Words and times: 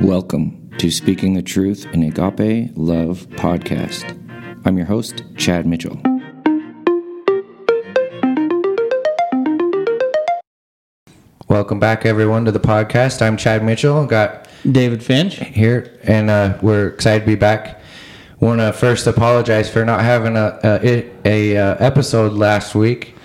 Welcome 0.00 0.70
to 0.78 0.90
Speaking 0.92 1.34
the 1.34 1.42
Truth 1.42 1.86
in 1.92 2.04
Agape 2.04 2.70
Love 2.76 3.26
podcast. 3.30 4.04
I'm 4.64 4.76
your 4.76 4.86
host, 4.86 5.24
Chad 5.36 5.66
Mitchell. 5.66 6.00
Welcome 11.48 11.80
back, 11.80 12.06
everyone, 12.06 12.44
to 12.44 12.52
the 12.52 12.60
podcast. 12.60 13.20
I'm 13.20 13.36
Chad 13.36 13.64
Mitchell. 13.64 14.06
Got 14.06 14.46
David 14.70 15.02
Finch. 15.02 15.34
here, 15.34 15.98
and 16.04 16.30
uh, 16.30 16.58
we're 16.62 16.86
excited 16.88 17.20
to 17.20 17.26
be 17.26 17.34
back. 17.34 17.80
Want 18.38 18.60
to 18.60 18.72
first 18.72 19.06
apologize 19.08 19.68
for 19.68 19.84
not 19.84 20.02
having 20.02 20.36
a 20.36 20.60
a, 20.62 21.10
a, 21.24 21.56
uh 21.56 21.76
episode 21.80 22.34
last 22.34 22.74
week. 22.76 23.16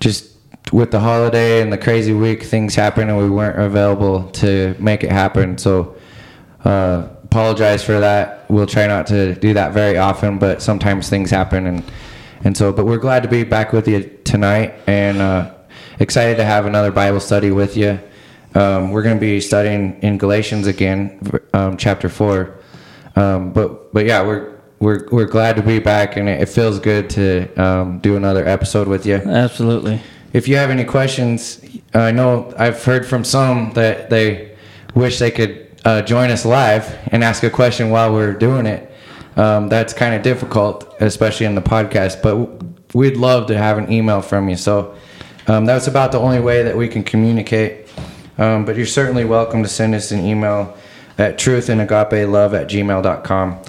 Just 0.00 0.30
with 0.72 0.90
the 0.90 1.00
holiday 1.00 1.60
and 1.60 1.70
the 1.70 1.78
crazy 1.78 2.14
week, 2.14 2.42
things 2.42 2.74
happened, 2.74 3.10
and 3.10 3.18
we 3.18 3.28
weren't 3.28 3.58
available 3.60 4.30
to 4.30 4.74
make 4.78 5.04
it 5.04 5.12
happen. 5.12 5.58
So, 5.58 5.96
uh, 6.64 7.08
apologize 7.24 7.84
for 7.84 8.00
that. 8.00 8.48
We'll 8.48 8.66
try 8.66 8.86
not 8.86 9.06
to 9.08 9.34
do 9.34 9.54
that 9.54 9.72
very 9.72 9.98
often, 9.98 10.38
but 10.38 10.62
sometimes 10.62 11.08
things 11.08 11.30
happen, 11.30 11.66
and 11.66 11.84
and 12.44 12.56
so. 12.56 12.72
But 12.72 12.86
we're 12.86 12.98
glad 12.98 13.22
to 13.22 13.28
be 13.28 13.44
back 13.44 13.72
with 13.72 13.88
you 13.88 14.18
tonight, 14.24 14.74
and 14.86 15.20
uh, 15.20 15.54
excited 15.98 16.36
to 16.36 16.44
have 16.44 16.66
another 16.66 16.90
Bible 16.90 17.20
study 17.20 17.50
with 17.50 17.76
you. 17.76 17.98
Um, 18.54 18.90
we're 18.92 19.02
going 19.02 19.16
to 19.16 19.20
be 19.20 19.40
studying 19.40 20.00
in 20.02 20.16
Galatians 20.16 20.66
again, 20.66 21.20
um, 21.52 21.76
chapter 21.76 22.08
four. 22.08 22.60
Um, 23.16 23.52
but 23.52 23.92
but 23.92 24.06
yeah, 24.06 24.22
we're 24.22 24.60
we're 24.78 25.08
we're 25.10 25.26
glad 25.26 25.56
to 25.56 25.62
be 25.62 25.80
back, 25.80 26.16
and 26.16 26.28
it, 26.28 26.42
it 26.42 26.48
feels 26.48 26.78
good 26.78 27.10
to 27.10 27.52
um, 27.56 27.98
do 27.98 28.16
another 28.16 28.46
episode 28.46 28.86
with 28.86 29.06
you. 29.06 29.16
Absolutely. 29.16 30.00
If 30.32 30.48
you 30.48 30.56
have 30.56 30.70
any 30.70 30.84
questions, 30.84 31.64
I 31.94 32.10
know 32.10 32.52
I've 32.58 32.82
heard 32.82 33.06
from 33.06 33.22
some 33.24 33.72
that 33.74 34.10
they 34.10 34.56
wish 34.94 35.18
they 35.18 35.30
could 35.30 35.63
uh, 35.84 36.02
join 36.02 36.30
us 36.30 36.44
live 36.44 36.96
and 37.08 37.22
ask 37.22 37.42
a 37.42 37.50
question 37.50 37.90
while 37.90 38.12
we're 38.12 38.32
doing 38.32 38.66
it. 38.66 38.90
Um, 39.36 39.68
that's 39.68 39.92
kind 39.92 40.14
of 40.14 40.22
difficult, 40.22 40.94
especially 41.00 41.46
in 41.46 41.54
the 41.54 41.62
podcast. 41.62 42.22
But 42.22 42.94
we'd 42.94 43.16
love 43.16 43.46
to 43.48 43.58
have 43.58 43.78
an 43.78 43.92
email 43.92 44.22
from 44.22 44.48
you. 44.48 44.56
So 44.56 44.94
um, 45.46 45.66
that's 45.66 45.86
about 45.86 46.12
the 46.12 46.18
only 46.18 46.40
way 46.40 46.62
that 46.62 46.76
we 46.76 46.88
can 46.88 47.02
communicate. 47.02 47.88
Um, 48.38 48.64
but 48.64 48.76
you're 48.76 48.86
certainly 48.86 49.24
welcome 49.24 49.62
to 49.62 49.68
send 49.68 49.94
us 49.94 50.10
an 50.10 50.24
email 50.24 50.76
at 51.18 51.38
truthandagapelove 51.38 52.58
at 52.58 52.68
gmail.com. 52.68 53.62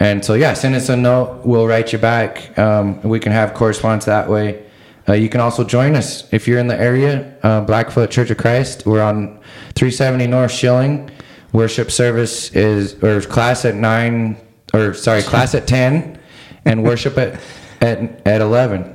And 0.00 0.24
so, 0.24 0.34
yeah, 0.34 0.54
send 0.54 0.74
us 0.74 0.88
a 0.88 0.96
note. 0.96 1.42
We'll 1.44 1.66
write 1.66 1.92
you 1.92 1.98
back. 1.98 2.56
Um, 2.58 3.02
we 3.02 3.18
can 3.18 3.32
have 3.32 3.54
correspondence 3.54 4.04
that 4.04 4.28
way. 4.28 4.64
Uh, 5.08 5.14
you 5.14 5.28
can 5.28 5.40
also 5.40 5.64
join 5.64 5.96
us 5.96 6.30
if 6.32 6.46
you're 6.46 6.58
in 6.58 6.66
the 6.66 6.78
area, 6.78 7.34
uh, 7.42 7.62
Blackfoot 7.62 8.10
Church 8.10 8.30
of 8.30 8.36
Christ. 8.36 8.86
We're 8.86 9.02
on 9.02 9.40
370 9.74 10.26
North 10.26 10.52
Shilling. 10.52 11.10
Worship 11.52 11.90
service 11.90 12.50
is, 12.52 13.02
or 13.02 13.20
class 13.22 13.64
at 13.64 13.74
9, 13.74 14.36
or 14.74 14.94
sorry, 14.94 15.22
class 15.22 15.54
at 15.54 15.66
10, 15.66 16.18
and 16.64 16.82
worship 16.84 17.16
at, 17.16 17.40
at, 17.80 18.26
at 18.26 18.40
11 18.40 18.94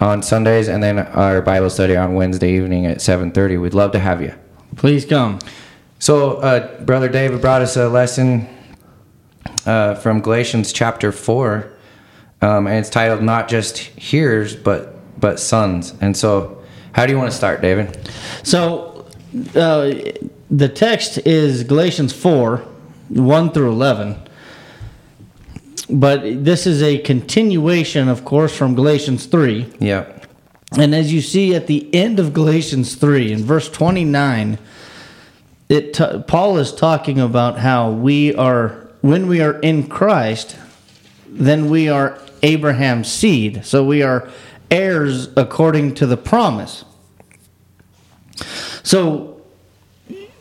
on 0.00 0.22
Sundays, 0.22 0.68
and 0.68 0.82
then 0.82 0.98
our 0.98 1.42
Bible 1.42 1.68
study 1.68 1.96
on 1.96 2.14
Wednesday 2.14 2.56
evening 2.56 2.86
at 2.86 2.98
7.30. 2.98 3.60
We'd 3.60 3.74
love 3.74 3.92
to 3.92 3.98
have 3.98 4.22
you. 4.22 4.34
Please 4.76 5.04
come. 5.04 5.38
So, 5.98 6.36
uh, 6.36 6.82
Brother 6.82 7.08
David 7.08 7.40
brought 7.40 7.60
us 7.60 7.76
a 7.76 7.88
lesson 7.88 8.48
uh, 9.66 9.96
from 9.96 10.20
Galatians 10.20 10.72
chapter 10.72 11.12
4, 11.12 11.70
um, 12.40 12.66
and 12.66 12.76
it's 12.76 12.88
titled 12.88 13.22
Not 13.22 13.48
Just 13.48 13.78
Hearers, 13.78 14.56
but, 14.56 14.96
but 15.20 15.38
Sons. 15.38 15.92
And 16.00 16.16
so, 16.16 16.62
how 16.92 17.04
do 17.04 17.12
you 17.12 17.18
want 17.18 17.30
to 17.30 17.36
start, 17.36 17.60
David? 17.60 18.08
So, 18.42 19.06
uh, 19.54 19.92
the 20.50 20.68
text 20.68 21.18
is 21.26 21.64
Galatians 21.64 22.12
4 22.12 22.58
1 23.10 23.52
through 23.52 23.70
11. 23.70 24.16
But 25.88 26.44
this 26.44 26.66
is 26.66 26.82
a 26.82 26.98
continuation, 26.98 28.08
of 28.08 28.24
course, 28.24 28.56
from 28.56 28.74
Galatians 28.74 29.26
3. 29.26 29.72
Yeah. 29.80 30.06
And 30.78 30.94
as 30.94 31.12
you 31.12 31.20
see 31.20 31.54
at 31.54 31.66
the 31.66 31.92
end 31.92 32.20
of 32.20 32.32
Galatians 32.32 32.94
3, 32.94 33.32
in 33.32 33.44
verse 33.44 33.68
29, 33.68 34.58
it 35.68 35.94
t- 35.94 36.22
Paul 36.28 36.58
is 36.58 36.72
talking 36.72 37.18
about 37.18 37.58
how 37.58 37.90
we 37.90 38.34
are, 38.36 38.88
when 39.00 39.26
we 39.26 39.40
are 39.40 39.58
in 39.58 39.88
Christ, 39.88 40.56
then 41.28 41.68
we 41.68 41.88
are 41.88 42.20
Abraham's 42.42 43.10
seed. 43.10 43.64
So 43.64 43.84
we 43.84 44.02
are 44.02 44.28
heirs 44.70 45.28
according 45.36 45.94
to 45.96 46.06
the 46.06 46.16
promise. 46.16 46.84
So 48.84 49.29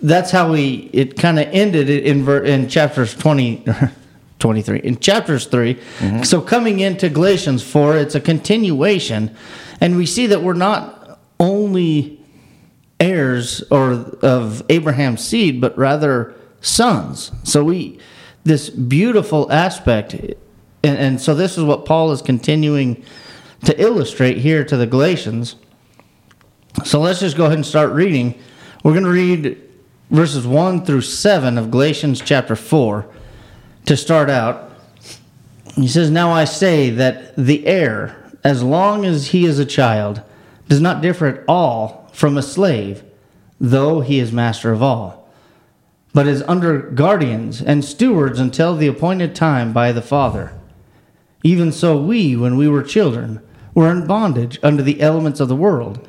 that's 0.02 0.32
how 0.32 0.52
we, 0.52 0.90
it 0.94 1.18
kind 1.18 1.40
of 1.40 1.48
ended 1.52 1.90
it 1.90 2.06
in, 2.06 2.24
ver, 2.24 2.44
in 2.44 2.68
chapters 2.70 3.16
20. 3.16 3.66
23 4.40 4.80
in 4.86 4.98
chapters 5.00 5.48
3 5.48 5.76
mm-hmm. 5.76 6.24
so 6.24 6.40
coming 6.40 6.80
into 6.80 7.10
galatians 7.10 7.62
4 7.62 7.98
it's 7.98 8.16
a 8.16 8.22
continuation 8.22 9.36
and 9.82 9.98
we 9.98 10.06
see 10.06 10.28
that 10.28 10.42
we're 10.42 10.54
not 10.54 11.20
only 11.42 12.22
heirs 13.02 13.62
or 13.70 13.92
of 14.22 14.64
abraham's 14.70 15.22
seed 15.22 15.60
but 15.60 15.78
rather 15.78 16.34
sons. 16.62 17.32
So 17.44 17.64
we 17.64 18.00
this 18.44 18.70
beautiful 18.70 19.52
aspect 19.52 20.14
and, 20.14 20.38
and 20.84 21.22
so 21.22 21.36
this 21.36 21.58
is 21.58 21.64
what 21.64 21.86
paul 21.86 22.12
is 22.12 22.22
continuing 22.22 23.04
to 23.66 23.82
illustrate 23.82 24.38
here 24.38 24.64
to 24.64 24.78
the 24.78 24.88
galatians. 24.88 25.56
So 26.86 27.02
let's 27.02 27.20
just 27.20 27.36
go 27.36 27.46
ahead 27.46 27.58
and 27.58 27.66
start 27.66 27.92
reading. 27.92 28.40
We're 28.84 28.94
going 28.94 29.04
to 29.04 29.10
read 29.10 29.69
verses 30.10 30.48
1 30.48 30.86
through 30.86 31.02
7 31.02 31.58
of 31.58 31.72
galatians 31.72 32.22
chapter 32.22 32.56
4 32.56 33.06
to 33.86 33.98
start 33.98 34.30
out, 34.30 34.72
he 35.76 35.88
says, 35.88 36.10
Now 36.10 36.32
I 36.32 36.46
say 36.46 36.90
that 36.90 37.36
the 37.36 37.66
heir, 37.66 38.16
as 38.44 38.64
long 38.64 39.06
as 39.06 39.28
he 39.28 39.46
is 39.46 39.60
a 39.60 39.66
child, 39.66 40.22
does 40.68 40.82
not 40.82 41.02
differ 41.02 41.28
at 41.28 41.44
all 41.48 42.10
from 42.12 42.38
a 42.38 42.42
slave, 42.42 43.04
though 43.60 44.02
he 44.02 44.20
is 44.20 44.32
master 44.32 44.72
of 44.72 44.82
all, 44.82 45.30
but 46.14 46.28
is 46.28 46.44
under 46.44 46.80
guardians 46.80 47.62
and 47.62 47.86
stewards 47.86 48.40
until 48.40 48.76
the 48.76 48.88
appointed 48.88 49.36
time 49.36 49.72
by 49.72 49.92
the 49.92 50.02
Father. 50.02 50.54
Even 51.44 51.72
so, 51.72 52.02
we, 52.02 52.36
when 52.36 52.58
we 52.58 52.68
were 52.68 52.84
children, 52.84 53.42
were 53.74 53.92
in 53.92 54.08
bondage 54.08 54.60
under 54.62 54.84
the 54.84 55.02
elements 55.02 55.40
of 55.40 55.48
the 55.48 55.56
world. 55.56 56.09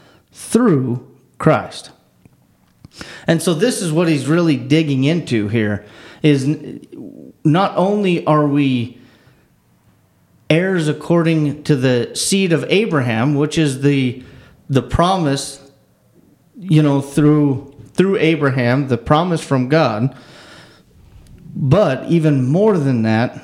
through 0.31 1.07
Christ. 1.37 1.91
And 3.27 3.41
so, 3.41 3.53
this 3.53 3.81
is 3.81 3.91
what 3.91 4.07
he's 4.07 4.27
really 4.27 4.57
digging 4.57 5.03
into 5.03 5.47
here 5.47 5.85
is 6.21 6.45
not 7.43 7.75
only 7.75 8.25
are 8.25 8.45
we 8.45 8.99
heirs 10.49 10.87
according 10.87 11.63
to 11.63 11.75
the 11.75 12.13
seed 12.15 12.51
of 12.53 12.65
Abraham, 12.69 13.35
which 13.35 13.57
is 13.57 13.81
the 13.81 14.23
the 14.69 14.81
promise, 14.81 15.71
you 16.57 16.83
know, 16.83 17.01
through 17.01 17.73
through 17.93 18.17
Abraham, 18.17 18.87
the 18.87 18.97
promise 18.97 19.41
from 19.41 19.69
God, 19.69 20.15
but 21.55 22.09
even 22.09 22.47
more 22.47 22.77
than 22.77 23.01
that, 23.03 23.41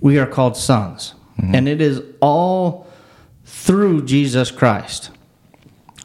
we 0.00 0.18
are 0.18 0.26
called 0.26 0.56
sons. 0.56 1.14
Mm-hmm. 1.38 1.54
And 1.54 1.68
it 1.68 1.80
is 1.80 2.02
all 2.20 2.86
through 3.44 4.04
Jesus 4.04 4.50
Christ. 4.50 5.10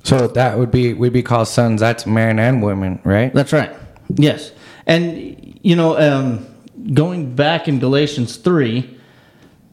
So 0.05 0.27
that 0.27 0.59
would 0.59 0.69
be 0.69 0.93
we'd 0.93 1.13
be 1.13 1.23
called 1.23 1.47
sons. 1.47 1.81
That's 1.81 2.05
man 2.05 2.37
and 2.37 2.61
woman, 2.61 2.99
right? 3.03 3.33
That's 3.33 3.51
right. 3.51 3.75
Yes, 4.13 4.51
and 4.85 5.59
you 5.63 5.75
know, 5.75 5.97
um, 5.97 6.45
going 6.93 7.35
back 7.35 7.67
in 7.67 7.79
Galatians 7.79 8.37
three, 8.37 8.99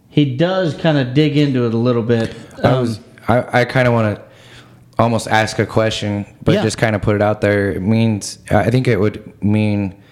he 0.08 0.34
does 0.34 0.74
kind 0.74 0.96
of 0.96 1.12
dig 1.12 1.36
into 1.36 1.66
it 1.66 1.74
a 1.74 1.76
little 1.76 2.02
bit. 2.02 2.34
Um, 2.62 2.64
I 2.64 2.80
was 2.80 3.00
I, 3.28 3.60
I 3.60 3.64
kind 3.66 3.86
of 3.86 3.92
want 3.92 4.16
to 4.16 4.24
almost 4.98 5.28
ask 5.28 5.58
a 5.58 5.66
question, 5.66 6.24
but 6.42 6.54
yeah. 6.54 6.62
just 6.62 6.78
kind 6.78 6.96
of 6.96 7.02
put 7.02 7.14
it 7.14 7.22
out 7.22 7.42
there. 7.42 7.70
It 7.70 7.82
means 7.82 8.38
I 8.50 8.70
think 8.70 8.88
it 8.88 8.98
would 8.98 9.42
mean, 9.44 10.02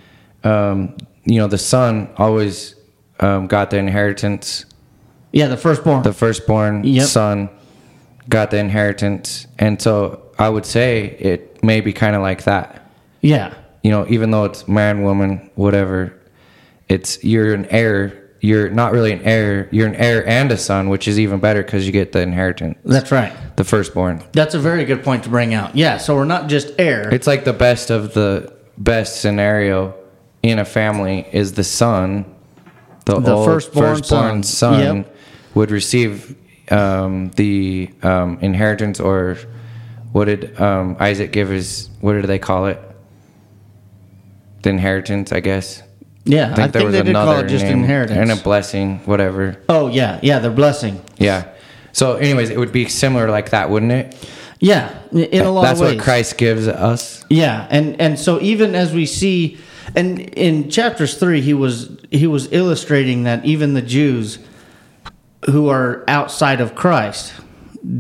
um, 0.45 0.99
you 1.25 1.39
know, 1.39 1.47
the 1.47 1.57
son 1.57 2.11
always 2.19 2.75
um, 3.21 3.47
got 3.47 3.71
the 3.71 3.79
inheritance. 3.79 4.67
Yeah, 5.33 5.47
the 5.47 5.57
firstborn. 5.57 6.03
The 6.03 6.13
firstborn 6.13 6.85
yep. 6.85 7.07
son 7.07 7.49
got 8.31 8.51
the 8.51 8.57
inheritance, 8.57 9.47
and 9.59 9.81
so 9.83 10.23
I 10.39 10.49
would 10.49 10.65
say 10.65 11.17
it 11.21 11.63
may 11.63 11.83
be 11.83 11.93
kind 11.93 12.17
of 12.17 12.23
like 12.23 12.45
that. 12.45 12.91
Yeah. 13.21 13.53
You 13.83 13.91
know, 13.91 14.07
even 14.09 14.31
though 14.31 14.45
it's 14.45 14.67
man, 14.67 15.03
woman, 15.03 15.51
whatever, 15.57 16.15
it's 16.89 17.23
you're 17.23 17.53
an 17.53 17.67
heir. 17.67 18.17
You're 18.43 18.71
not 18.71 18.93
really 18.93 19.13
an 19.13 19.21
heir. 19.23 19.69
You're 19.71 19.87
an 19.89 19.97
heir 19.97 20.27
and 20.27 20.51
a 20.51 20.57
son, 20.57 20.89
which 20.89 21.07
is 21.07 21.19
even 21.21 21.41
better 21.41 21.63
because 21.63 21.85
you 21.85 21.93
get 21.93 22.13
the 22.13 22.21
inheritance, 22.23 22.79
That's 22.87 23.13
right. 23.13 23.33
the 23.57 23.65
firstborn. 23.65 24.23
That's 24.33 24.55
a 24.55 24.59
very 24.59 24.87
good 24.87 25.03
point 25.05 25.25
to 25.25 25.29
bring 25.29 25.53
out. 25.53 25.77
Yeah, 25.77 25.99
so 25.99 26.15
we're 26.15 26.25
not 26.25 26.49
just 26.49 26.73
heir. 26.79 27.13
It's 27.13 27.27
like 27.27 27.45
the 27.45 27.53
best 27.53 27.91
of 27.91 28.15
the 28.15 28.51
best 28.79 29.21
scenario 29.21 29.95
in 30.43 30.59
a 30.59 30.65
family 30.65 31.27
is 31.33 31.53
the 31.53 31.65
son, 31.65 32.25
the, 33.05 33.21
The 33.21 33.33
old 33.35 33.45
firstborn 33.45 33.97
firstborn, 33.97 34.43
son. 34.43 34.75
son, 34.75 34.97
Yep. 34.99 35.17
would 35.55 35.71
receive 35.71 36.35
um, 36.71 37.31
the 37.37 37.91
um, 38.03 38.39
inheritance, 38.41 39.01
or 39.01 39.37
what 40.13 40.27
did 40.27 40.61
um, 40.61 40.97
Isaac 40.99 41.33
give 41.33 41.49
his? 41.49 41.89
What 42.01 42.15
did 42.15 42.27
they 42.27 42.39
call 42.39 42.67
it? 42.67 42.79
The 44.63 44.71
inheritance, 44.71 45.33
I 45.33 45.41
guess. 45.41 45.83
yeah, 46.25 46.53
I 46.53 46.69
think, 46.69 46.91
they 46.91 47.03
did 47.03 47.15
call 47.15 47.39
it 47.39 47.49
just 47.49 47.65
name, 47.65 47.79
inheritance. 47.79 48.19
and 48.19 48.31
a 48.31 48.37
blessing, 48.37 48.99
whatever. 49.07 49.57
oh 49.69 49.89
yeah, 49.89 50.21
yeah, 50.23 50.39
the 50.39 50.51
blessing. 50.51 51.03
Yeah. 51.17 51.53
So, 51.93 52.17
anyways, 52.17 52.51
it 52.51 52.59
would 52.59 52.73
be 52.73 52.87
similar 52.87 53.31
like 53.31 53.51
that, 53.51 53.69
wouldn't 53.71 53.93
it? 53.93 54.29
Yeah, 54.61 54.95
in 55.11 55.45
a 55.45 55.51
lot 55.51 55.63
That's 55.63 55.81
of 55.81 55.87
ways. 55.87 55.93
That's 55.93 55.99
what 55.99 56.05
Christ 56.05 56.39
gives 56.39 56.69
us. 56.69 57.25
Yeah, 57.31 57.67
and 57.71 58.01
and 58.01 58.19
so 58.19 58.41
even 58.41 58.75
as 58.75 58.93
we 58.93 59.07
see, 59.07 59.59
and 59.97 60.21
in 60.21 60.71
chapters 60.71 61.17
three, 61.17 61.41
he 61.41 61.55
was 61.55 61.97
he 62.11 62.27
was 62.27 62.53
illustrating 62.53 63.25
that 63.25 63.45
even 63.45 63.73
the 63.73 63.83
Jews 63.83 64.39
who 65.47 65.69
are 65.69 66.05
outside 66.09 66.61
of 66.61 66.75
Christ 66.75 67.33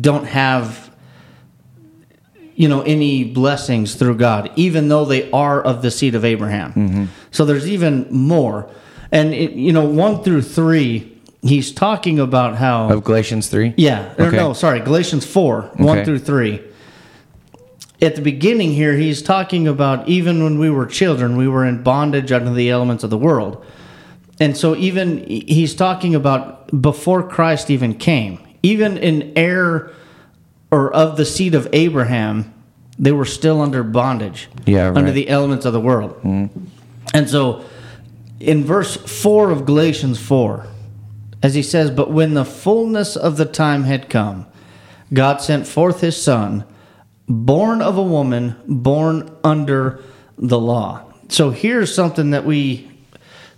don't 0.00 0.26
have 0.26 0.90
you 2.54 2.68
know 2.68 2.82
any 2.82 3.24
blessings 3.24 3.94
through 3.94 4.16
God, 4.16 4.50
even 4.56 4.88
though 4.88 5.04
they 5.06 5.30
are 5.30 5.62
of 5.62 5.80
the 5.80 5.90
seed 5.90 6.14
of 6.14 6.24
Abraham. 6.24 6.72
Mm-hmm. 6.72 7.04
So 7.30 7.46
there's 7.46 7.66
even 7.68 8.06
more, 8.10 8.68
and 9.10 9.32
it, 9.32 9.52
you 9.52 9.72
know 9.72 9.86
one 9.86 10.22
through 10.22 10.42
three, 10.42 11.18
he's 11.40 11.72
talking 11.72 12.18
about 12.18 12.56
how 12.56 12.90
Of 12.90 13.04
Galatians 13.04 13.48
3? 13.48 13.74
yeah, 13.78 14.12
or 14.18 14.26
Okay. 14.26 14.36
no, 14.36 14.52
sorry, 14.52 14.80
Galatians 14.80 15.24
4, 15.24 15.70
1 15.76 16.04
through 16.04 16.18
3. 16.18 16.60
At 18.02 18.16
the 18.16 18.22
beginning 18.22 18.72
here, 18.72 18.94
he's 18.94 19.22
talking 19.22 19.66
about 19.68 20.08
even 20.08 20.42
when 20.42 20.58
we 20.58 20.68
were 20.70 20.86
children, 20.86 21.36
we 21.38 21.48
were 21.48 21.64
in 21.64 21.82
bondage 21.82 22.32
under 22.32 22.52
the 22.52 22.68
elements 22.70 23.04
of 23.04 23.10
the 23.10 23.18
world. 23.18 23.64
And 24.40 24.56
so, 24.56 24.74
even 24.74 25.24
he's 25.28 25.74
talking 25.74 26.14
about 26.14 26.80
before 26.82 27.22
Christ 27.22 27.70
even 27.70 27.94
came, 27.94 28.40
even 28.62 28.96
in 28.96 29.34
heir 29.36 29.92
or 30.70 30.92
of 30.92 31.16
the 31.16 31.24
seed 31.26 31.54
of 31.54 31.68
Abraham, 31.72 32.52
they 32.98 33.12
were 33.12 33.24
still 33.24 33.60
under 33.60 33.82
bondage, 33.82 34.48
Yeah, 34.66 34.88
under 34.88 35.00
right. 35.02 35.06
Mm-hmm. 35.06 35.14
the 35.14 35.28
elements 35.28 35.64
of 35.66 35.72
the 35.72 35.80
world. 35.80 36.18
And 37.12 37.28
so, 37.28 37.64
in 38.38 38.64
verse 38.64 38.96
4 38.96 39.50
of 39.50 39.66
Galatians 39.66 40.18
4, 40.18 40.66
as 41.42 41.54
he 41.54 41.62
says, 41.62 41.90
But 41.90 42.10
when 42.10 42.34
the 42.34 42.44
fullness 42.44 43.16
of 43.16 43.36
the 43.36 43.44
time 43.46 43.84
had 43.84 44.08
come, 44.08 44.46
God 45.12 45.40
sent 45.42 45.66
forth 45.66 46.00
his 46.00 46.20
Son, 46.20 46.64
born 47.28 47.82
of 47.82 47.96
a 47.96 48.02
woman, 48.02 48.56
born 48.66 49.30
under 49.42 50.02
the 50.38 50.58
law. 50.58 51.04
So 51.28 51.50
here's 51.50 51.94
something 51.94 52.30
that 52.30 52.44
we, 52.44 52.89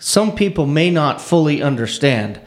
some 0.05 0.35
people 0.35 0.67
may 0.67 0.91
not 0.91 1.21
fully 1.21 1.63
understand. 1.63 2.41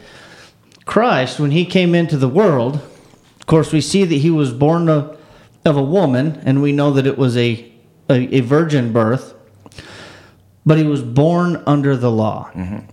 Christ, 0.84 1.40
when 1.40 1.52
he 1.52 1.64
came 1.64 1.94
into 1.94 2.18
the 2.18 2.28
world, 2.28 2.74
of 2.76 3.46
course, 3.46 3.72
we 3.72 3.80
see 3.80 4.04
that 4.04 4.14
he 4.14 4.30
was 4.30 4.52
born 4.52 4.90
of, 4.90 5.18
of 5.64 5.74
a 5.74 5.82
woman, 5.82 6.38
and 6.44 6.60
we 6.60 6.72
know 6.72 6.90
that 6.90 7.06
it 7.06 7.16
was 7.16 7.34
a, 7.34 7.72
a, 8.10 8.36
a 8.36 8.40
virgin 8.40 8.92
birth, 8.92 9.32
but 10.66 10.76
he 10.76 10.84
was 10.84 11.00
born 11.00 11.62
under 11.66 11.96
the 11.96 12.10
law. 12.10 12.50
Mm-hmm. 12.54 12.90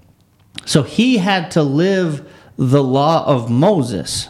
So 0.66 0.84
he 0.84 1.18
had 1.18 1.52
to 1.52 1.62
live 1.62 2.26
the 2.56 2.84
law 2.84 3.26
of 3.26 3.52
Moses. 3.52 4.30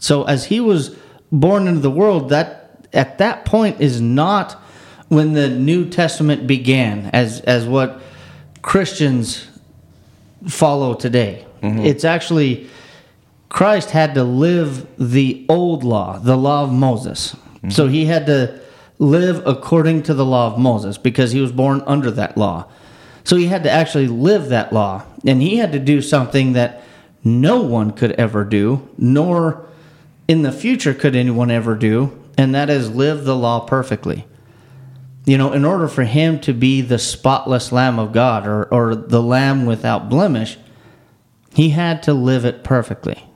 So 0.00 0.24
as 0.24 0.46
he 0.46 0.58
was 0.58 0.96
born 1.30 1.68
into 1.68 1.82
the 1.82 1.90
world, 1.90 2.30
that 2.30 2.88
at 2.92 3.18
that 3.18 3.44
point 3.44 3.80
is 3.80 4.00
not 4.00 4.54
when 5.06 5.34
the 5.34 5.48
New 5.48 5.88
Testament 5.88 6.48
began, 6.48 7.10
as 7.12 7.40
as 7.42 7.64
what 7.64 8.02
Christians 8.60 9.47
follow 10.46 10.94
today. 10.94 11.46
Mm-hmm. 11.62 11.80
It's 11.80 12.04
actually 12.04 12.68
Christ 13.48 13.90
had 13.90 14.14
to 14.14 14.24
live 14.24 14.86
the 14.98 15.44
old 15.48 15.84
law, 15.84 16.18
the 16.18 16.36
law 16.36 16.64
of 16.64 16.72
Moses. 16.72 17.34
Mm-hmm. 17.34 17.70
So 17.70 17.88
he 17.88 18.06
had 18.06 18.26
to 18.26 18.60
live 18.98 19.46
according 19.46 20.02
to 20.04 20.14
the 20.14 20.24
law 20.24 20.46
of 20.52 20.58
Moses 20.58 20.98
because 20.98 21.32
he 21.32 21.40
was 21.40 21.52
born 21.52 21.82
under 21.86 22.10
that 22.12 22.36
law. 22.36 22.66
So 23.24 23.36
he 23.36 23.46
had 23.46 23.62
to 23.64 23.70
actually 23.70 24.08
live 24.08 24.48
that 24.48 24.72
law. 24.72 25.04
And 25.26 25.42
he 25.42 25.56
had 25.56 25.72
to 25.72 25.78
do 25.78 26.00
something 26.02 26.52
that 26.54 26.82
no 27.24 27.60
one 27.60 27.90
could 27.90 28.12
ever 28.12 28.44
do, 28.44 28.88
nor 28.96 29.66
in 30.28 30.42
the 30.42 30.52
future 30.52 30.94
could 30.94 31.16
anyone 31.16 31.50
ever 31.50 31.74
do, 31.74 32.16
and 32.36 32.54
that 32.54 32.70
is 32.70 32.90
live 32.90 33.24
the 33.24 33.36
law 33.36 33.60
perfectly. 33.60 34.26
You 35.28 35.36
know, 35.36 35.52
in 35.52 35.66
order 35.66 35.88
for 35.88 36.04
him 36.04 36.40
to 36.40 36.54
be 36.54 36.80
the 36.80 36.98
spotless 36.98 37.70
Lamb 37.70 37.98
of 37.98 38.12
God 38.12 38.46
or, 38.46 38.64
or 38.72 38.94
the 38.94 39.22
Lamb 39.22 39.66
without 39.66 40.08
blemish, 40.08 40.56
he 41.52 41.68
had 41.68 42.02
to 42.04 42.14
live 42.14 42.46
it 42.46 42.64
perfectly. 42.64 43.26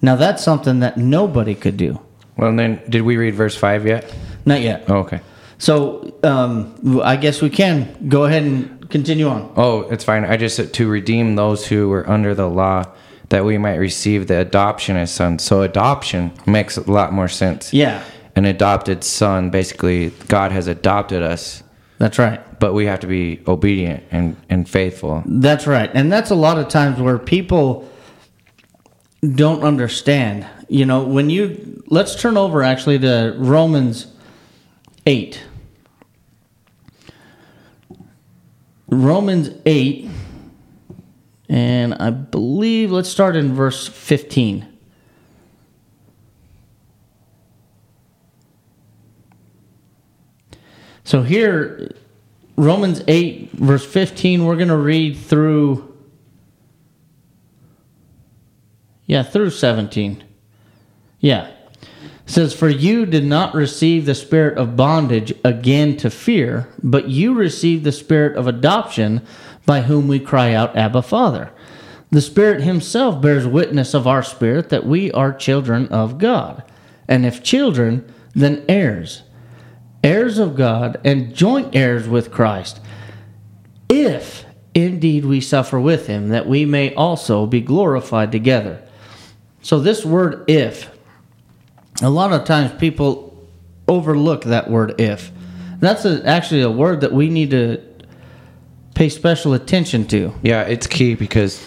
Now, 0.00 0.16
that's 0.16 0.42
something 0.42 0.80
that 0.80 0.96
nobody 0.96 1.54
could 1.54 1.76
do. 1.76 2.00
Well, 2.38 2.56
then, 2.56 2.80
did 2.88 3.02
we 3.02 3.18
read 3.18 3.34
verse 3.34 3.54
5 3.54 3.86
yet? 3.86 4.14
Not 4.46 4.62
yet. 4.62 4.84
Oh, 4.88 5.00
okay. 5.00 5.20
So, 5.58 6.14
um, 6.22 7.02
I 7.04 7.16
guess 7.16 7.42
we 7.42 7.50
can 7.50 8.08
go 8.08 8.24
ahead 8.24 8.44
and 8.44 8.88
continue 8.88 9.28
on. 9.28 9.52
Oh, 9.54 9.82
it's 9.82 10.04
fine. 10.04 10.24
I 10.24 10.38
just 10.38 10.56
said 10.56 10.72
to 10.74 10.88
redeem 10.88 11.36
those 11.36 11.66
who 11.66 11.90
were 11.90 12.08
under 12.08 12.34
the 12.34 12.48
law 12.48 12.84
that 13.28 13.44
we 13.44 13.58
might 13.58 13.74
receive 13.74 14.28
the 14.28 14.40
adoption 14.40 14.96
as 14.96 15.12
sons. 15.12 15.42
So, 15.42 15.60
adoption 15.60 16.32
makes 16.46 16.78
a 16.78 16.90
lot 16.90 17.12
more 17.12 17.28
sense. 17.28 17.74
Yeah, 17.74 18.02
An 18.38 18.44
adopted 18.44 19.02
son, 19.02 19.50
basically, 19.50 20.10
God 20.28 20.52
has 20.52 20.68
adopted 20.68 21.24
us, 21.24 21.64
that's 21.98 22.20
right. 22.20 22.40
but 22.60 22.72
we 22.72 22.86
have 22.86 23.00
to 23.00 23.08
be 23.08 23.42
obedient 23.48 24.04
and, 24.12 24.36
and 24.48 24.68
faithful. 24.68 25.24
That's 25.26 25.66
right. 25.66 25.90
And 25.92 26.12
that's 26.12 26.30
a 26.30 26.36
lot 26.36 26.56
of 26.56 26.68
times 26.68 27.00
where 27.00 27.18
people 27.18 27.90
don't 29.34 29.64
understand. 29.64 30.46
You 30.68 30.86
know, 30.86 31.02
when 31.02 31.30
you 31.30 31.82
let's 31.88 32.14
turn 32.14 32.36
over 32.36 32.62
actually 32.62 33.00
to 33.00 33.34
Romans 33.38 34.06
8. 35.04 35.42
Romans 38.86 39.50
8 39.66 40.08
and 41.48 41.92
I 41.94 42.10
believe 42.10 42.92
let's 42.92 43.08
start 43.08 43.34
in 43.34 43.52
verse 43.52 43.88
15. 43.88 44.77
So 51.08 51.22
here 51.22 51.90
Romans 52.56 53.02
8, 53.08 53.52
verse 53.52 53.86
15, 53.86 54.44
we're 54.44 54.56
going 54.56 54.68
to 54.68 54.76
read 54.76 55.16
through, 55.16 55.96
yeah, 59.06 59.22
through 59.22 59.48
17. 59.48 60.22
Yeah. 61.18 61.46
It 61.80 61.88
says, 62.26 62.52
For 62.52 62.68
you 62.68 63.06
did 63.06 63.24
not 63.24 63.54
receive 63.54 64.04
the 64.04 64.14
spirit 64.14 64.58
of 64.58 64.76
bondage 64.76 65.32
again 65.44 65.96
to 65.96 66.10
fear, 66.10 66.68
but 66.82 67.08
you 67.08 67.32
received 67.32 67.84
the 67.84 67.92
spirit 67.92 68.36
of 68.36 68.46
adoption 68.46 69.26
by 69.64 69.80
whom 69.80 70.08
we 70.08 70.20
cry 70.20 70.52
out, 70.52 70.76
Abba, 70.76 71.00
Father. 71.00 71.50
The 72.10 72.20
Spirit 72.20 72.60
Himself 72.60 73.22
bears 73.22 73.46
witness 73.46 73.94
of 73.94 74.06
our 74.06 74.22
spirit 74.22 74.68
that 74.68 74.84
we 74.84 75.10
are 75.12 75.32
children 75.32 75.88
of 75.88 76.18
God. 76.18 76.62
And 77.08 77.24
if 77.24 77.42
children, 77.42 78.12
then 78.34 78.62
heirs 78.68 79.22
heirs 80.02 80.38
of 80.38 80.56
God 80.56 81.00
and 81.04 81.34
joint 81.34 81.74
heirs 81.74 82.08
with 82.08 82.30
Christ, 82.30 82.80
if 83.88 84.44
indeed 84.74 85.24
we 85.24 85.40
suffer 85.40 85.80
with 85.80 86.06
him, 86.06 86.28
that 86.28 86.46
we 86.46 86.64
may 86.64 86.94
also 86.94 87.46
be 87.46 87.60
glorified 87.60 88.32
together. 88.32 88.82
So, 89.62 89.80
this 89.80 90.04
word 90.04 90.48
if, 90.48 90.90
a 92.00 92.10
lot 92.10 92.32
of 92.32 92.44
times 92.44 92.72
people 92.78 93.28
overlook 93.88 94.44
that 94.44 94.70
word 94.70 95.00
if. 95.00 95.32
That's 95.80 96.04
a, 96.04 96.24
actually 96.26 96.62
a 96.62 96.70
word 96.70 97.00
that 97.00 97.12
we 97.12 97.28
need 97.30 97.50
to 97.50 97.82
pay 98.94 99.08
special 99.08 99.54
attention 99.54 100.06
to. 100.08 100.34
Yeah, 100.42 100.62
it's 100.62 100.86
key 100.86 101.14
because 101.14 101.64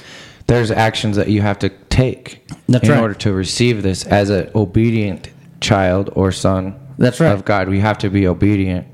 there's 0.48 0.70
actions 0.70 1.16
that 1.16 1.30
you 1.30 1.42
have 1.42 1.60
to 1.60 1.70
take 1.70 2.46
That's 2.68 2.86
in 2.86 2.92
right. 2.92 3.02
order 3.02 3.14
to 3.16 3.34
receive 3.34 3.84
this 3.84 4.06
as 4.06 4.30
an 4.30 4.52
obedient 4.54 5.30
child 5.62 6.10
or 6.14 6.32
son 6.32 6.81
That's 6.98 7.20
right. 7.20 7.32
of 7.32 7.46
God. 7.46 7.70
We 7.70 7.80
have 7.80 7.98
to 8.00 8.10
be 8.10 8.28
obedient, 8.28 8.88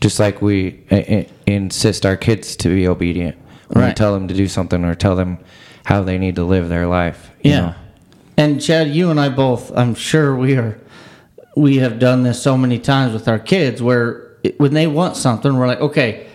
just 0.00 0.18
like 0.18 0.40
we 0.42 0.80
i- 0.90 0.94
i- 0.96 1.26
insist 1.46 2.04
our 2.06 2.16
kids 2.16 2.56
to 2.56 2.68
be 2.68 2.86
obedient 2.88 3.36
when 3.68 3.86
we 3.86 3.92
tell 3.94 4.12
them 4.14 4.28
to 4.28 4.34
do 4.34 4.46
something 4.48 4.84
or 4.84 4.94
tell 4.94 5.16
them 5.16 5.38
how 5.84 6.02
they 6.02 6.18
need 6.18 6.36
to 6.36 6.44
live 6.44 6.68
their 6.68 6.86
life. 6.86 7.30
you 7.42 7.50
Yeah. 7.50 7.60
know? 7.60 7.74
And 8.36 8.60
Chad, 8.60 8.88
you 8.88 9.10
and 9.10 9.20
I 9.20 9.28
both, 9.28 9.70
I'm 9.76 9.94
sure 9.94 10.34
we 10.34 10.56
are, 10.56 10.78
we 11.56 11.76
have 11.76 11.98
done 11.98 12.22
this 12.24 12.40
so 12.42 12.56
many 12.56 12.78
times 12.78 13.12
with 13.12 13.28
our 13.28 13.38
kids 13.38 13.80
where 13.82 14.22
it, 14.42 14.58
when 14.58 14.74
they 14.74 14.86
want 14.86 15.16
something, 15.16 15.56
we're 15.56 15.66
like, 15.68 15.80
okay, 15.80 16.26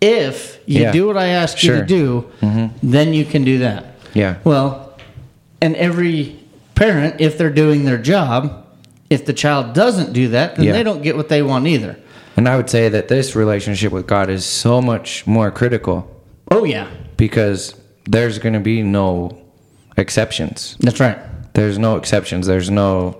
if 0.00 0.58
you 0.66 0.82
Yeah. 0.82 0.92
do 0.92 1.06
what 1.06 1.16
I 1.16 1.28
ask 1.28 1.62
you 1.62 1.72
to 1.72 1.82
do, 1.84 2.26
mm-hmm. 2.42 2.66
then 2.82 3.14
you 3.14 3.24
can 3.24 3.44
do 3.44 3.58
that. 3.60 3.94
Yeah. 4.12 4.36
Well, 4.44 4.92
and 5.62 5.74
every 5.76 6.36
parent, 6.74 7.20
if 7.20 7.38
they're 7.38 7.48
doing 7.50 7.84
their 7.86 7.96
job, 7.98 8.65
if 9.10 9.24
the 9.26 9.32
child 9.32 9.72
doesn't 9.74 10.12
do 10.12 10.28
that, 10.28 10.56
then 10.56 10.66
Yeah. 10.66 10.72
they 10.72 10.82
don't 10.82 11.02
get 11.02 11.16
what 11.16 11.28
they 11.28 11.42
want 11.42 11.66
either. 11.66 11.96
And 12.36 12.48
I 12.48 12.56
would 12.56 12.68
say 12.68 12.88
that 12.90 13.08
this 13.08 13.34
relationship 13.34 13.92
with 13.92 14.06
God 14.06 14.28
is 14.28 14.44
so 14.44 14.82
much 14.82 15.26
more 15.26 15.50
critical 15.50 16.06
Oh 16.50 16.64
yeah, 16.64 16.86
because 17.16 17.74
there's 18.04 18.38
going 18.38 18.52
to 18.54 18.60
be 18.60 18.82
no 18.82 19.36
exceptions. 19.96 20.76
that's 20.80 21.00
right. 21.00 21.18
There's 21.54 21.78
no 21.78 21.96
exceptions. 21.96 22.46
There's 22.46 22.70
no, 22.70 23.16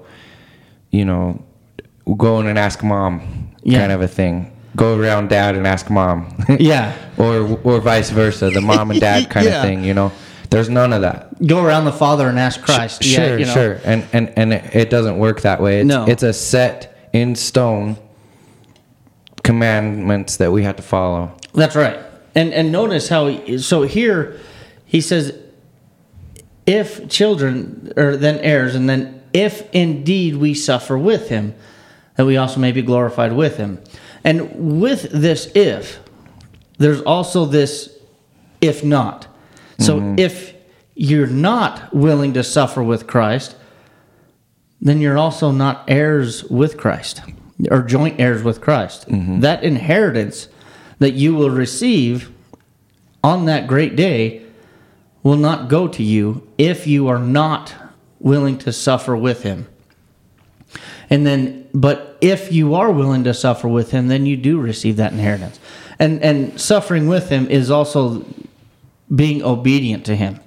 you 0.90 1.04
know, 1.04 1.42
go 2.16 2.38
in 2.40 2.46
and 2.46 2.58
ask 2.58 2.82
mom 2.84 3.50
Yeah. 3.62 3.78
kind 3.80 3.92
of 3.92 4.02
a 4.02 4.08
thing. 4.08 4.52
Go 4.76 4.98
around 4.98 5.30
dad 5.30 5.56
and 5.56 5.66
ask 5.66 5.88
mom. 5.90 6.26
Yeah, 6.60 6.92
or 7.16 7.58
or 7.64 7.80
vice 7.80 8.10
versa, 8.10 8.50
the 8.50 8.60
mom 8.60 8.90
and 8.90 9.00
dad 9.00 9.30
kind 9.34 9.46
Yeah. 9.46 9.56
of 9.56 9.62
thing, 9.62 9.82
you 9.84 9.94
know. 9.94 10.12
There's 10.50 10.68
none 10.68 10.92
of 10.92 11.02
that. 11.02 11.44
go 11.46 11.62
around 11.64 11.84
the 11.84 11.92
Father 11.92 12.28
and 12.28 12.38
ask 12.38 12.62
Christ. 12.62 13.02
sure, 13.02 13.24
yeah, 13.24 13.36
you 13.36 13.44
know. 13.46 13.52
sure. 13.54 13.80
And 13.84 14.06
and 14.12 14.32
and 14.36 14.52
it, 14.52 14.90
doesn't 14.90 15.18
work 15.18 15.40
that 15.42 15.60
way. 15.60 15.80
It's, 15.80 15.86
No. 15.86 16.04
it's 16.06 16.22
a 16.22 16.32
set 16.32 17.08
in 17.12 17.34
stone 17.34 17.96
commandments 19.42 20.36
that 20.38 20.52
we 20.52 20.62
have 20.64 20.76
to 20.76 20.82
follow. 20.82 21.32
That's 21.54 21.76
right. 21.76 21.98
And 22.34 22.52
and 22.52 22.70
notice 22.72 23.08
how 23.08 23.28
he, 23.28 23.58
so 23.58 23.82
here 23.82 24.38
he 24.84 25.00
says 25.00 25.32
if 26.66 27.08
children 27.08 27.92
or 27.96 28.16
then 28.16 28.38
heirs 28.40 28.74
and 28.74 28.88
then 28.88 29.22
if 29.32 29.68
indeed 29.74 30.36
we 30.36 30.54
suffer 30.54 30.96
with 30.98 31.28
him 31.28 31.54
that 32.16 32.24
we 32.26 32.36
also 32.36 32.60
may 32.60 32.72
be 32.72 32.82
glorified 32.82 33.32
with 33.32 33.56
him. 33.56 33.80
And 34.24 34.80
with 34.80 35.10
this 35.12 35.46
if 35.54 36.00
there's 36.78 37.00
also 37.02 37.44
this 37.44 37.96
if 38.60 38.82
not. 38.84 39.26
So 39.78 39.98
mm-hmm. 39.98 40.18
if 40.18 40.54
you're 40.94 41.26
not 41.26 41.94
willing 41.94 42.32
to 42.34 42.42
suffer 42.42 42.82
with 42.82 43.06
Christ, 43.06 43.56
then 44.80 45.00
you're 45.00 45.18
also 45.18 45.50
not 45.50 45.84
heirs 45.88 46.44
with 46.44 46.76
Christ 46.76 47.20
or 47.70 47.82
joint 47.82 48.20
heirs 48.20 48.42
with 48.42 48.60
Christ. 48.60 49.08
Mm-hmm. 49.08 49.40
That 49.40 49.64
inheritance 49.64 50.48
that 50.98 51.12
you 51.12 51.34
will 51.34 51.50
receive 51.50 52.30
on 53.22 53.46
that 53.46 53.66
great 53.66 53.96
day 53.96 54.42
will 55.22 55.36
not 55.36 55.68
go 55.68 55.88
to 55.88 56.02
you 56.02 56.46
if 56.58 56.86
you 56.86 57.08
are 57.08 57.18
not 57.18 57.74
willing 58.20 58.58
to 58.58 58.72
suffer 58.72 59.16
with 59.16 59.42
him. 59.42 59.66
And 61.10 61.26
then 61.26 61.68
but 61.74 62.16
if 62.20 62.52
you 62.52 62.74
are 62.74 62.90
willing 62.90 63.24
to 63.24 63.34
suffer 63.34 63.68
with 63.68 63.90
him 63.90 64.08
then 64.08 64.26
you 64.26 64.36
do 64.36 64.60
receive 64.60 64.96
that 64.96 65.12
inheritance. 65.12 65.58
And 65.98 66.22
and 66.22 66.60
suffering 66.60 67.08
with 67.08 67.28
him 67.28 67.48
is 67.48 67.70
also 67.70 68.24
being 69.14 69.42
obedient 69.42 70.04
to 70.06 70.16
him. 70.16 70.40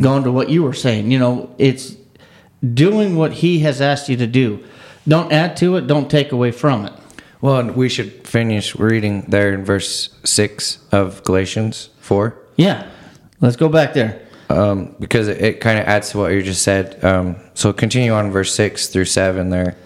Going 0.00 0.24
to 0.24 0.30
what 0.32 0.50
you 0.50 0.62
were 0.62 0.74
saying, 0.74 1.10
you 1.10 1.18
know, 1.18 1.54
it's 1.58 1.96
doing 2.62 3.16
what 3.16 3.32
he 3.32 3.60
has 3.60 3.80
asked 3.80 4.08
you 4.08 4.16
to 4.18 4.26
do. 4.26 4.62
Don't 5.08 5.32
add 5.32 5.56
to 5.58 5.76
it, 5.76 5.86
don't 5.86 6.10
take 6.10 6.32
away 6.32 6.50
from 6.52 6.84
it. 6.86 6.92
Well, 7.40 7.58
and 7.58 7.76
we 7.76 7.88
should 7.88 8.26
finish 8.26 8.74
reading 8.76 9.22
there 9.28 9.52
in 9.52 9.64
verse 9.64 10.16
6 10.24 10.78
of 10.92 11.22
Galatians 11.24 11.90
4. 12.00 12.36
Yeah. 12.56 12.88
Let's 13.40 13.56
go 13.56 13.68
back 13.68 13.92
there. 13.94 14.22
um, 14.48 14.94
because 15.00 15.28
it, 15.28 15.40
it 15.42 15.60
kind 15.60 15.78
of 15.78 15.86
adds 15.86 16.10
to 16.10 16.18
what 16.18 16.32
you 16.32 16.42
just 16.42 16.62
said. 16.62 17.02
Um, 17.04 17.36
so 17.54 17.72
continue 17.72 18.12
on 18.12 18.30
verse 18.30 18.54
six 18.54 18.86
through 18.88 19.06
seven 19.06 19.50
there. 19.50 19.76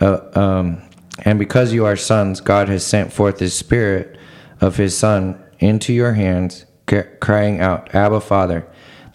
Uh, 0.00 0.20
um, 0.34 0.82
and 1.24 1.38
because 1.38 1.72
you 1.72 1.84
are 1.86 1.96
sons, 1.96 2.40
God 2.40 2.68
has 2.68 2.86
sent 2.86 3.12
forth 3.12 3.38
His 3.40 3.54
Spirit 3.56 4.18
of 4.60 4.76
His 4.76 4.96
Son 4.96 5.42
into 5.58 5.92
your 5.92 6.12
hands, 6.14 6.64
crying 7.02 7.60
out, 7.60 7.94
"Abba, 7.94 8.20
Father." 8.20 8.64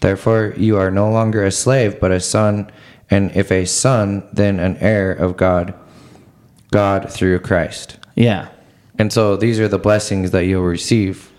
Therefore, 0.01 0.53
you 0.55 0.77
are 0.77 0.91
no 0.91 1.09
longer 1.09 1.43
a 1.43 1.51
slave, 1.51 1.99
but 1.99 2.11
a 2.11 2.19
son, 2.19 2.69
and 3.09 3.31
if 3.35 3.51
a 3.51 3.65
son, 3.65 4.23
then 4.31 4.59
an 4.59 4.77
heir 4.77 5.11
of 5.11 5.35
God. 5.35 5.73
God 6.71 7.11
through 7.11 7.39
Christ. 7.39 7.97
Yeah. 8.15 8.49
And 8.97 9.11
so 9.11 9.35
these 9.35 9.59
are 9.59 9.67
the 9.67 9.79
blessings 9.79 10.31
that 10.31 10.45
you'll 10.45 10.63
receive 10.63 11.31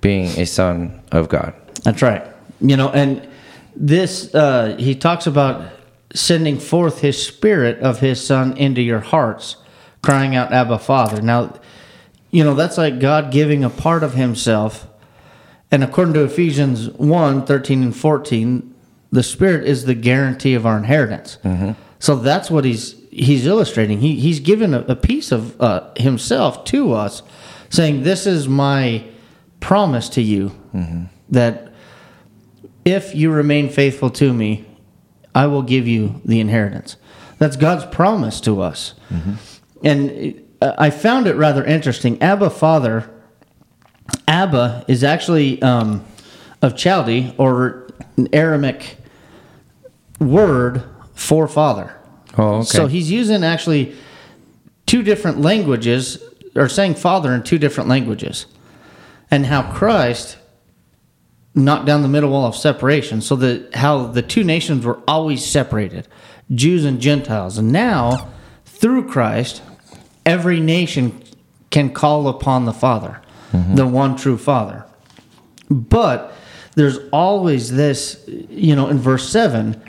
being 0.00 0.26
a 0.38 0.44
son 0.44 1.00
of 1.10 1.28
God. 1.28 1.54
That's 1.82 2.02
right. 2.02 2.24
You 2.60 2.76
know, 2.76 2.90
and 2.90 3.26
this 3.74 4.34
uh, 4.34 4.76
he 4.78 4.94
talks 4.94 5.26
about 5.26 5.70
sending 6.14 6.58
forth 6.58 7.00
his 7.00 7.24
spirit 7.24 7.78
of 7.80 8.00
his 8.00 8.24
son 8.24 8.56
into 8.56 8.82
your 8.82 9.00
hearts, 9.00 9.56
crying 10.02 10.36
out, 10.36 10.52
Abba 10.52 10.78
Father. 10.78 11.22
Now, 11.22 11.54
you 12.30 12.44
know, 12.44 12.54
that's 12.54 12.78
like 12.78 13.00
God 13.00 13.32
giving 13.32 13.64
a 13.64 13.70
part 13.70 14.02
of 14.02 14.14
himself. 14.14 14.86
And 15.70 15.82
according 15.82 16.14
to 16.14 16.24
Ephesians 16.24 16.88
1, 16.90 17.46
13 17.46 17.82
and 17.82 17.96
14, 17.96 18.74
the 19.10 19.22
spirit 19.22 19.66
is 19.66 19.84
the 19.84 19.94
guarantee 19.94 20.54
of 20.54 20.66
our 20.66 20.76
inheritance. 20.78 21.38
So 21.98 22.16
that's 22.16 22.50
what 22.50 22.64
he's 22.64 22.96
he's 23.10 23.46
illustrating. 23.46 24.00
He 24.00 24.16
he's 24.16 24.40
given 24.40 24.74
a, 24.74 24.80
a 24.80 24.96
piece 24.96 25.32
of 25.32 25.58
uh, 25.60 25.90
himself 25.96 26.64
to 26.66 26.92
us, 26.92 27.22
saying, 27.70 28.02
"This 28.02 28.26
is 28.26 28.46
my 28.48 29.04
promise 29.60 30.08
to 30.10 30.20
you 30.20 30.52
that 31.30 31.72
if 32.84 33.14
you 33.14 33.30
remain 33.32 33.68
faithful 33.70 34.10
to 34.10 34.32
me, 34.34 34.66
I 35.34 35.46
will 35.46 35.62
give 35.62 35.88
you 35.88 36.20
the 36.24 36.40
inheritance." 36.40 36.96
That's 37.38 37.56
God's 37.56 37.86
promise 37.86 38.40
to 38.42 38.60
us, 38.60 38.94
and 39.82 40.40
uh, 40.60 40.74
I 40.76 40.90
found 40.90 41.26
it 41.26 41.36
rather 41.36 41.64
interesting. 41.64 42.20
Abba, 42.20 42.50
Father. 42.50 43.10
Abba 44.28 44.84
is 44.88 45.04
actually 45.04 45.60
um, 45.62 46.04
of 46.62 46.74
Chaldee 46.74 47.34
or 47.38 47.88
an 48.16 48.28
Aramaic 48.32 48.96
word 50.20 50.82
for 51.14 51.48
father. 51.48 51.96
Oh, 52.36 52.56
okay. 52.56 52.64
So 52.64 52.86
he's 52.86 53.10
using 53.10 53.44
actually 53.44 53.94
two 54.86 55.02
different 55.02 55.40
languages, 55.40 56.22
or 56.54 56.68
saying 56.68 56.96
father 56.96 57.32
in 57.32 57.42
two 57.42 57.58
different 57.58 57.88
languages, 57.88 58.46
and 59.30 59.46
how 59.46 59.72
Christ 59.72 60.36
knocked 61.54 61.86
down 61.86 62.02
the 62.02 62.08
middle 62.08 62.30
wall 62.30 62.46
of 62.46 62.56
separation, 62.56 63.20
so 63.20 63.36
that 63.36 63.74
how 63.74 64.06
the 64.06 64.22
two 64.22 64.44
nations 64.44 64.84
were 64.84 65.00
always 65.06 65.44
separated, 65.44 66.08
Jews 66.52 66.84
and 66.84 67.00
Gentiles, 67.00 67.58
and 67.58 67.72
now 67.72 68.28
through 68.64 69.08
Christ, 69.08 69.62
every 70.26 70.60
nation 70.60 71.22
can 71.70 71.90
call 71.90 72.28
upon 72.28 72.64
the 72.64 72.72
Father, 72.72 73.20
Mm-hmm. 73.54 73.76
the 73.76 73.86
one 73.86 74.16
true 74.16 74.36
Father. 74.36 74.84
But 75.70 76.32
there's 76.74 76.98
always 77.12 77.70
this, 77.70 78.24
you 78.26 78.74
know, 78.74 78.88
in 78.88 78.98
verse 78.98 79.28
7, 79.28 79.80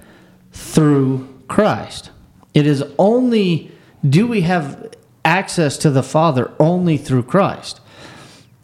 through 0.52 1.28
Christ. 1.48 2.12
It 2.54 2.68
is 2.68 2.84
only, 3.00 3.72
do 4.08 4.28
we 4.28 4.42
have 4.42 4.94
access 5.24 5.80
to 5.80 5.90
the 5.90 6.04
Father 6.04 6.52
only 6.60 6.98
through 6.98 7.24
Christ? 7.24 7.82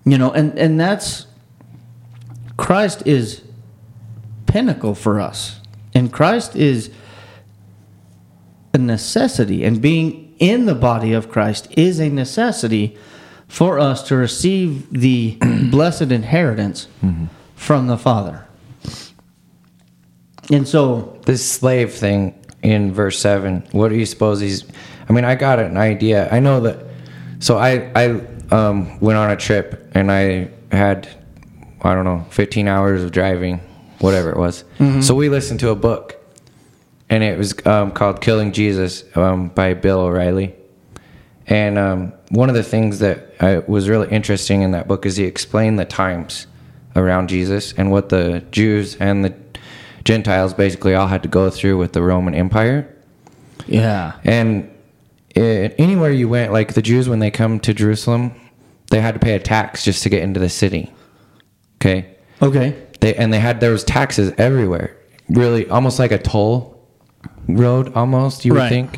You 0.06 0.20
know, 0.20 0.32
and, 0.32 0.56
and 0.60 0.80
that's, 0.80 1.26
Christ 2.56 3.02
is 3.08 3.42
pinnacle 4.46 4.94
for 4.94 5.20
us. 5.20 5.62
And 5.96 6.14
Christ 6.14 6.56
is 6.56 6.92
a 8.72 8.78
necessity. 8.78 9.64
And 9.64 9.82
being 9.82 10.36
in 10.38 10.68
the 10.68 10.76
body 10.76 11.12
of 11.12 11.28
Christ 11.28 11.68
is 11.72 12.00
a 12.00 12.10
necessity 12.10 12.96
for 13.52 13.80
us 13.80 14.02
to 14.04 14.16
receive 14.16 14.90
the 14.92 15.38
blessed 15.72 16.04
inheritance 16.04 16.88
from 17.54 17.88
the 17.88 17.98
Father. 17.98 18.48
And 20.50 20.66
so, 20.66 21.20
this 21.26 21.48
slave 21.48 21.94
thing 21.94 22.34
in 22.64 22.94
verse 22.94 23.18
7 23.20 23.68
what 23.72 23.90
do 23.90 23.96
you 23.96 24.06
suppose 24.06 24.40
he's 24.40 24.64
i 25.10 25.14
mean 25.14 25.26
i 25.26 25.34
got 25.34 25.58
an 25.58 25.78
idea. 25.78 26.30
I 26.32 26.40
know 26.40 26.60
that 26.62 26.86
so 27.40 27.58
i 27.58 27.92
i 27.96 28.22
um, 28.52 29.00
went 29.00 29.18
on 29.18 29.32
a 29.32 29.36
trip 29.36 29.90
and 29.96 30.12
i 30.12 30.52
had 30.72 31.10
i 31.82 31.96
don't 31.96 32.06
know 32.06 32.24
15 32.30 32.68
hours 32.68 33.04
of 33.04 33.12
driving 33.12 33.60
whatever 34.00 34.30
it 34.30 34.38
was. 34.38 34.64
So 35.02 35.16
we 35.16 35.30
listened 35.30 35.60
to 35.62 35.70
a 35.70 35.76
book 35.76 36.16
and 37.10 37.24
it 37.24 37.38
was 37.38 37.54
um, 37.66 37.92
called 37.92 38.22
killing 38.22 38.52
jesus 38.52 39.04
um, 39.18 39.50
by 39.50 39.74
bill 39.74 40.00
o'reilly 40.02 40.54
and 41.48 41.78
um, 41.78 42.14
one 42.30 42.50
of 42.50 42.56
the 42.56 42.64
things 42.64 43.00
that 43.00 43.34
I, 43.40 43.60
was 43.60 43.90
really 43.90 44.10
interesting 44.10 44.62
in 44.62 44.72
that 44.72 44.88
book 44.88 45.06
is 45.06 45.18
he 45.18 45.26
explained 45.26 45.80
the 45.80 45.86
times 45.86 46.48
around 46.96 47.30
Jesus 47.30 47.74
and 47.74 47.92
what 47.92 48.10
the 48.10 48.44
Jews 48.52 48.96
and 48.98 49.26
the 49.26 49.34
Gentiles 50.04 50.54
basically 50.54 50.94
all 50.94 51.08
had 51.08 51.24
to 51.24 51.30
go 51.30 51.50
through 51.50 51.78
with 51.78 51.94
the 51.94 52.02
Roman 52.02 52.34
Empire. 52.34 52.94
yeah. 53.68 54.14
And 54.24 54.70
it, 55.36 55.76
anywhere 55.78 56.12
you 56.12 56.28
went, 56.28 56.52
like 56.52 56.74
the 56.74 56.82
Jews, 56.82 57.08
when 57.08 57.20
they 57.20 57.32
come 57.32 57.60
to 57.62 57.74
Jerusalem, 57.74 58.34
they 58.90 59.00
had 59.00 59.14
to 59.14 59.20
pay 59.20 59.36
a 59.36 59.40
tax 59.40 59.84
just 59.84 60.04
to 60.04 60.10
get 60.10 60.24
into 60.24 60.40
the 60.40 60.50
city. 60.50 60.92
Okay. 61.76 62.16
Okay. 62.42 62.76
They 63.00 63.16
and 63.16 63.32
they 63.32 63.40
had 63.40 63.60
there 63.60 63.72
was 63.72 63.84
taxes 63.84 64.34
everywhere. 64.38 64.96
Really, 65.30 65.68
almost 65.70 66.00
like 66.00 66.12
a 66.12 66.18
toll 66.18 66.88
road. 67.48 67.94
Almost 67.96 68.46
you 68.46 68.54
would 68.54 68.70
think. 68.70 68.98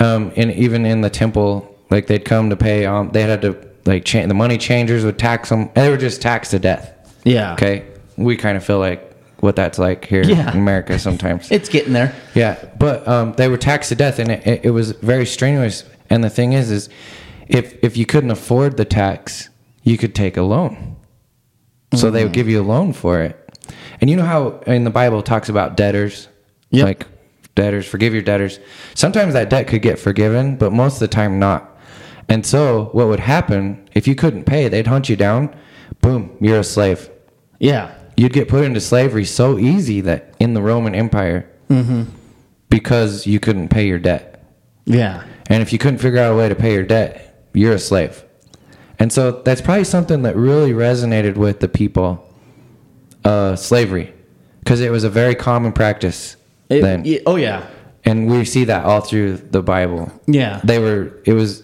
Um, 0.00 0.32
and 0.36 0.50
even 0.52 0.86
in 0.86 1.02
the 1.02 1.10
temple, 1.10 1.76
like 1.90 2.06
they'd 2.06 2.24
come 2.24 2.50
to 2.50 2.56
pay. 2.56 2.86
Um, 2.86 3.10
they 3.10 3.22
had 3.22 3.42
to 3.42 3.56
like 3.86 4.04
cha- 4.04 4.26
the 4.26 4.34
money 4.34 4.58
changers 4.58 5.04
would 5.04 5.18
tax 5.18 5.48
them. 5.50 5.60
And 5.62 5.74
they 5.74 5.90
were 5.90 5.96
just 5.96 6.20
taxed 6.22 6.50
to 6.52 6.58
death. 6.58 6.92
Yeah. 7.24 7.52
Okay, 7.54 7.86
we 8.16 8.36
kind 8.36 8.56
of 8.56 8.64
feel 8.64 8.78
like 8.78 9.06
what 9.40 9.56
that's 9.56 9.78
like 9.78 10.04
here 10.06 10.22
Yeah. 10.22 10.50
in 10.52 10.58
America 10.58 10.98
sometimes. 10.98 11.50
It's 11.52 11.68
getting 11.68 11.92
there. 11.92 12.14
Yeah, 12.34 12.56
but 12.78 13.06
um, 13.08 13.32
they 13.34 13.48
were 13.48 13.56
taxed 13.58 13.88
to 13.90 13.94
death, 13.94 14.18
and 14.18 14.30
it, 14.30 14.46
it, 14.46 14.64
it 14.66 14.70
was 14.70 14.92
very 14.92 15.26
strenuous. 15.26 15.84
And 16.08 16.24
the 16.24 16.30
thing 16.30 16.52
is, 16.54 16.70
is 16.70 16.88
if 17.48 17.76
if 17.84 17.96
you 17.96 18.06
couldn't 18.06 18.30
afford 18.30 18.76
the 18.76 18.84
tax, 18.84 19.48
you 19.82 19.96
could 19.98 20.14
take 20.14 20.36
a 20.36 20.42
loan. 20.42 20.96
So 21.94 22.10
they 22.10 22.22
would 22.22 22.32
give 22.32 22.48
you 22.48 22.62
a 22.62 22.62
loan 22.62 22.92
for 22.92 23.20
it. 23.20 23.36
And 24.00 24.08
you 24.08 24.16
know 24.16 24.24
how 24.24 24.60
in 24.66 24.84
the 24.84 24.90
Bible 24.90 25.18
it 25.20 25.26
talks 25.26 25.48
about 25.48 25.76
debtors, 25.76 26.28
Yep. 26.70 26.84
like 26.86 27.06
debtors, 27.62 27.86
forgive 27.86 28.12
your 28.12 28.22
debtors. 28.22 28.58
Sometimes 28.94 29.32
that 29.34 29.50
debt 29.50 29.66
could 29.68 29.82
get 29.82 29.98
forgiven, 29.98 30.56
but 30.56 30.72
most 30.72 30.94
of 30.94 31.00
the 31.00 31.08
time 31.08 31.38
not. 31.38 31.62
And 32.28 32.44
so 32.46 32.88
what 32.92 33.06
would 33.08 33.20
happen 33.20 33.88
if 33.92 34.06
you 34.08 34.14
couldn't 34.14 34.44
pay? 34.44 34.68
They'd 34.68 34.86
hunt 34.86 35.08
you 35.08 35.16
down. 35.16 35.54
Boom, 36.00 36.22
you're 36.40 36.60
a 36.60 36.64
slave 36.64 37.10
Yeah. 37.58 37.90
you'd 38.16 38.32
get 38.32 38.48
put 38.48 38.64
into 38.64 38.80
slavery 38.80 39.24
so 39.24 39.58
easy 39.58 40.00
that 40.02 40.34
in 40.38 40.54
the 40.54 40.62
Roman 40.62 40.94
Empire 40.94 41.40
because 42.68 43.26
you 43.26 43.40
couldn't 43.40 43.68
pay 43.68 43.86
your 43.86 43.98
debt. 43.98 44.44
Yeah. 44.86 45.24
And 45.48 45.62
if 45.62 45.72
you 45.72 45.78
couldn't 45.78 45.98
figure 45.98 46.20
out 46.20 46.32
a 46.32 46.36
way 46.36 46.48
to 46.48 46.54
pay 46.54 46.72
your 46.74 46.84
debt, 46.84 47.44
you're 47.54 47.74
a 47.74 47.78
slave. 47.78 48.24
And 48.98 49.12
so 49.12 49.42
that's 49.44 49.60
probably 49.60 49.84
something 49.84 50.22
that 50.22 50.36
really 50.36 50.72
resonated 50.72 51.36
with 51.36 51.60
the 51.60 51.68
people 51.68 52.26
uh, 53.24 53.56
slavery 53.56 54.12
because 54.60 54.80
it 54.80 54.90
was 54.92 55.04
a 55.04 55.10
very 55.10 55.34
common 55.34 55.72
practice 55.72 56.36
It- 56.70 56.82
then. 56.82 57.02
y- 57.04 57.20
oh 57.26 57.36
yeah. 57.36 57.66
And 58.04 58.30
we 58.30 58.44
see 58.46 58.64
that 58.64 58.84
all 58.86 59.02
through 59.02 59.36
the 59.36 59.62
Bible. 59.62 60.10
Yeah. 60.26 60.60
They 60.64 60.78
were, 60.78 61.12
it 61.26 61.34
was, 61.34 61.62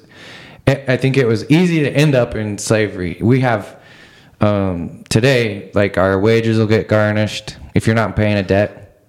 I 0.66 0.96
think 0.98 1.16
it 1.16 1.26
was 1.26 1.48
easy 1.50 1.80
to 1.84 1.90
end 1.90 2.14
up 2.14 2.34
in 2.34 2.58
slavery. 2.58 3.16
We 3.22 3.40
have, 3.40 3.80
um, 4.42 5.02
today, 5.08 5.70
like 5.72 5.96
our 5.96 6.20
wages 6.20 6.58
will 6.58 6.66
get 6.66 6.88
garnished 6.88 7.56
if 7.74 7.86
you're 7.86 7.96
not 7.96 8.16
paying 8.16 8.36
a 8.36 8.42
debt. 8.42 9.00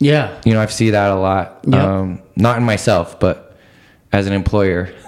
Yeah. 0.00 0.40
You 0.44 0.54
know, 0.54 0.60
I 0.60 0.66
see 0.66 0.90
that 0.90 1.10
a 1.12 1.14
lot. 1.14 1.60
Yep. 1.68 1.80
Um, 1.80 2.22
not 2.34 2.56
in 2.58 2.64
myself, 2.64 3.20
but 3.20 3.56
as 4.12 4.26
an 4.26 4.32
employer. 4.32 4.92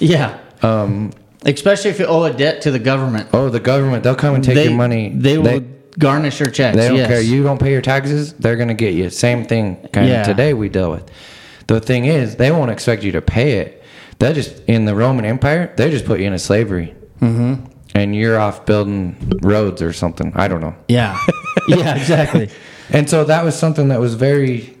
Yeah. 0.00 0.38
Um, 0.62 1.12
Especially 1.44 1.90
if 1.90 1.98
you 1.98 2.06
owe 2.06 2.24
a 2.24 2.32
debt 2.32 2.62
to 2.62 2.70
the 2.70 2.78
government. 2.78 3.28
oh, 3.32 3.48
the 3.50 3.60
government, 3.60 4.02
they'll 4.02 4.14
come 4.14 4.34
and 4.34 4.42
take 4.42 4.54
they, 4.54 4.64
your 4.64 4.72
money. 4.74 5.10
They 5.10 5.38
will 5.38 5.62
garnish 5.98 6.40
your 6.40 6.50
checks. 6.50 6.76
They 6.76 6.88
don't 6.88 6.96
yes. 6.96 7.08
care. 7.08 7.20
You 7.20 7.42
don't 7.42 7.58
pay 7.58 7.72
your 7.72 7.82
taxes, 7.82 8.32
they're 8.34 8.56
going 8.56 8.68
to 8.68 8.74
get 8.74 8.94
you. 8.94 9.10
Same 9.10 9.44
thing 9.44 9.76
kind 9.92 10.08
Yeah. 10.08 10.20
of 10.22 10.26
today 10.26 10.54
we 10.54 10.68
deal 10.68 10.90
with. 10.90 11.10
The 11.66 11.80
thing 11.80 12.06
is, 12.06 12.36
they 12.36 12.50
won't 12.50 12.70
expect 12.70 13.02
you 13.02 13.12
to 13.12 13.22
pay 13.22 13.58
it. 13.58 13.82
They 14.18 14.32
just, 14.32 14.60
in 14.66 14.84
the 14.84 14.94
Roman 14.94 15.24
Empire, 15.24 15.72
they 15.76 15.90
just 15.90 16.04
put 16.04 16.20
you 16.20 16.26
into 16.26 16.38
slavery. 16.38 16.94
Mm-hmm. 17.20 17.66
And 17.94 18.14
you're 18.14 18.38
off 18.38 18.66
building 18.66 19.38
roads 19.42 19.82
or 19.82 19.92
something. 19.92 20.32
I 20.34 20.48
don't 20.48 20.60
know. 20.60 20.74
Yeah. 20.88 21.18
yeah. 21.68 21.96
Exactly. 21.96 22.50
And 22.90 23.08
so 23.08 23.24
that 23.24 23.44
was 23.44 23.58
something 23.58 23.88
that 23.88 24.00
was 24.00 24.14
very, 24.14 24.76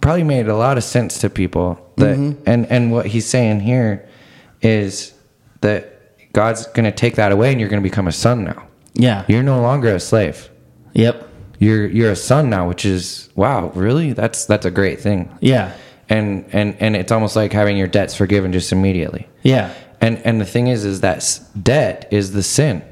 probably 0.00 0.24
made 0.24 0.48
a 0.48 0.56
lot 0.56 0.78
of 0.78 0.84
sense 0.84 1.18
to 1.18 1.30
people. 1.30 1.84
That, 1.96 2.16
and, 2.46 2.66
and 2.66 2.92
what 2.92 3.06
he's 3.06 3.26
saying 3.26 3.60
here 3.60 4.08
is 4.62 5.14
that 5.60 6.32
God's 6.32 6.66
going 6.68 6.84
to 6.84 6.92
take 6.92 7.16
that 7.16 7.32
away 7.32 7.50
and 7.50 7.60
you're 7.60 7.68
going 7.68 7.82
to 7.82 7.88
become 7.88 8.06
a 8.06 8.12
son 8.12 8.44
now. 8.44 8.67
Yeah. 8.94 9.24
You're 9.28 9.42
no 9.42 9.60
longer 9.60 9.94
a 9.94 10.00
slave. 10.00 10.48
Yep. 10.94 11.28
you're 11.60 11.86
you're 11.86 12.10
a 12.12 12.16
son 12.16 12.50
now 12.50 12.66
which 12.68 12.84
is 12.84 13.28
wow 13.36 13.70
really 13.74 14.12
that's 14.12 14.46
that's 14.46 14.64
a 14.66 14.70
great 14.70 15.00
thing 15.00 15.28
Yeah. 15.40 15.72
and 16.08 16.44
and 16.52 16.76
and 16.80 16.96
it's 16.96 17.12
almost 17.12 17.36
like 17.36 17.52
having 17.52 17.76
your 17.76 17.86
debts 17.88 18.14
forgiven 18.16 18.52
just 18.52 18.72
immediately 18.72 19.28
Yeah. 19.42 19.72
and 20.00 20.18
and 20.24 20.40
the 20.40 20.44
thing 20.44 20.68
is 20.68 20.84
is 20.84 21.00
that 21.02 21.40
debt 21.62 22.08
is 22.10 22.32
the 22.32 22.42
sin 22.42 22.82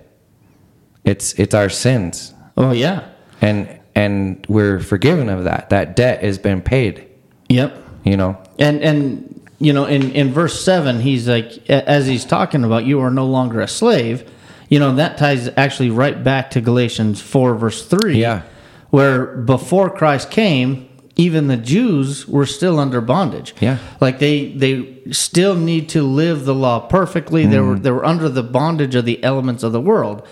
it's 1.04 1.32
it's 1.34 1.54
our 1.54 1.68
sins 1.68 2.34
Oh 2.56 2.72
yeah. 2.72 3.08
and 3.40 3.68
and 3.94 4.44
we're 4.48 4.78
forgiven 4.80 5.28
of 5.28 5.44
that 5.44 5.70
that 5.70 5.96
debt 5.96 6.22
has 6.22 6.38
been 6.38 6.60
paid 6.62 7.06
Yep. 7.48 7.76
you 8.04 8.16
know 8.16 8.36
And 8.58 8.82
and 8.82 9.40
you 9.58 9.72
know 9.72 9.86
in 9.86 10.12
in 10.12 10.32
verse 10.32 10.60
seven 10.60 11.00
he's 11.00 11.28
like 11.28 11.68
as 11.70 12.06
he's 12.06 12.24
talking 12.24 12.62
about 12.64 12.84
you 12.84 13.00
are 13.00 13.10
no 13.10 13.26
longer 13.26 13.60
a 13.60 13.68
slave. 13.68 14.30
You 14.68 14.78
know 14.78 14.94
that 14.96 15.16
ties 15.18 15.48
actually 15.56 15.90
right 15.90 16.22
back 16.24 16.50
to 16.52 16.60
Galatians 16.60 17.20
four 17.20 17.54
verse 17.54 17.84
three. 17.86 18.18
Yeah. 18.20 18.42
Where 18.90 19.26
before 19.36 19.90
Christ 19.90 20.30
came, 20.30 20.88
even 21.16 21.48
the 21.48 21.56
Jews 21.56 22.26
were 22.26 22.46
still 22.46 22.78
under 22.78 23.00
bondage. 23.00 23.54
Yeah. 23.60 23.78
Like 24.00 24.18
they 24.18 24.52
they 24.52 24.98
still 25.12 25.54
need 25.54 25.88
to 25.90 26.02
live 26.02 26.44
the 26.44 26.54
law 26.54 26.80
perfectly. 26.80 27.46
They 27.46 27.56
Mm-hmm. 27.56 27.68
were 27.68 27.78
they 27.78 27.90
were 27.90 28.04
under 28.04 28.28
the 28.28 28.42
bondage 28.42 28.94
of 28.94 29.04
the 29.04 29.22
elements 29.22 29.62
of 29.62 29.72
the 29.72 29.80
world. 29.80 30.26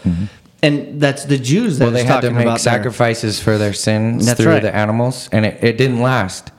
And 0.62 0.98
that's 1.00 1.26
the 1.26 1.36
Jews 1.38 1.78
that 1.78 1.84
well 1.84 1.92
they 1.92 2.04
had 2.04 2.22
to 2.22 2.30
make 2.30 2.46
there. 2.46 2.58
sacrifices 2.58 3.38
for 3.38 3.58
their 3.58 3.74
sins 3.74 4.24
That's 4.26 4.40
through 4.40 4.52
right. 4.52 4.62
the 4.62 4.74
animals 4.74 5.28
and 5.30 5.44
it, 5.44 5.62
it 5.62 5.76
didn't 5.76 6.00
last 6.00 6.50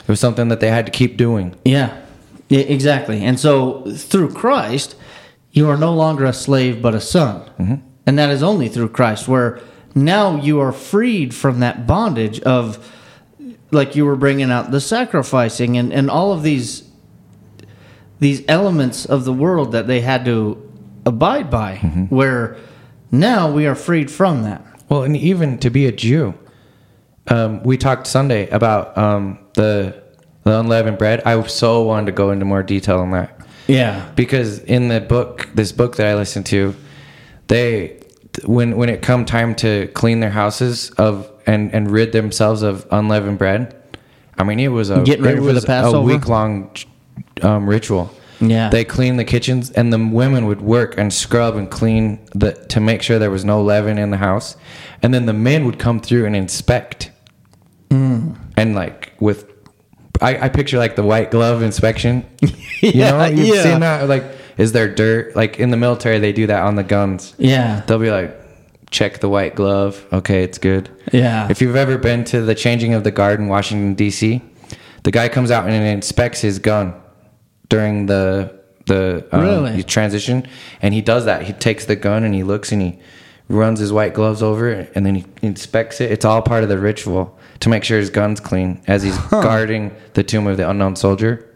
it 0.00 0.08
was 0.08 0.18
something 0.18 0.48
that 0.48 0.58
they 0.58 0.68
had 0.68 0.84
to 0.86 0.90
keep 0.92 1.16
doing 1.16 1.54
yeah, 1.64 2.58
exactly. 2.58 3.22
And 3.24 3.38
so 3.40 3.84
through 3.96 4.32
Christ, 4.34 4.96
you 5.52 5.68
are 5.68 5.76
no 5.76 5.92
longer 5.94 6.24
a 6.24 6.32
slave 6.32 6.82
but 6.82 6.94
a 6.94 7.00
son. 7.00 7.82
And 8.06 8.18
that 8.18 8.30
is 8.30 8.42
only 8.42 8.68
through 8.68 8.88
Christ, 8.88 9.28
where 9.28 9.60
now 9.94 10.36
you 10.36 10.58
are 10.60 10.72
freed 10.72 11.34
from 11.34 11.60
that 11.60 11.86
bondage 11.86 12.40
of, 12.40 12.92
like 13.70 13.94
you 13.94 14.04
were 14.06 14.16
bringing 14.16 14.50
out, 14.50 14.70
the 14.70 14.80
sacrificing 14.80 15.76
and, 15.76 15.92
and 15.92 16.10
all 16.10 16.32
of 16.32 16.42
these 16.42 16.88
these 18.18 18.42
elements 18.46 19.04
of 19.04 19.24
the 19.24 19.32
world 19.32 19.72
that 19.72 19.88
they 19.88 20.00
had 20.00 20.24
to 20.24 20.56
abide 21.04 21.50
by, 21.50 21.76
where 22.08 22.56
now 23.10 23.50
we 23.50 23.66
are 23.66 23.74
freed 23.74 24.08
from 24.10 24.44
that. 24.44 24.64
Well, 24.88 25.02
and 25.02 25.16
even 25.16 25.58
to 25.58 25.70
be 25.70 25.86
a 25.86 25.92
Jew, 25.92 26.34
um, 27.26 27.62
we 27.64 27.76
talked 27.76 28.06
Sunday 28.06 28.48
about 28.50 28.96
um, 28.96 29.38
the 29.54 30.00
the 30.44 30.58
unleavened 30.58 30.98
bread. 30.98 31.20
I 31.24 31.40
so 31.46 31.82
wanted 31.82 32.06
to 32.06 32.12
go 32.12 32.30
into 32.30 32.44
more 32.44 32.62
detail 32.62 33.00
on 33.00 33.10
that 33.10 33.41
Yeah. 33.68 34.10
because 34.16 34.58
in 34.60 34.88
the 34.88 35.00
book, 35.00 35.48
this 35.54 35.72
book 35.72 35.96
that 35.96 36.06
I 36.06 36.14
listened 36.14 36.46
to, 36.46 36.74
they 37.48 37.98
when 38.44 38.76
when 38.76 38.88
it 38.88 39.02
come 39.02 39.24
time 39.24 39.54
to 39.56 39.88
clean 39.88 40.20
their 40.20 40.30
houses 40.30 40.90
of 40.98 41.30
and 41.46 41.72
and 41.74 41.90
rid 41.90 42.12
themselves 42.12 42.62
of 42.62 42.86
unleavened 42.90 43.38
bread. 43.38 43.76
I 44.38 44.44
mean, 44.44 44.58
it 44.60 44.68
was 44.68 44.88
a 44.90 45.02
Getting 45.02 45.24
ready 45.24 45.38
it 45.38 45.44
for 45.44 45.52
the 45.52 45.60
Passover? 45.66 45.98
a 45.98 46.00
week 46.00 46.26
long 46.28 46.74
um, 47.42 47.68
ritual. 47.68 48.10
Yeah. 48.40 48.70
They 48.70 48.84
cleaned 48.84 49.18
the 49.20 49.24
kitchens, 49.24 49.70
and 49.70 49.92
the 49.92 49.98
women 49.98 50.46
would 50.46 50.60
work 50.62 50.98
and 50.98 51.12
scrub 51.12 51.54
and 51.54 51.70
clean 51.70 52.18
the 52.34 52.52
to 52.70 52.80
make 52.80 53.02
sure 53.02 53.18
there 53.20 53.30
was 53.30 53.44
no 53.44 53.62
leaven 53.62 53.98
in 53.98 54.10
the 54.10 54.16
house, 54.16 54.56
and 55.02 55.12
then 55.14 55.26
the 55.26 55.32
men 55.34 55.64
would 55.66 55.78
come 55.78 56.00
through 56.00 56.24
and 56.26 56.34
inspect, 56.34 57.10
Mm. 57.90 58.34
and 58.56 58.74
like 58.74 59.12
with, 59.20 59.44
I, 60.22 60.44
I 60.46 60.48
picture 60.48 60.78
like 60.78 60.96
the 60.96 61.02
white 61.02 61.30
glove 61.30 61.62
inspection. 61.62 62.24
You 62.82 62.90
Yeah, 62.94 63.10
know, 63.12 63.24
you've 63.26 63.54
yeah. 63.54 63.62
seen 63.62 63.80
that. 63.80 64.08
Like, 64.08 64.24
is 64.58 64.72
there 64.72 64.92
dirt? 64.92 65.36
Like 65.36 65.60
in 65.60 65.70
the 65.70 65.76
military, 65.76 66.18
they 66.18 66.32
do 66.32 66.48
that 66.48 66.62
on 66.64 66.74
the 66.74 66.82
guns. 66.82 67.32
Yeah. 67.38 67.82
They'll 67.86 68.00
be 68.00 68.10
like, 68.10 68.36
check 68.90 69.20
the 69.20 69.28
white 69.28 69.54
glove. 69.54 70.04
Okay, 70.12 70.42
it's 70.42 70.58
good. 70.58 70.90
Yeah. 71.12 71.46
If 71.48 71.62
you've 71.62 71.76
ever 71.76 71.96
been 71.96 72.24
to 72.24 72.42
the 72.42 72.54
changing 72.56 72.92
of 72.94 73.04
the 73.04 73.12
guard 73.12 73.38
in 73.38 73.46
Washington 73.46 73.94
D.C., 73.94 74.42
the 75.04 75.10
guy 75.12 75.28
comes 75.28 75.50
out 75.52 75.68
and 75.68 75.74
inspects 75.86 76.40
his 76.40 76.58
gun 76.58 76.92
during 77.68 78.06
the 78.06 78.60
the 78.86 79.24
um, 79.30 79.42
Really? 79.42 79.82
transition, 79.84 80.46
and 80.82 80.92
he 80.92 81.00
does 81.02 81.24
that. 81.26 81.42
He 81.44 81.52
takes 81.52 81.84
the 81.84 81.94
gun 81.94 82.24
and 82.24 82.34
he 82.34 82.42
looks 82.42 82.72
and 82.72 82.82
he 82.82 82.98
runs 83.52 83.78
his 83.78 83.92
white 83.92 84.14
gloves 84.14 84.42
over 84.42 84.68
it, 84.68 84.92
and 84.94 85.04
then 85.06 85.14
he 85.14 85.24
inspects 85.42 86.00
it. 86.00 86.10
It's 86.10 86.24
all 86.24 86.42
part 86.42 86.62
of 86.62 86.68
the 86.68 86.78
ritual 86.78 87.38
to 87.60 87.68
make 87.68 87.84
sure 87.84 87.98
his 87.98 88.10
gun's 88.10 88.40
clean 88.40 88.82
as 88.86 89.02
he's 89.02 89.16
guarding 89.30 89.94
the 90.14 90.22
tomb 90.22 90.46
of 90.46 90.56
the 90.56 90.68
unknown 90.68 90.96
soldier. 90.96 91.48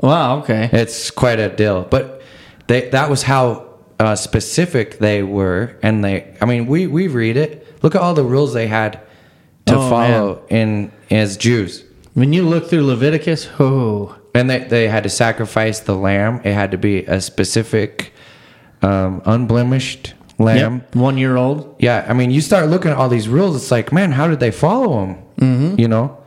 Wow. 0.00 0.40
Okay. 0.40 0.70
It's 0.72 1.10
quite 1.10 1.38
a 1.38 1.48
deal. 1.48 1.84
But 1.84 2.22
they 2.66 2.88
that 2.90 3.10
was 3.10 3.22
how 3.22 3.66
uh, 4.00 4.14
specific 4.14 4.98
they 4.98 5.22
were, 5.22 5.76
and 5.82 6.04
they. 6.04 6.36
I 6.40 6.44
mean, 6.44 6.66
we 6.66 6.86
we 6.86 7.08
read 7.08 7.36
it. 7.36 7.66
Look 7.82 7.94
at 7.94 8.00
all 8.00 8.14
the 8.14 8.24
rules 8.24 8.54
they 8.54 8.66
had 8.66 9.00
to 9.66 9.74
Oh, 9.76 9.90
follow 9.90 10.42
in 10.48 10.90
as 11.10 11.36
Jews, 11.36 11.84
When 12.14 12.32
you 12.32 12.42
look 12.48 12.68
through 12.70 12.84
Leviticus, 12.86 13.48
oh, 13.60 14.16
and 14.34 14.48
they 14.48 14.60
they 14.60 14.88
had 14.88 15.02
to 15.02 15.08
sacrifice 15.10 15.80
the 15.80 15.94
lamb. 15.94 16.40
It 16.44 16.54
had 16.54 16.70
to 16.70 16.78
be 16.78 17.04
a 17.06 17.20
specific, 17.20 18.12
um, 18.82 19.20
unblemished 19.24 20.14
lamb. 20.38 20.78
yep, 20.78 20.94
one 20.96 21.18
year 21.18 21.36
old. 21.36 21.76
Yeah, 21.78 22.04
I 22.08 22.12
mean, 22.14 22.30
you 22.30 22.40
start 22.40 22.68
looking 22.68 22.90
at 22.90 22.96
all 22.96 23.08
these 23.08 23.28
rules. 23.28 23.56
It's 23.56 23.70
like, 23.70 23.92
man, 23.92 24.12
how 24.12 24.28
did 24.28 24.40
they 24.40 24.50
follow 24.50 25.00
them? 25.00 25.16
Mm-hmm. 25.40 25.80
You 25.80 25.88
know, 25.88 26.18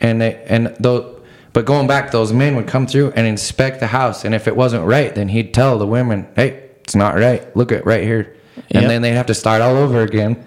and 0.00 0.20
they 0.20 0.42
and 0.46 0.74
though, 0.80 1.20
but 1.52 1.64
going 1.64 1.86
back, 1.86 2.10
those 2.10 2.32
men 2.32 2.54
would 2.56 2.66
come 2.66 2.86
through 2.86 3.12
and 3.16 3.26
inspect 3.26 3.80
the 3.80 3.86
house, 3.88 4.24
and 4.24 4.34
if 4.34 4.46
it 4.48 4.56
wasn't 4.56 4.84
right, 4.86 5.14
then 5.14 5.28
he'd 5.28 5.52
tell 5.54 5.78
the 5.78 5.86
women, 5.86 6.26
"Hey, 6.36 6.70
it's 6.82 6.94
not 6.94 7.14
right. 7.16 7.54
Look 7.56 7.72
at 7.72 7.84
right 7.86 8.02
here," 8.04 8.36
and 8.70 8.82
Yep. 8.82 8.88
then 8.88 9.02
they'd 9.02 9.10
have 9.12 9.26
to 9.26 9.34
start 9.34 9.60
all 9.62 9.76
over 9.76 10.02
again. 10.02 10.36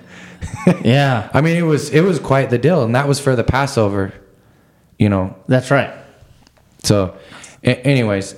Yeah, 0.84 1.30
I 1.34 1.40
mean, 1.42 1.56
it 1.58 1.62
was 1.64 1.90
it 1.90 2.02
was 2.02 2.20
quite 2.20 2.50
the 2.50 2.58
deal, 2.58 2.84
and 2.84 2.96
that 2.96 3.08
was 3.08 3.20
for 3.20 3.36
the 3.36 3.44
Passover. 3.44 4.14
You 5.00 5.10
know, 5.10 5.36
that's 5.48 5.72
right. 5.72 5.92
so, 6.84 7.16
a- 7.64 7.80
anyways, 7.86 8.36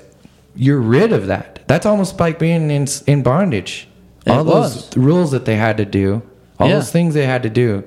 you're 0.55 0.79
rid 0.79 1.11
of 1.13 1.27
that. 1.27 1.63
That's 1.67 1.85
almost 1.85 2.19
like 2.19 2.37
being 2.39 2.69
in 2.71 2.87
in 3.07 3.23
bondage. 3.23 3.87
All 4.33 4.43
those 4.43 4.75
was. 4.75 4.97
rules 4.97 5.31
that 5.31 5.45
they 5.45 5.55
had 5.55 5.77
to 5.77 5.85
do, 5.85 6.21
all 6.59 6.67
Yeah. 6.67 6.75
those 6.75 6.91
things 6.91 7.13
they 7.13 7.25
had 7.25 7.43
to 7.43 7.49
do 7.49 7.83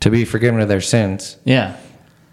to 0.00 0.10
be 0.10 0.24
forgiven 0.24 0.60
of 0.60 0.68
their 0.68 0.80
sins. 0.80 1.36
Yeah. 1.44 1.76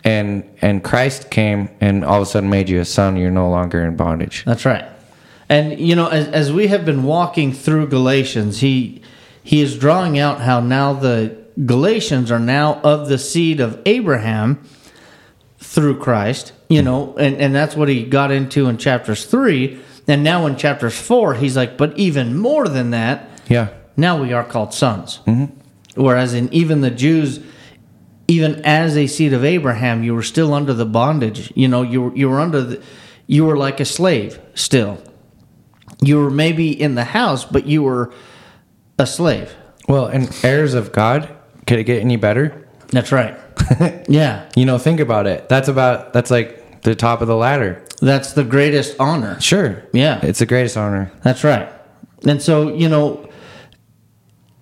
And 0.04 0.44
and 0.62 0.84
Christ 0.84 1.30
came 1.30 1.70
and 1.82 2.06
all 2.06 2.22
of 2.22 2.28
a 2.28 2.32
sudden 2.32 2.50
made 2.50 2.70
you 2.70 2.80
a 2.80 2.86
son. 2.86 3.18
You're 3.18 3.32
no 3.32 3.50
longer 3.50 3.84
in 3.84 3.96
bondage. 3.96 4.44
That's 4.46 4.66
right. 4.66 4.86
And 5.50 5.80
you 5.80 5.96
know, 5.96 6.08
as, 6.08 6.28
as 6.28 6.52
we 6.52 6.68
have 6.68 6.86
been 6.86 7.04
walking 7.04 7.52
through 7.54 7.88
Galatians, 7.88 8.60
he 8.60 9.02
he 9.44 9.62
is 9.62 9.78
drawing 9.78 10.18
out 10.20 10.42
how 10.42 10.60
now 10.60 10.94
the 10.94 11.36
Galatians 11.66 12.32
are 12.32 12.40
now 12.40 12.80
of 12.84 13.08
the 13.10 13.18
seed 13.18 13.60
of 13.60 13.82
Abraham 13.86 14.60
through 15.60 15.98
Christ. 16.00 16.54
You 16.70 16.82
know, 16.82 17.16
and, 17.18 17.38
and 17.38 17.56
that's 17.56 17.76
what 17.76 17.88
he 17.88 18.04
got 18.04 18.30
into 18.32 18.68
in 18.68 18.78
chapters 18.78 19.26
three. 19.26 19.80
And 20.08 20.24
now 20.24 20.46
in 20.46 20.56
chapters 20.58 20.98
four, 20.98 21.34
he's 21.34 21.56
like, 21.58 21.78
but 21.78 21.98
even 21.98 22.38
more 22.38 22.68
than 22.68 22.92
that, 22.92 23.30
Yeah. 23.50 23.70
now 23.96 24.22
we 24.22 24.34
are 24.34 24.44
called 24.44 24.74
sons. 24.74 25.20
Mm-hmm. 25.28 25.46
Whereas 26.02 26.34
in 26.34 26.52
even 26.54 26.82
the 26.82 26.92
Jews, 26.92 27.40
even 28.28 28.64
as 28.66 28.96
a 28.98 29.08
seed 29.08 29.34
of 29.34 29.44
Abraham, 29.46 30.04
you 30.04 30.14
were 30.14 30.24
still 30.24 30.54
under 30.54 30.74
the 30.74 30.86
bondage. 30.86 31.52
You 31.56 31.68
know, 31.68 31.82
you 31.82 32.02
were, 32.04 32.16
you 32.16 32.30
were 32.30 32.40
under 32.40 32.62
the, 32.62 32.84
you 33.26 33.46
were 33.46 33.58
like 33.58 33.80
a 33.80 33.86
slave 33.86 34.40
still. 34.54 35.02
You 36.02 36.18
were 36.20 36.30
maybe 36.30 36.70
in 36.80 36.96
the 36.96 37.04
house, 37.06 37.46
but 37.46 37.66
you 37.66 37.82
were 37.84 38.14
a 39.00 39.08
slave. 39.08 39.56
Well, 39.88 40.06
and 40.06 40.30
heirs 40.44 40.74
of 40.74 40.92
God. 40.92 41.30
Could 41.66 41.80
it 41.80 41.86
get 41.86 42.02
any 42.02 42.18
better? 42.18 42.68
That's 42.90 43.12
right. 43.12 43.38
yeah, 44.08 44.48
You 44.56 44.66
know, 44.66 44.78
think 44.78 45.00
about 45.00 45.26
it. 45.28 45.50
That's 45.50 45.68
about 45.68 46.14
that's 46.14 46.30
like 46.30 46.82
the 46.84 46.94
top 46.96 47.22
of 47.22 47.28
the 47.28 47.36
ladder. 47.36 47.84
that's 48.02 48.34
the 48.34 48.44
greatest 48.44 48.96
honor. 49.00 49.40
Sure. 49.42 49.84
Yeah. 49.94 50.20
It's 50.24 50.40
the 50.40 50.46
greatest 50.46 50.78
honor. 50.78 51.12
That's 51.24 51.44
right. 51.44 51.68
And 52.26 52.42
so, 52.42 52.74
you 52.74 52.88
know, 52.88 53.27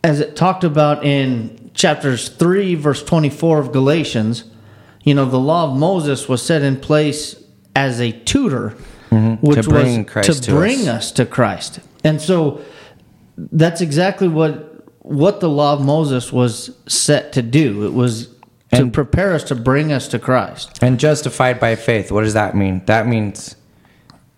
as 0.06 0.20
it 0.20 0.36
talked 0.36 0.64
about 0.64 1.04
in 1.04 1.72
chapters 1.74 2.30
3, 2.30 2.76
verse 2.76 3.04
24 3.04 3.58
of 3.60 3.72
Galatians, 3.72 4.44
you 5.04 5.16
know, 5.16 5.26
the 5.26 5.40
law 5.40 5.64
of 5.72 5.76
Moses 5.78 6.30
was 6.30 6.44
set 6.44 6.62
in 6.62 6.80
place 6.80 7.44
as 7.76 8.00
a 8.00 8.12
tutor, 8.12 8.70
which 9.42 9.64
To 9.64 9.70
bring 9.70 10.04
was 10.04 10.12
Christ 10.12 10.34
to 10.34 10.42
to 10.42 10.52
bring 10.52 10.82
us. 10.82 10.88
us 10.88 11.12
to 11.14 11.26
Christ. 11.26 11.80
And 12.04 12.22
so 12.22 12.62
that's 13.38 13.82
exactly 13.82 14.28
what 14.28 14.72
what 15.00 15.40
the 15.40 15.50
law 15.50 15.74
of 15.74 15.84
Moses 15.86 16.32
was 16.32 16.72
set 16.88 17.32
to 17.34 17.42
do. 17.42 17.86
It 17.86 17.94
was 17.94 18.28
to 18.74 18.82
And- 18.84 18.94
prepare 18.94 19.34
us 19.34 19.44
to 19.46 19.56
bring 19.56 19.92
us 19.92 20.08
to 20.10 20.20
Christ. 20.20 20.78
And 20.82 21.00
justified 21.00 21.60
by 21.60 21.76
faith. 21.76 22.12
What 22.12 22.24
does 22.24 22.34
that 22.34 22.56
mean? 22.56 22.82
That 22.86 23.08
means 23.08 23.56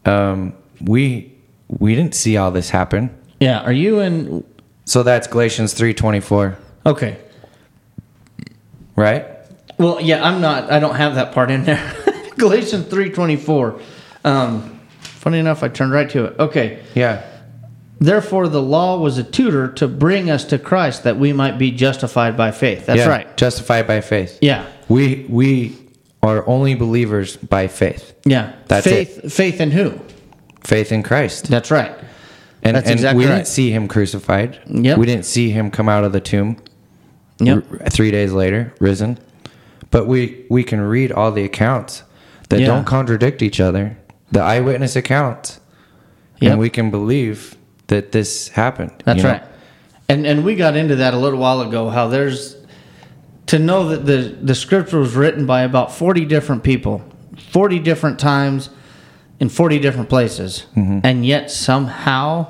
um, 0.06 0.54
we 0.82 1.34
we 1.68 1.94
didn't 1.96 2.16
see 2.16 2.38
all 2.38 2.52
this 2.52 2.70
happen. 2.70 3.10
Yeah, 3.40 3.60
are 3.60 3.74
you 3.74 4.00
in 4.00 4.44
So 4.88 5.04
that's 5.04 5.28
Galatians 5.28 5.74
three 5.74 5.94
twenty 5.94 6.22
four, 6.22 6.58
Okay. 6.86 7.18
right? 8.96 9.26
Well, 9.78 10.00
yeah, 10.02 10.24
I'm 10.26 10.42
not. 10.42 10.72
I 10.72 10.80
don't 10.80 10.96
have 10.96 11.16
that 11.16 11.34
part 11.34 11.52
in 11.52 11.66
there. 11.66 11.94
Galatians 12.38 12.88
three 12.88 13.10
twenty 13.10 13.36
four. 13.36 13.80
Um, 14.24 14.80
funny 15.02 15.40
enough, 15.40 15.62
I 15.62 15.68
turned 15.68 15.92
right 15.92 16.10
to 16.12 16.26
it. 16.26 16.40
Okay. 16.40 16.80
Yeah. 16.96 17.22
Therefore, 18.00 18.48
the 18.48 18.62
law 18.62 18.98
was 19.00 19.18
a 19.18 19.24
tutor 19.24 19.68
to 19.74 19.88
bring 19.90 20.30
us 20.30 20.46
to 20.46 20.60
Christ, 20.60 21.04
that 21.04 21.18
we 21.18 21.34
might 21.34 21.58
be 21.58 21.72
justified 21.72 22.38
by 22.38 22.52
faith. 22.52 22.86
That's 22.86 23.00
Yeah, 23.00 23.08
right. 23.10 23.38
Justified 23.38 23.88
by 23.88 24.00
faith. 24.02 24.38
Yeah. 24.42 24.66
We 24.88 25.26
we 25.28 25.76
are 26.24 26.48
only 26.48 26.76
believers 26.76 27.36
by 27.36 27.68
faith. 27.68 28.14
Yeah. 28.26 28.54
That's 28.68 28.86
faith. 28.88 29.34
Faith 29.34 29.60
in 29.60 29.72
who? 29.72 30.00
Faith 30.64 30.92
in 30.94 31.04
Christ. 31.04 31.48
That's 31.50 31.72
right. 31.72 31.92
And, 32.64 32.76
That's 32.76 32.88
and 32.88 32.94
exactly 32.96 33.24
we 33.26 33.30
right. 33.30 33.36
didn't 33.38 33.48
see 33.48 33.72
him 33.72 33.88
crucified. 33.88 34.60
Yep. 34.68 34.98
We 34.98 35.06
didn't 35.06 35.26
see 35.26 35.52
him 35.52 35.72
come 35.72 35.88
out 35.88 36.04
of 36.04 36.12
the 36.12 36.20
tomb 36.20 36.58
Yep. 37.40 37.64
r- 37.72 37.78
three 37.90 38.12
days 38.12 38.32
later, 38.34 38.74
risen. 38.80 39.20
But 39.92 40.08
we, 40.08 40.46
we 40.50 40.64
can 40.64 40.82
read 40.82 41.12
all 41.12 41.32
the 41.32 41.44
accounts 41.44 42.04
that 42.50 42.60
Yeah. 42.60 42.68
don't 42.68 42.86
contradict 42.86 43.42
each 43.42 43.60
other, 43.60 43.98
the 44.32 44.42
eyewitness 44.42 44.96
accounts, 44.96 45.60
Yep. 46.40 46.52
and 46.52 46.60
we 46.60 46.70
can 46.70 46.90
believe 46.92 47.56
that 47.88 48.12
this 48.12 48.50
happened. 48.50 48.92
That's 49.06 49.18
you 49.18 49.24
know? 49.24 49.30
right. 49.34 49.44
And 50.10 50.26
and 50.26 50.44
we 50.46 50.56
got 50.56 50.76
into 50.78 50.96
that 50.98 51.14
a 51.14 51.18
little 51.18 51.40
while 51.40 51.62
ago. 51.62 51.90
How 51.90 52.08
there's 52.08 52.56
to 53.48 53.60
know 53.60 53.90
that 53.90 54.06
the 54.06 54.36
the 54.42 54.56
scripture 54.56 55.00
was 55.00 55.16
written 55.16 55.46
by 55.46 55.62
about 55.64 55.94
forty 55.94 56.24
different 56.26 56.64
people, 56.64 57.02
forty 57.52 57.78
different 57.80 58.18
times, 58.18 58.70
in 59.40 59.50
forty 59.50 59.80
different 59.80 60.10
places, 60.10 60.66
Mm-hmm. 60.76 61.00
and 61.04 61.26
yet 61.26 61.50
somehow 61.52 62.48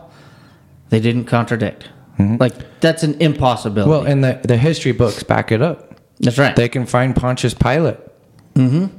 they 0.90 1.00
didn't 1.00 1.26
contradict. 1.26 1.90
Like 2.20 2.80
that's 2.82 3.04
an 3.04 3.22
impossibility. 3.22 3.92
Mm-hmm. 3.92 4.06
Well, 4.06 4.12
and 4.12 4.24
the, 4.24 4.40
the 4.48 4.58
history 4.58 4.92
books 4.92 5.22
back 5.22 5.52
it 5.52 5.62
up. 5.62 5.96
that's 6.20 6.40
right. 6.40 6.56
They 6.56 6.68
can 6.68 6.88
find 6.88 7.16
Pontius 7.16 7.54
Pilate, 7.54 7.98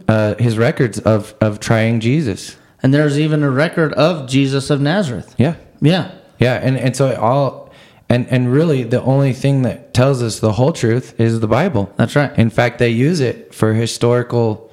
uh, 0.09 0.35
his 0.39 0.57
records 0.57 1.01
of, 1.01 1.35
of 1.41 1.59
trying 1.59 1.99
Jesus. 1.99 2.57
and 2.81 2.95
there's 2.95 3.19
even 3.19 3.43
a 3.43 3.51
record 3.51 3.93
of 3.95 4.29
Jesus 4.29 4.71
of 4.71 4.81
Nazareth. 4.81 5.35
Yeah. 5.37 5.57
Yeah. 5.81 6.13
Yeah, 6.39 6.55
and, 6.63 6.79
and 6.79 6.95
so 6.95 7.09
it 7.09 7.19
all 7.19 7.73
and 8.09 8.29
and 8.29 8.53
really 8.53 8.85
the 8.85 9.03
only 9.03 9.33
thing 9.33 9.63
that 9.63 9.93
tells 9.95 10.23
us 10.23 10.39
the 10.39 10.53
whole 10.53 10.73
truth 10.73 11.19
is 11.21 11.41
the 11.41 11.49
Bible. 11.49 11.93
That's 11.97 12.15
right. 12.15 12.31
In 12.39 12.51
fact, 12.51 12.79
they 12.79 12.91
use 12.91 13.19
it 13.21 13.53
for 13.53 13.75
historical 13.75 14.73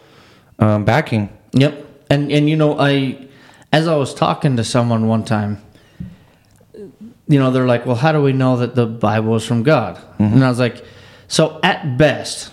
um, 0.60 0.86
backing. 0.86 1.30
Yep. 1.54 1.85
And 2.10 2.32
and 2.32 2.50
you 2.50 2.56
know, 2.56 2.80
I 2.80 3.28
as 3.72 3.88
I 3.88 3.96
was 3.96 4.14
talking 4.14 4.58
to 4.58 4.64
someone 4.64 5.08
one 5.08 5.24
time, 5.24 5.62
you 7.28 7.40
know, 7.40 7.52
they're 7.52 7.68
like, 7.68 7.86
"Well, 7.86 7.96
how 7.96 8.12
do 8.12 8.22
we 8.22 8.34
know 8.34 8.58
that 8.58 8.76
the 8.76 8.86
Bible 8.86 9.36
is 9.36 9.46
from 9.46 9.64
God?" 9.64 9.96
Mm-hmm. 9.96 10.36
And 10.36 10.44
I 10.44 10.50
was 10.50 10.60
like, 10.60 10.84
"So 11.28 11.60
at 11.64 11.98
best, 11.98 12.52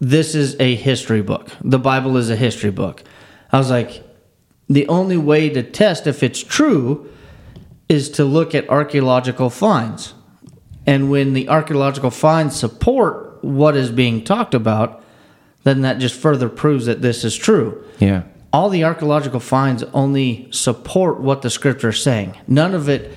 this 0.00 0.34
is 0.34 0.56
a 0.60 0.74
history 0.74 1.22
book. 1.22 1.50
The 1.62 1.78
Bible 1.78 2.16
is 2.16 2.30
a 2.30 2.36
history 2.36 2.70
book." 2.70 3.02
I 3.50 3.58
was 3.58 3.70
like, 3.70 4.02
"The 4.68 4.86
only 4.88 5.16
way 5.16 5.48
to 5.50 5.62
test 5.62 6.06
if 6.06 6.22
it's 6.22 6.42
true 6.42 7.08
is 7.88 8.08
to 8.10 8.24
look 8.24 8.54
at 8.54 8.68
archaeological 8.70 9.50
finds." 9.50 10.14
And 10.86 11.10
when 11.10 11.32
the 11.32 11.48
archaeological 11.48 12.10
finds 12.10 12.56
support 12.56 13.38
what 13.42 13.76
is 13.76 13.90
being 13.90 14.24
talked 14.24 14.54
about, 14.54 15.02
then 15.64 15.82
that 15.82 15.98
just 15.98 16.14
further 16.14 16.48
proves 16.48 16.86
that 16.86 17.02
this 17.02 17.24
is 17.24 17.36
true 17.36 17.84
Yeah. 17.98 18.22
All 18.52 18.68
the 18.68 18.84
archaeological 18.84 19.40
finds 19.40 19.82
only 19.94 20.48
support 20.50 21.20
what 21.20 21.42
the 21.42 21.50
scripture 21.50 21.88
is 21.90 22.02
saying. 22.02 22.36
None 22.46 22.74
of 22.74 22.88
it 22.88 23.16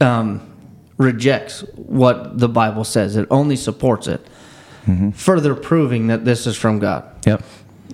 um, 0.00 0.40
rejects 0.98 1.60
what 1.74 2.38
the 2.38 2.48
Bible 2.48 2.84
says. 2.84 3.16
It 3.16 3.26
only 3.30 3.56
supports 3.56 4.06
it, 4.06 4.26
further 5.14 5.54
proving 5.54 6.06
that 6.08 6.24
this 6.24 6.46
is 6.46 6.56
from 6.56 6.78
God. 6.78 7.04
Yep. 7.26 7.42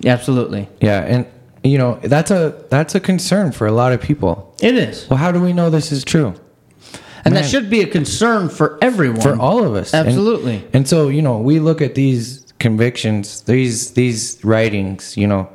Absolutely, 0.05 0.67
Yeah, 0.81 1.01
and 1.01 1.25
you 1.63 1.77
know 1.77 1.99
that's 2.03 2.29
a 2.31 2.65
that's 2.69 2.93
a 2.95 2.99
concern 2.99 3.51
for 3.51 3.67
a 3.67 3.71
lot 3.71 3.93
of 3.93 4.01
people. 4.01 4.53
it 4.61 4.75
is, 4.75 5.07
Well, 5.09 5.17
how 5.17 5.31
do 5.31 5.39
we 5.39 5.53
know 5.53 5.69
this 5.69 5.91
is 5.91 6.03
true? 6.03 6.33
and 7.25 7.35
that 7.35 7.45
should 7.45 7.69
be 7.69 7.81
a 7.81 7.87
concern 7.87 8.49
for 8.49 8.77
everyone. 8.81 9.21
For 9.21 9.39
all 9.39 9.63
of 9.63 9.75
us. 9.75 9.93
And- 9.93 10.07
Absolutely. 10.07 10.67
And, 10.73 10.87
so 10.89 11.07
you 11.07 11.21
know 11.21 11.39
we 11.39 11.59
look 11.59 11.81
at 11.81 11.95
these 11.95 12.43
convictions, 12.59 13.41
these 13.41 13.91
these 13.91 14.43
writings. 14.43 15.15
You 15.15 15.27
know, 15.27 15.47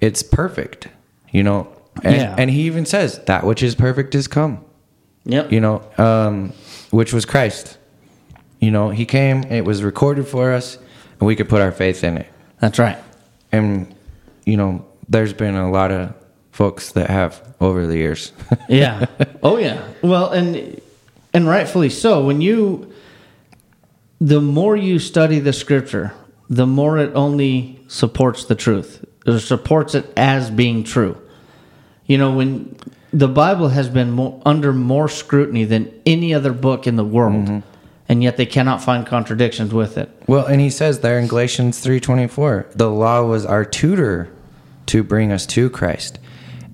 it's 0.00 0.22
perfect. 0.22 0.88
You 1.30 1.42
know, 1.42 1.68
and, 2.02 2.16
Yeah. 2.16 2.34
and 2.38 2.50
he 2.50 2.62
even 2.62 2.86
says 2.86 3.18
that 3.26 3.44
which 3.44 3.62
is 3.62 3.74
perfect 3.74 4.14
is 4.14 4.28
come. 4.28 4.64
Yep. 5.28 5.50
you 5.50 5.60
know, 5.60 5.82
um, 5.98 6.52
which 6.90 7.12
was 7.12 7.24
Christ. 7.24 7.78
You 8.60 8.70
know, 8.70 8.90
he 8.90 9.04
came, 9.04 9.42
it 9.44 9.64
was 9.64 9.82
recorded 9.82 10.28
for 10.28 10.52
us, 10.52 10.78
and 11.18 11.26
we 11.26 11.34
could 11.34 11.48
put 11.48 11.60
our 11.60 11.72
faith 11.72 12.04
in 12.04 12.16
it. 12.16 12.28
That's 12.60 12.78
right. 12.78 12.96
And, 13.50 13.92
you 14.44 14.56
know, 14.56 14.86
there's 15.08 15.32
been 15.32 15.56
a 15.56 15.68
lot 15.70 15.90
of 15.90 16.14
folks 16.52 16.92
that 16.92 17.10
have 17.10 17.42
over 17.60 17.86
the 17.88 17.96
years. 17.96 18.32
Yeah. 18.68 19.06
oh 19.42 19.56
yeah. 19.58 19.82
Well, 20.02 20.30
and 20.30 20.80
and 21.34 21.46
rightfully 21.48 21.90
so. 21.90 22.24
When 22.24 22.40
you 22.40 22.92
the 24.20 24.40
more 24.40 24.76
you 24.76 24.98
study 24.98 25.38
the 25.40 25.52
scripture, 25.52 26.12
the 26.48 26.66
more 26.66 26.98
it 26.98 27.12
only 27.14 27.80
supports 27.88 28.44
the 28.46 28.54
truth. 28.54 29.04
It 29.26 29.40
supports 29.40 29.94
it 29.94 30.12
as 30.16 30.50
being 30.50 30.84
true. 30.84 31.20
You 32.06 32.18
know, 32.18 32.32
when 32.32 32.76
the 33.12 33.28
Bible 33.28 33.68
has 33.68 33.88
been 33.88 34.12
more, 34.12 34.40
under 34.46 34.72
more 34.72 35.08
scrutiny 35.08 35.64
than 35.64 35.92
any 36.06 36.32
other 36.32 36.52
book 36.52 36.86
in 36.86 36.96
the 36.96 37.04
world, 37.04 37.46
mm-hmm. 37.46 37.58
and 38.08 38.22
yet 38.22 38.36
they 38.36 38.46
cannot 38.46 38.82
find 38.82 39.06
contradictions 39.06 39.74
with 39.74 39.98
it. 39.98 40.10
well, 40.26 40.46
and 40.46 40.60
he 40.60 40.70
says 40.70 41.00
there 41.00 41.18
in 41.18 41.26
Galatians 41.26 41.84
3:24, 41.84 42.72
the 42.76 42.90
law 42.90 43.24
was 43.24 43.44
our 43.44 43.64
tutor 43.64 44.28
to 44.86 45.02
bring 45.02 45.32
us 45.32 45.46
to 45.46 45.68
Christ. 45.70 46.18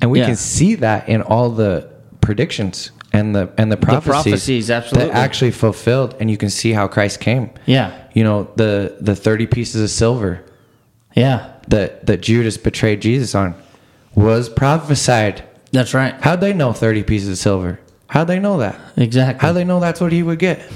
And 0.03 0.11
we 0.11 0.19
Yeah. 0.19 0.27
can 0.27 0.37
see 0.37 0.75
that 0.75 1.09
in 1.09 1.23
all 1.23 1.49
the 1.51 1.87
predictions 2.21 2.91
and 3.13 3.35
the 3.35 3.49
and 3.57 3.71
the 3.71 3.77
prophecies, 3.77 4.11
prophecies, 4.11 4.71
absolutely. 4.71 5.11
that 5.11 5.17
actually 5.17 5.51
fulfilled 5.53 6.15
and 6.21 6.31
you 6.31 6.37
can 6.37 6.51
see 6.51 6.73
how 6.73 6.89
Christ 6.89 7.21
came. 7.21 7.51
Yeah. 7.67 7.93
You 8.13 8.25
know, 8.25 8.49
the 8.57 8.97
the 9.01 9.15
30 9.17 9.47
pieces 9.47 9.81
of 9.83 9.91
silver 9.91 10.41
Yeah. 11.15 11.52
That 11.69 12.07
that 12.07 12.21
Judas 12.21 12.57
betrayed 12.57 13.01
Jesus 13.03 13.35
on 13.35 13.55
was 14.15 14.49
prophesied 14.49 15.43
That's 15.73 15.95
right. 15.95 16.15
How'd 16.21 16.41
they 16.41 16.53
know 16.53 16.73
30 16.73 17.03
pieces 17.03 17.29
of 17.29 17.39
silver? 17.39 17.81
How'd 18.09 18.29
they 18.29 18.39
know 18.39 18.59
that? 18.59 18.79
Exactly. 18.97 19.41
How'd 19.47 19.57
they 19.57 19.65
know 19.65 19.81
that's 19.81 20.01
what 20.01 20.13
he 20.13 20.23
would 20.23 20.39
get? 20.39 20.61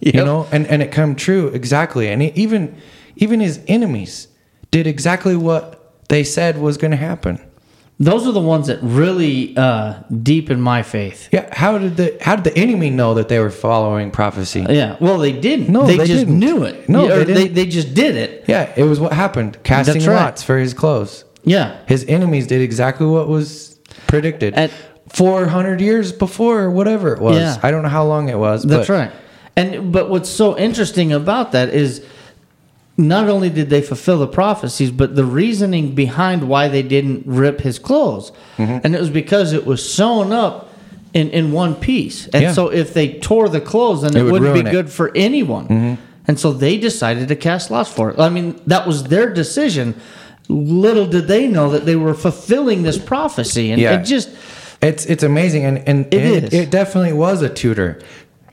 Yep. 0.00 0.14
You 0.14 0.24
know, 0.24 0.46
and, 0.52 0.64
and 0.68 0.80
it 0.80 0.92
come 0.92 1.16
true 1.16 1.48
exactly. 1.48 2.08
And 2.08 2.22
even 2.22 2.80
even 3.16 3.40
his 3.40 3.60
enemies 3.66 4.28
did 4.70 4.86
exactly 4.86 5.34
what 5.34 5.92
they 6.08 6.22
said 6.22 6.58
was 6.58 6.76
going 6.76 6.92
to 6.92 6.96
happen. 6.96 7.40
Those 8.00 8.28
are 8.28 8.32
the 8.32 8.40
ones 8.40 8.68
that 8.68 8.78
really 8.80 9.56
uh, 9.56 9.94
deepen 10.22 10.60
my 10.60 10.82
faith. 10.82 11.28
Yeah, 11.32 11.52
how 11.52 11.78
did 11.78 11.96
the 11.96 12.16
how 12.20 12.36
did 12.36 12.44
the 12.44 12.56
enemy 12.56 12.90
know 12.90 13.14
that 13.14 13.28
they 13.28 13.40
were 13.40 13.50
following 13.50 14.12
prophecy? 14.12 14.64
Yeah. 14.68 14.96
Well, 15.00 15.18
they 15.18 15.32
didn't. 15.32 15.68
No, 15.68 15.84
they, 15.84 15.96
they 15.96 16.06
just 16.06 16.26
didn't. 16.26 16.38
knew 16.38 16.62
it. 16.62 16.88
No, 16.88 17.08
Yeah, 17.08 17.24
they 17.24 17.34
they, 17.34 17.48
they 17.48 17.66
just 17.66 17.94
did 17.94 18.14
it. 18.14 18.44
Yeah, 18.46 18.72
it 18.76 18.84
was 18.84 19.00
what 19.00 19.12
happened. 19.12 19.62
Casting 19.64 19.94
That's 19.94 20.06
right. 20.06 20.14
lots 20.14 20.42
for 20.44 20.58
his 20.58 20.74
clothes. 20.74 21.24
Yeah. 21.42 21.76
His 21.88 22.04
enemies 22.04 22.46
did 22.46 22.60
exactly 22.60 23.06
what 23.06 23.26
was 23.28 23.78
predicted. 24.06 24.54
And- 24.54 24.72
400 25.10 25.80
years 25.80 26.12
before 26.12 26.60
or 26.60 26.70
whatever 26.70 27.14
it 27.14 27.20
was. 27.20 27.36
Yeah. 27.38 27.56
I 27.62 27.70
don't 27.70 27.82
know 27.82 27.88
how 27.88 28.04
long 28.04 28.28
it 28.28 28.38
was. 28.38 28.62
That's 28.62 28.86
but 28.88 28.92
right. 28.92 29.12
And 29.56 29.90
but 29.90 30.10
what's 30.10 30.28
so 30.28 30.56
interesting 30.56 31.12
about 31.12 31.52
that 31.52 31.70
is 31.70 32.04
not 32.98 33.28
only 33.28 33.48
did 33.48 33.70
they 33.70 33.80
fulfill 33.80 34.18
the 34.18 34.26
prophecies, 34.26 34.90
but 34.90 35.14
the 35.16 35.24
reasoning 35.24 35.94
behind 35.94 36.48
why 36.48 36.66
they 36.68 36.82
didn't 36.82 37.22
rip 37.26 37.60
his 37.60 37.78
clothes. 37.78 38.32
Mm-hmm. 38.56 38.78
And 38.84 38.94
it 38.94 39.00
was 39.00 39.08
because 39.10 39.52
it 39.52 39.64
was 39.64 39.88
sewn 39.88 40.32
up 40.32 40.68
in, 41.14 41.30
in 41.30 41.52
one 41.52 41.74
piece. 41.76 42.26
And 42.28 42.42
Yeah. 42.42 42.52
so 42.52 42.68
if 42.68 42.92
they 42.92 43.14
tore 43.20 43.48
the 43.48 43.60
clothes, 43.60 44.02
then 44.02 44.16
It 44.16 44.20
it, 44.20 44.22
would 44.24 44.32
wouldn't 44.42 44.52
be 44.54 44.60
it. 44.60 44.64
Mm-hmm. 44.64 44.72
good 44.72 44.90
for 44.90 45.12
anyone. 45.16 45.98
And 46.26 46.38
so 46.38 46.52
they 46.52 46.76
decided 46.76 47.28
to 47.28 47.36
cast 47.36 47.70
lots 47.70 47.90
for 47.90 48.10
it. 48.10 48.18
I 48.18 48.28
mean, 48.28 48.60
that 48.66 48.86
was 48.86 49.04
their 49.04 49.32
decision. 49.32 49.94
Little 50.48 51.06
did 51.06 51.28
they 51.28 51.46
know 51.46 51.70
that 51.70 51.86
they 51.86 51.96
were 51.96 52.14
fulfilling 52.14 52.82
this 52.82 52.98
prophecy. 52.98 53.70
And 53.70 53.80
Yeah. 53.80 54.00
it 54.00 54.04
just 54.04 54.28
It's 54.82 55.06
it's 55.06 55.22
amazing, 55.24 55.64
and 55.64 55.82
and 55.88 56.06
It 56.12 56.22
it, 56.24 56.44
is. 56.44 56.54
it 56.54 56.70
definitely 56.70 57.12
was 57.12 57.42
a 57.42 57.48
tutor. 57.48 57.98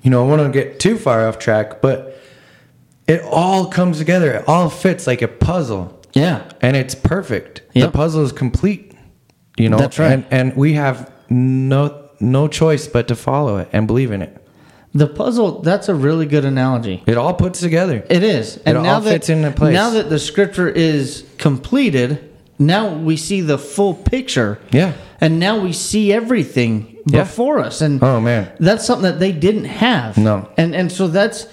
You 0.04 0.10
know, 0.12 0.24
I 0.26 0.28
want 0.28 0.42
to 0.42 0.50
get 0.60 0.80
too 0.80 0.98
far 0.98 1.28
off 1.28 1.38
track, 1.40 1.82
but 1.82 2.15
it 3.08 3.22
all 3.22 3.68
comes 3.68 3.98
together. 3.98 4.32
It 4.34 4.48
all 4.48 4.70
fits 4.70 5.06
like 5.08 5.22
a 5.22 5.28
puzzle, 5.28 6.02
yeah. 6.14 6.50
and 6.62 6.76
it's 6.76 6.96
perfect. 6.96 7.62
Yep. 7.74 7.92
The 7.92 7.98
puzzle 7.98 8.24
is 8.24 8.32
complete. 8.32 8.94
You 9.58 9.70
know, 9.70 9.78
That's 9.78 9.98
right. 10.00 10.12
And 10.14 10.26
and 10.32 10.56
we 10.58 10.74
have 10.74 11.12
no 11.30 12.10
no 12.20 12.48
choice 12.48 12.88
but 12.88 13.08
to 13.10 13.16
follow 13.16 13.58
it 13.58 13.70
and 13.72 13.88
believe 13.88 14.12
in 14.12 14.22
it. 14.22 14.42
The 14.94 15.08
puzzle, 15.08 15.62
that's 15.62 15.90
a 15.90 15.94
really 15.96 16.26
good 16.26 16.46
analogy. 16.46 17.04
It 17.06 17.18
all 17.18 17.34
puts 17.34 17.60
together. 17.60 18.06
It 18.10 18.24
is, 18.24 18.58
and 18.66 18.78
all 18.78 18.84
now 18.84 19.00
that 19.02 19.10
fits 19.10 19.30
into 19.30 19.52
place. 19.52 19.74
now 19.74 19.90
that 19.92 20.10
the 20.10 20.20
scripture 20.20 20.70
is 20.70 21.26
completed, 21.38 22.34
now 22.58 22.96
we 22.96 23.18
see 23.18 23.42
the 23.42 23.58
full 23.58 23.94
picture. 23.94 24.58
Yeah. 24.72 24.94
and 25.20 25.38
now 25.40 25.60
we 25.60 25.74
see 25.74 26.12
everything 26.14 26.98
Yeah. 27.06 27.24
before 27.24 27.60
us, 27.60 27.82
and 27.82 28.02
Oh 28.02 28.20
man, 28.22 28.52
that's 28.60 28.86
something 28.86 29.04
that 29.04 29.20
they 29.20 29.32
didn't 29.34 29.66
have. 29.66 30.18
No. 30.18 30.48
and 30.58 30.74
and 30.74 30.90
so 30.92 31.08
that's 31.08 31.48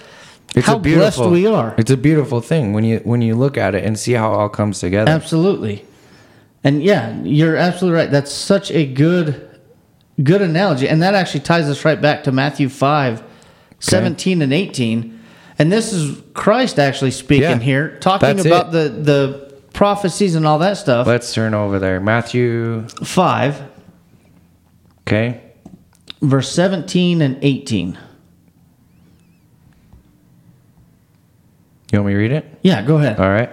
it's 0.55 0.67
how 0.67 0.77
a 0.77 0.81
beautiful. 0.81 1.29
blessed 1.29 1.33
we 1.33 1.47
are. 1.47 1.75
It's 1.79 1.91
a 1.91 1.97
beautiful 1.97 2.41
thing 2.41 2.73
when 2.73 2.85
you 2.85 3.01
when 3.05 3.23
you 3.23 3.35
look 3.35 3.57
at 3.57 3.75
it 3.75 3.85
and 3.85 3.99
see 3.99 4.13
how 4.13 4.33
it 4.33 4.37
all 4.37 4.49
comes 4.49 4.79
together. 4.81 5.11
Absolutely, 5.11 5.85
and 6.65 6.83
yeah, 6.83 7.19
you're 7.23 7.57
absolutely 7.57 7.99
right. 7.99 8.11
That's 8.11 8.33
such 8.33 8.71
a 8.71 8.87
good 8.87 9.49
good 10.23 10.43
analogy, 10.43 10.89
and 10.89 11.01
that 11.03 11.15
actually 11.15 11.41
ties 11.41 11.69
us 11.69 11.85
right 11.85 12.01
back 12.01 12.25
to 12.25 12.33
Matthew 12.33 12.69
5, 12.69 13.23
17 13.81 14.43
and 14.43 14.53
eighteen. 14.53 15.19
And 15.59 15.71
this 15.71 15.93
is 15.93 16.21
Christ 16.35 16.79
actually 16.79 17.11
speaking 17.13 17.43
Yeah. 17.43 17.59
here, 17.59 17.99
talking 18.01 18.41
about 18.41 18.69
it. 18.69 18.73
the 18.73 18.89
the 19.13 19.53
prophecies 19.73 20.35
and 20.35 20.47
all 20.47 20.59
that 20.59 20.77
stuff. 20.77 21.07
Let's 21.07 21.33
turn 21.33 21.55
over 21.55 21.79
there. 21.79 22.01
Matthew. 22.01 22.87
Five, 23.05 23.61
Okay. 25.07 25.41
verse 26.21 26.51
seventeen 26.51 27.21
and 27.23 27.39
eighteen. 27.43 27.99
You 31.93 31.99
want 31.99 32.07
me 32.07 32.13
to 32.15 32.19
read 32.19 32.33
it? 32.33 32.59
Yeah, 32.63 32.83
go 32.83 32.97
ahead. 32.97 33.21
All 33.21 33.29
right. 33.29 33.51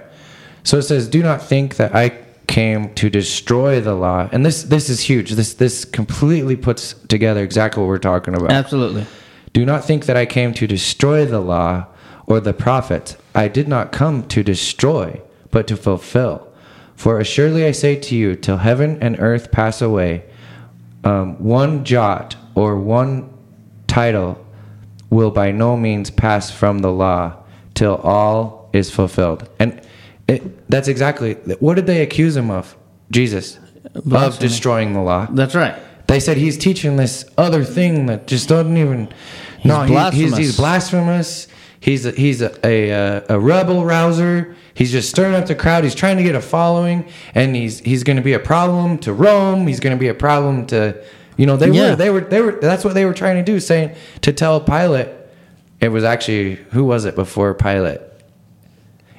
So 0.64 0.78
it 0.78 0.84
says, 0.84 1.10
"Do 1.10 1.22
not 1.22 1.42
think 1.42 1.76
that 1.76 1.94
I 1.94 2.14
came 2.48 2.94
to 2.96 3.10
destroy 3.10 3.82
the 3.82 3.94
law." 3.94 4.30
And 4.32 4.46
this 4.46 4.64
this 4.64 4.90
is 4.90 5.02
huge. 5.02 5.32
This 5.32 5.54
this 5.54 5.84
completely 5.84 6.56
puts 6.56 6.94
together 7.10 7.44
exactly 7.44 7.82
what 7.82 7.90
we're 7.90 7.98
talking 7.98 8.34
about. 8.34 8.52
Absolutely. 8.52 9.06
Do 9.52 9.66
not 9.66 9.84
think 9.84 10.06
that 10.06 10.16
I 10.16 10.26
came 10.26 10.54
to 10.54 10.68
destroy 10.68 11.26
the 11.26 11.42
law 11.42 11.88
or 12.28 12.40
the 12.40 12.54
prophets. 12.54 13.18
I 13.36 13.50
did 13.50 13.68
not 13.68 13.92
come 13.92 14.24
to 14.28 14.42
destroy, 14.42 15.20
but 15.52 15.68
to 15.68 15.76
fulfill. 15.76 16.48
For 16.96 17.20
assuredly 17.20 17.66
I 17.66 17.72
say 17.72 17.96
to 17.96 18.16
you, 18.16 18.36
till 18.36 18.58
heaven 18.58 18.98
and 19.02 19.20
earth 19.20 19.52
pass 19.52 19.82
away, 19.82 20.24
um, 21.04 21.42
one 21.44 21.84
jot 21.84 22.36
or 22.56 22.78
one 22.78 23.30
title 23.88 24.46
will 25.10 25.32
by 25.32 25.52
no 25.52 25.76
means 25.76 26.10
pass 26.12 26.52
from 26.52 26.80
the 26.80 26.92
law 26.92 27.36
till 27.80 27.96
all 27.96 28.70
is 28.74 28.92
fulfilled. 28.92 29.50
And 29.58 29.82
it, 30.28 30.70
that's 30.70 30.88
exactly 30.90 31.34
what 31.60 31.76
did 31.76 31.88
they 31.88 32.02
accuse 32.04 32.36
him 32.36 32.52
of? 32.52 32.76
Jesus 33.10 33.58
of 34.12 34.38
destroying 34.38 34.94
the 34.94 35.00
law. 35.02 35.26
That's 35.32 35.56
right. 35.56 35.76
They 36.08 36.20
said 36.20 36.38
he's 36.38 36.58
teaching 36.58 36.98
this 36.98 37.24
other 37.38 37.64
thing 37.64 38.06
that 38.08 38.28
just 38.28 38.50
doesn't 38.50 38.76
even. 38.78 39.08
no, 39.64 39.84
he- 39.84 40.18
he's, 40.24 40.36
he's 40.38 40.58
blasphemous. 40.58 41.48
He's 41.80 42.06
a, 42.06 42.12
he's 42.12 42.42
a, 42.42 42.52
a, 42.66 43.24
a 43.30 43.40
rebel 43.40 43.86
rouser. 43.86 44.54
He's 44.74 44.92
just 44.92 45.10
stirring 45.10 45.36
up 45.36 45.46
the 45.48 45.56
crowd. 45.56 45.86
He's 45.86 45.96
trying 45.96 46.18
to 46.18 46.24
get 46.24 46.36
a 46.36 46.42
following, 46.42 47.08
and 47.34 47.56
he's 47.56 47.80
he's 47.80 48.04
going 48.04 48.18
to 48.18 48.22
be 48.24 48.34
a 48.34 48.40
problem 48.40 48.98
to 49.00 49.14
Rome. 49.14 49.66
He's 49.68 49.80
going 49.80 49.96
to 49.96 50.00
be 50.00 50.10
a 50.10 50.14
problem 50.14 50.68
to, 50.68 51.02
you 51.38 51.46
know, 51.46 51.56
they 51.56 51.70
Yeah. 51.72 51.92
were 51.92 51.96
they 51.96 52.10
were 52.10 52.22
they 52.22 52.42
were. 52.42 52.52
That's 52.60 52.84
what 52.84 52.94
they 52.96 53.06
were 53.06 53.14
trying 53.14 53.38
to 53.38 53.44
do, 53.52 53.60
saying 53.62 53.96
to 54.22 54.34
tell 54.34 54.60
Pilate. 54.60 55.08
It 55.82 55.90
was 55.90 56.04
actually 56.04 56.56
who 56.72 56.84
was 56.84 57.06
it 57.06 57.16
before 57.16 57.54
Pilate? 57.54 58.02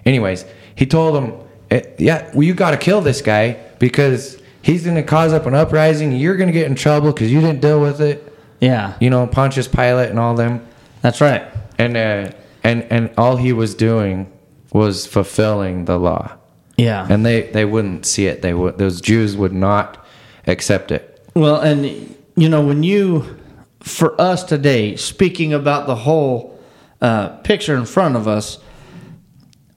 Anyways, 0.05 0.45
he 0.75 0.87
told 0.87 1.17
him, 1.23 1.33
eh, 1.71 1.83
"Yeah, 1.99 2.31
well, 2.35 2.43
you 2.43 2.55
got 2.55 2.71
to 2.73 2.77
kill 2.77 3.01
this 3.01 3.23
guy 3.23 3.57
because 3.79 4.41
he's 4.63 4.85
going 4.85 4.97
to 4.97 5.03
cause 5.03 5.33
up 5.33 5.47
an 5.47 5.55
uprising. 5.55 6.13
You're 6.13 6.37
going 6.37 6.49
to 6.49 6.53
get 6.53 6.67
in 6.67 6.75
trouble 6.75 7.13
because 7.13 7.31
you 7.33 7.41
didn't 7.41 7.61
deal 7.61 7.81
with 7.81 8.01
it. 8.01 8.27
Yeah, 8.61 8.93
You 9.01 9.09
know, 9.09 9.27
Pontius 9.27 9.69
Pilate 9.69 10.11
and 10.11 10.19
all 10.19 10.35
them. 10.35 10.67
that's 11.01 11.21
right. 11.23 11.43
And 11.79 11.97
uh, 11.97 12.31
and 12.63 12.83
and 12.91 13.11
all 13.17 13.37
he 13.37 13.53
was 13.55 13.75
doing 13.75 14.31
was 14.73 15.07
fulfilling 15.07 15.87
the 15.87 15.99
law. 15.99 16.33
Yeah. 16.77 17.07
And 17.09 17.25
they 17.25 17.43
they 17.43 17.65
wouldn't 17.65 18.05
see 18.05 18.27
it. 18.27 18.43
They 18.43 18.53
would. 18.53 18.77
Those 18.77 19.01
Jews 19.01 19.35
would 19.37 19.55
not 19.55 20.05
accept 20.47 20.93
it. 20.93 21.27
Well, 21.35 21.57
and 21.61 22.15
you 22.37 22.49
know, 22.51 22.61
when 22.65 22.83
you, 22.83 23.39
for 23.81 24.19
us 24.21 24.45
today, 24.45 24.97
speaking 24.97 25.53
about 25.53 25.87
the 25.87 25.95
whole 25.97 26.59
uh, 27.01 27.29
picture 27.39 27.77
in 27.77 27.87
front 27.87 28.17
of 28.17 28.29
us, 28.29 28.59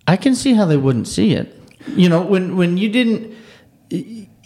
I 0.08 0.18
can 0.18 0.36
see 0.36 0.54
how 0.54 0.66
they 0.66 0.78
wouldn't 0.78 1.08
see 1.08 1.34
it. 1.34 1.60
You 1.96 2.10
know, 2.10 2.22
when 2.22 2.56
when 2.58 2.78
you 2.78 2.90
didn't 2.90 3.36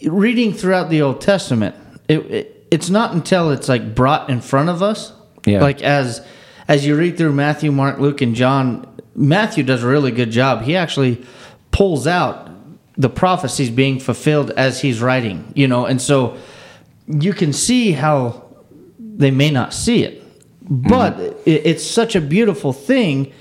reading 0.05 0.53
throughout 0.53 0.89
the 0.89 1.01
Old 1.01 1.21
Testament, 1.21 1.75
it, 2.07 2.19
it 2.31 2.67
it's 2.71 2.89
not 2.89 3.13
until 3.13 3.51
it's 3.51 3.69
like 3.69 3.95
brought 3.95 4.29
in 4.29 4.41
front 4.41 4.69
of 4.69 4.81
us, 4.83 5.13
Yeah. 5.45 5.61
like 5.61 5.81
as 5.81 6.25
as 6.67 6.85
you 6.85 6.95
read 6.97 7.17
through 7.17 7.33
Matthew, 7.33 7.71
Mark, 7.71 7.99
Luke, 7.99 8.21
and 8.21 8.35
John. 8.35 8.85
Matthew 9.15 9.63
does 9.63 9.83
a 9.83 9.87
really 9.87 10.11
good 10.11 10.29
job. 10.29 10.61
He 10.61 10.75
actually 10.75 11.25
pulls 11.71 12.05
out 12.05 12.51
the 12.97 13.09
prophecies 13.09 13.69
being 13.71 13.99
fulfilled 13.99 14.51
as 14.51 14.81
he's 14.81 15.01
writing. 15.01 15.51
You 15.55 15.67
know, 15.67 15.85
and 15.85 15.99
so 16.01 16.37
you 17.07 17.33
can 17.33 17.53
see 17.53 17.93
how 17.93 18.46
they 19.17 19.31
may 19.31 19.51
not 19.51 19.73
see 19.73 20.03
it, 20.03 20.23
but 20.61 21.17
Mm-hmm. 21.17 21.49
it, 21.49 21.61
it's 21.65 21.85
such 21.85 22.15
a 22.15 22.21
beautiful 22.21 22.71
thing 22.73 23.31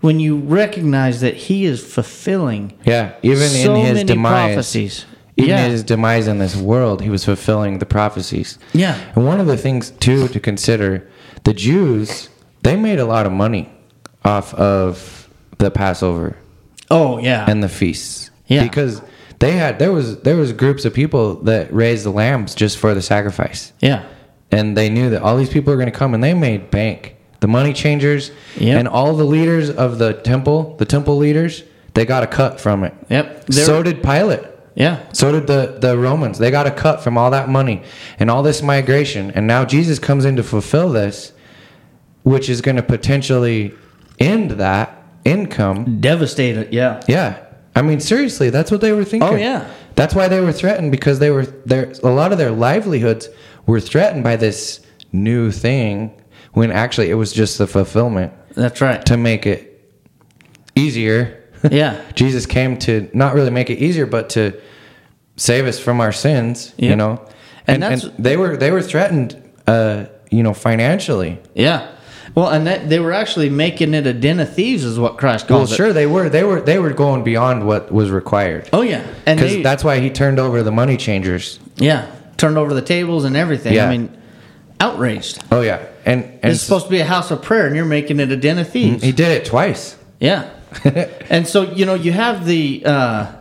when 0.00 0.20
you 0.20 0.36
recognize 0.38 1.20
that 1.22 1.34
he 1.34 1.64
is 1.64 1.84
fulfilling 1.84 2.72
Yeah. 2.84 3.14
Even 3.22 3.48
so 3.48 3.74
in 3.74 3.96
his 3.96 4.04
demise. 4.04 4.30
prophecies. 4.54 5.04
Even 5.38 5.50
yeah, 5.50 5.64
in 5.66 5.70
his 5.72 5.82
demise 5.82 6.26
in 6.28 6.38
this 6.38 6.56
world, 6.56 7.02
he 7.02 7.10
was 7.10 7.24
fulfilling 7.24 7.78
the 7.78 7.86
prophecies. 7.86 8.58
yeah, 8.72 8.98
And 9.14 9.26
one 9.26 9.38
of 9.40 9.46
the 9.46 9.56
things 9.58 9.90
too 9.90 10.28
to 10.28 10.40
consider, 10.40 11.06
the 11.44 11.52
Jews, 11.52 12.30
they 12.62 12.74
made 12.76 12.98
a 12.98 13.04
lot 13.04 13.26
of 13.26 13.32
money 13.32 13.70
off 14.24 14.54
of 14.54 15.28
the 15.58 15.70
Passover 15.70 16.36
oh 16.90 17.18
yeah, 17.18 17.44
and 17.50 17.62
the 17.62 17.68
feasts. 17.68 18.30
Yeah. 18.46 18.62
Because 18.62 19.02
they 19.40 19.52
had 19.52 19.78
there 19.78 19.92
was 19.92 20.20
there 20.20 20.36
was 20.36 20.52
groups 20.52 20.84
of 20.86 20.94
people 20.94 21.34
that 21.44 21.72
raised 21.72 22.04
the 22.04 22.10
lambs 22.12 22.54
just 22.54 22.78
for 22.78 22.94
the 22.94 23.02
sacrifice. 23.02 23.72
yeah, 23.80 24.04
And 24.56 24.76
they 24.76 24.88
knew 24.88 25.10
that 25.10 25.22
all 25.22 25.36
these 25.36 25.50
people 25.50 25.72
are 25.72 25.76
going 25.76 25.92
to 25.92 25.98
come 25.98 26.14
and 26.14 26.22
they 26.24 26.34
made 26.34 26.70
bank. 26.70 27.14
The 27.40 27.48
money 27.48 27.72
changers 27.72 28.30
Yep. 28.56 28.78
and 28.78 28.88
all 28.88 29.14
the 29.14 29.24
leaders 29.24 29.68
of 29.70 29.98
the 29.98 30.14
temple, 30.14 30.74
the 30.78 30.86
temple 30.86 31.16
leaders, 31.18 31.62
they 31.94 32.04
got 32.06 32.22
a 32.22 32.26
cut 32.26 32.60
from 32.60 32.82
it. 32.84 32.94
yep. 33.10 33.44
They're- 33.46 33.64
So 33.66 33.82
did 33.82 34.02
Pilate. 34.02 34.40
yeah, 34.74 35.00
So 35.12 35.32
did 35.32 35.46
the, 35.46 35.76
the 35.80 35.96
Romans. 35.98 36.38
They 36.38 36.50
got 36.50 36.66
a 36.66 36.70
cut 36.70 37.02
from 37.04 37.18
all 37.18 37.30
that 37.32 37.48
money 37.48 37.82
and 38.18 38.30
all 38.30 38.42
this 38.42 38.62
migration. 38.62 39.30
And 39.34 39.46
now 39.46 39.64
Jesus 39.66 39.98
comes 39.98 40.24
in 40.24 40.36
to 40.36 40.42
fulfill 40.42 40.88
this, 40.90 41.32
which 42.22 42.48
is 42.48 42.60
going 42.62 42.76
to 42.76 42.82
potentially 42.82 43.74
end 44.18 44.52
that 44.52 45.02
income. 45.24 45.98
devastated. 46.00 46.72
Yeah, 46.72 47.00
Yeah. 47.06 47.36
I 47.74 47.82
mean, 47.82 48.00
seriously, 48.00 48.48
that's 48.48 48.70
what 48.70 48.80
they 48.80 48.92
were 48.92 49.04
thinking. 49.04 49.28
Oh, 49.28 49.36
yeah. 49.36 49.66
That's 49.96 50.14
why 50.14 50.28
they 50.28 50.40
were 50.40 50.52
threatened 50.52 50.90
because 50.92 51.18
they 51.18 51.30
were 51.30 51.44
there. 51.66 51.92
A 52.02 52.08
lot 52.08 52.32
of 52.32 52.38
their 52.38 52.50
livelihoods 52.50 53.28
were 53.66 53.80
threatened 53.80 54.24
by 54.24 54.36
this 54.36 54.80
new 55.12 55.50
thing, 55.50 56.20
when 56.52 56.70
actually 56.70 57.10
it 57.10 57.14
was 57.14 57.32
just 57.32 57.58
the 57.58 57.66
fulfillment 57.66 58.32
That's 58.54 58.80
right. 58.80 59.04
to 59.06 59.16
make 59.16 59.46
it 59.46 59.90
easier. 60.74 61.42
Yeah. 61.70 62.00
Jesus 62.14 62.46
came 62.46 62.78
to 62.80 63.08
not 63.12 63.34
really 63.34 63.50
make 63.50 63.70
it 63.70 63.78
easier, 63.78 64.06
but 64.06 64.30
to 64.30 64.60
save 65.36 65.66
us 65.66 65.78
from 65.78 66.00
our 66.00 66.12
sins. 66.12 66.74
Yeah. 66.76 66.90
You 66.90 66.96
know, 66.96 67.28
And 67.66 67.82
and, 67.84 68.02
and, 68.02 68.12
they 68.18 68.36
were 68.36 68.56
they 68.56 68.70
were 68.70 68.82
threatened, 68.82 69.36
uh, 69.66 70.06
you 70.30 70.42
know, 70.42 70.54
financially. 70.54 71.38
Yeah. 71.54 71.92
Well, 72.34 72.48
and 72.50 72.66
that, 72.66 72.90
they 72.90 73.00
were 73.00 73.12
actually 73.12 73.48
making 73.48 73.94
it 73.94 74.06
a 74.06 74.12
den 74.12 74.40
of 74.40 74.52
thieves, 74.52 74.84
is 74.84 74.98
what 74.98 75.16
Christ 75.16 75.48
Well, 75.48 75.60
calls 75.60 75.72
it. 75.72 75.76
sure 75.76 75.92
they 75.94 76.06
were 76.06 76.28
they 76.28 76.44
were 76.44 76.60
they 76.60 76.78
were 76.78 76.92
going 76.92 77.24
beyond 77.24 77.66
what 77.66 77.90
was 77.90 78.10
required 78.10 78.68
Oh 78.74 78.82
yeah, 78.82 79.06
and 79.24 79.38
because 79.40 79.54
they, 79.54 79.62
that's 79.62 79.82
why 79.82 80.00
he 80.00 80.10
turned 80.10 80.38
over 80.38 80.62
the 80.62 80.72
money 80.72 80.98
changers. 80.98 81.58
yeah 81.76 82.10
turned 82.36 82.58
over 82.58 82.74
the 82.74 82.82
tables 82.82 83.24
and 83.24 83.36
everything. 83.36 83.74
Yeah. 83.74 83.88
I 83.88 83.96
mean, 83.96 84.16
outraged. 84.80 85.42
Oh 85.50 85.60
yeah, 85.62 85.86
and 86.04 86.24
and 86.42 86.52
It's 86.52 86.62
supposed 86.62 86.86
to 86.86 86.90
be 86.90 87.00
a 87.00 87.04
house 87.04 87.30
of 87.30 87.42
prayer, 87.42 87.66
and 87.66 87.74
you're 87.76 87.84
making 87.84 88.20
it 88.20 88.30
a 88.30 88.36
den 88.36 88.58
of 88.58 88.68
thieves. 88.68 89.02
he 89.02 89.12
did 89.12 89.28
it 89.28 89.44
twice. 89.44 89.96
Yeah. 90.20 90.50
and 91.30 91.46
so, 91.46 91.62
you 91.72 91.86
know, 91.86 91.94
you 91.94 92.12
have 92.12 92.44
the, 92.44 92.82
uh, 92.84 93.32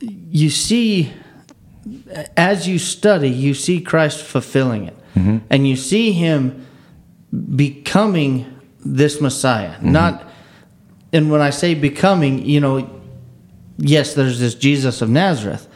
you 0.00 0.50
see, 0.50 1.12
as 2.36 2.68
you 2.68 2.78
study, 2.78 3.30
you 3.30 3.54
see 3.54 3.80
Christ 3.80 4.22
fulfilling 4.22 4.86
it. 4.86 4.96
And 5.48 5.66
you 5.66 5.76
see 5.76 6.12
him 6.12 6.66
becoming 7.56 8.60
this 8.84 9.18
Messiah. 9.18 9.80
Not, 9.80 10.28
and 11.10 11.30
when 11.30 11.40
I 11.40 11.48
say 11.48 11.72
becoming, 11.72 12.44
you 12.44 12.60
know, 12.60 13.00
yes, 13.78 14.12
there's 14.12 14.38
this 14.38 14.54
Jesus 14.54 15.00
of 15.00 15.08
Nazareth, 15.08 15.68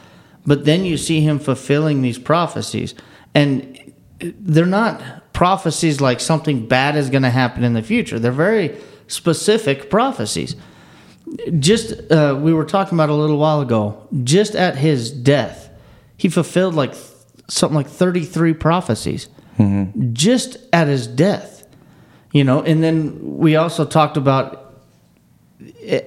but 0.50 0.64
then 0.64 0.84
you 0.84 0.96
see 0.96 1.20
him 1.20 1.38
fulfilling 1.38 2.02
these 2.02 2.18
prophecies. 2.18 2.96
And 3.36 3.94
they're 4.18 4.66
not 4.66 5.32
prophecies 5.32 6.00
like 6.00 6.18
something 6.18 6.66
bad 6.66 6.96
is 6.96 7.08
going 7.08 7.22
to 7.22 7.30
happen 7.30 7.62
in 7.62 7.74
the 7.74 7.84
future. 7.84 8.18
They're 8.18 8.32
very 8.32 8.76
specific 9.06 9.90
prophecies. 9.90 10.56
Just, 11.60 12.10
uh, 12.10 12.36
we 12.36 12.52
were 12.52 12.64
talking 12.64 12.96
about 12.96 13.10
a 13.10 13.14
little 13.14 13.38
while 13.38 13.60
ago, 13.60 14.08
just 14.24 14.56
at 14.56 14.74
his 14.74 15.12
death, 15.12 15.70
he 16.16 16.28
fulfilled 16.28 16.74
like 16.74 16.94
th- 16.94 17.04
something 17.46 17.76
like 17.76 17.86
33 17.86 18.52
prophecies 18.54 19.28
just 20.12 20.56
at 20.72 20.88
his 20.88 21.06
death. 21.06 21.64
You 22.32 22.42
know, 22.42 22.60
and 22.60 22.82
then 22.82 23.20
we 23.38 23.54
also 23.54 23.84
talked 23.84 24.16
about 24.16 24.69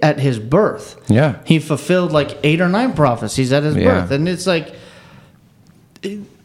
at 0.01 0.19
his 0.19 0.39
birth. 0.39 1.01
Yeah. 1.07 1.39
He 1.45 1.59
fulfilled 1.59 2.11
like 2.11 2.37
eight 2.43 2.61
or 2.61 2.69
nine 2.69 2.93
prophecies 2.93 3.51
at 3.51 3.63
his 3.63 3.75
Yeah. 3.75 4.01
birth. 4.01 4.11
And 4.11 4.27
it's 4.27 4.47
like 4.47 4.73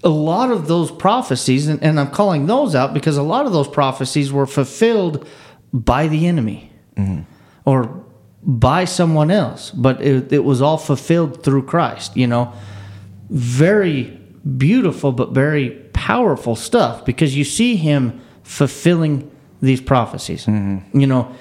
a 0.05 0.09
lot 0.09 0.51
of 0.51 0.69
those 0.69 0.91
prophecies, 0.91 1.69
and, 1.69 1.83
and 1.83 1.99
I'm 1.99 2.11
calling 2.11 2.47
those 2.47 2.75
out 2.75 2.95
because 2.95 3.17
a 3.17 3.23
lot 3.23 3.47
of 3.47 3.53
those 3.53 3.69
prophecies 3.69 4.33
were 4.33 4.47
fulfilled 4.47 5.27
by 5.73 6.07
the 6.07 6.27
enemy 6.27 6.71
mm-hmm. 6.97 7.23
or 7.65 8.05
by 8.43 8.85
someone 8.85 9.31
else, 9.31 9.71
but 9.73 10.01
it, 10.01 10.33
it 10.33 10.45
was 10.45 10.63
all 10.63 10.79
fulfilled 10.79 11.43
through 11.43 11.65
Christ, 11.65 12.17
you 12.17 12.27
know. 12.27 12.53
Very 13.31 14.05
beautiful, 14.57 15.13
but 15.13 15.33
very 15.33 15.71
powerful 15.93 16.55
stuff 16.57 17.05
because 17.05 17.37
you 17.37 17.45
see 17.45 17.77
him 17.77 18.21
fulfilling 18.45 19.31
these 19.61 19.81
prophecies. 19.81 20.47
Mm-hmm. 20.47 20.99
You 20.99 21.07
know, 21.07 21.35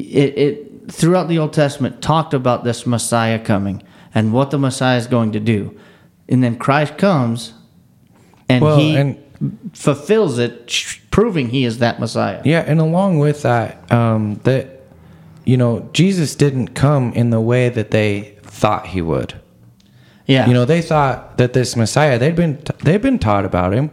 it, 0.00 0.38
it 0.38 0.92
throughout 0.92 1.28
the 1.28 1.38
Old 1.38 1.52
Testament 1.52 2.02
talked 2.02 2.34
about 2.34 2.64
this 2.64 2.86
Messiah 2.86 3.38
coming 3.38 3.82
and 4.14 4.32
what 4.32 4.50
the 4.50 4.58
Messiah 4.58 4.98
is 4.98 5.06
going 5.06 5.32
to 5.32 5.40
do, 5.40 5.78
and 6.28 6.42
then 6.42 6.56
Christ 6.56 6.98
comes, 6.98 7.52
and 8.48 8.62
Well, 8.64 8.78
he 8.78 8.96
and- 8.96 9.18
fulfills 9.72 10.38
it, 10.38 10.72
proving 11.10 11.48
he 11.50 11.64
is 11.64 11.78
that 11.78 11.98
Messiah. 12.00 12.40
Yeah, 12.44 12.60
and 12.66 12.80
along 12.80 13.18
with 13.18 13.42
that, 13.42 13.90
um, 13.92 14.40
that 14.44 14.82
you 15.44 15.56
know, 15.58 15.88
Jesus 15.92 16.34
didn't 16.34 16.68
come 16.68 17.12
in 17.12 17.30
the 17.30 17.40
way 17.40 17.68
that 17.68 17.90
they 17.90 18.38
thought 18.42 18.86
he 18.86 19.02
would. 19.02 19.34
Yeah, 20.26 20.46
You 20.46 20.54
know, 20.54 20.64
they 20.64 20.80
thought 20.80 21.36
that 21.36 21.52
this 21.52 21.76
Messiah 21.76 22.18
they'd 22.18 22.34
been 22.36 22.58
they'd 22.82 23.02
been 23.02 23.18
taught 23.18 23.44
about 23.44 23.74
him, 23.74 23.90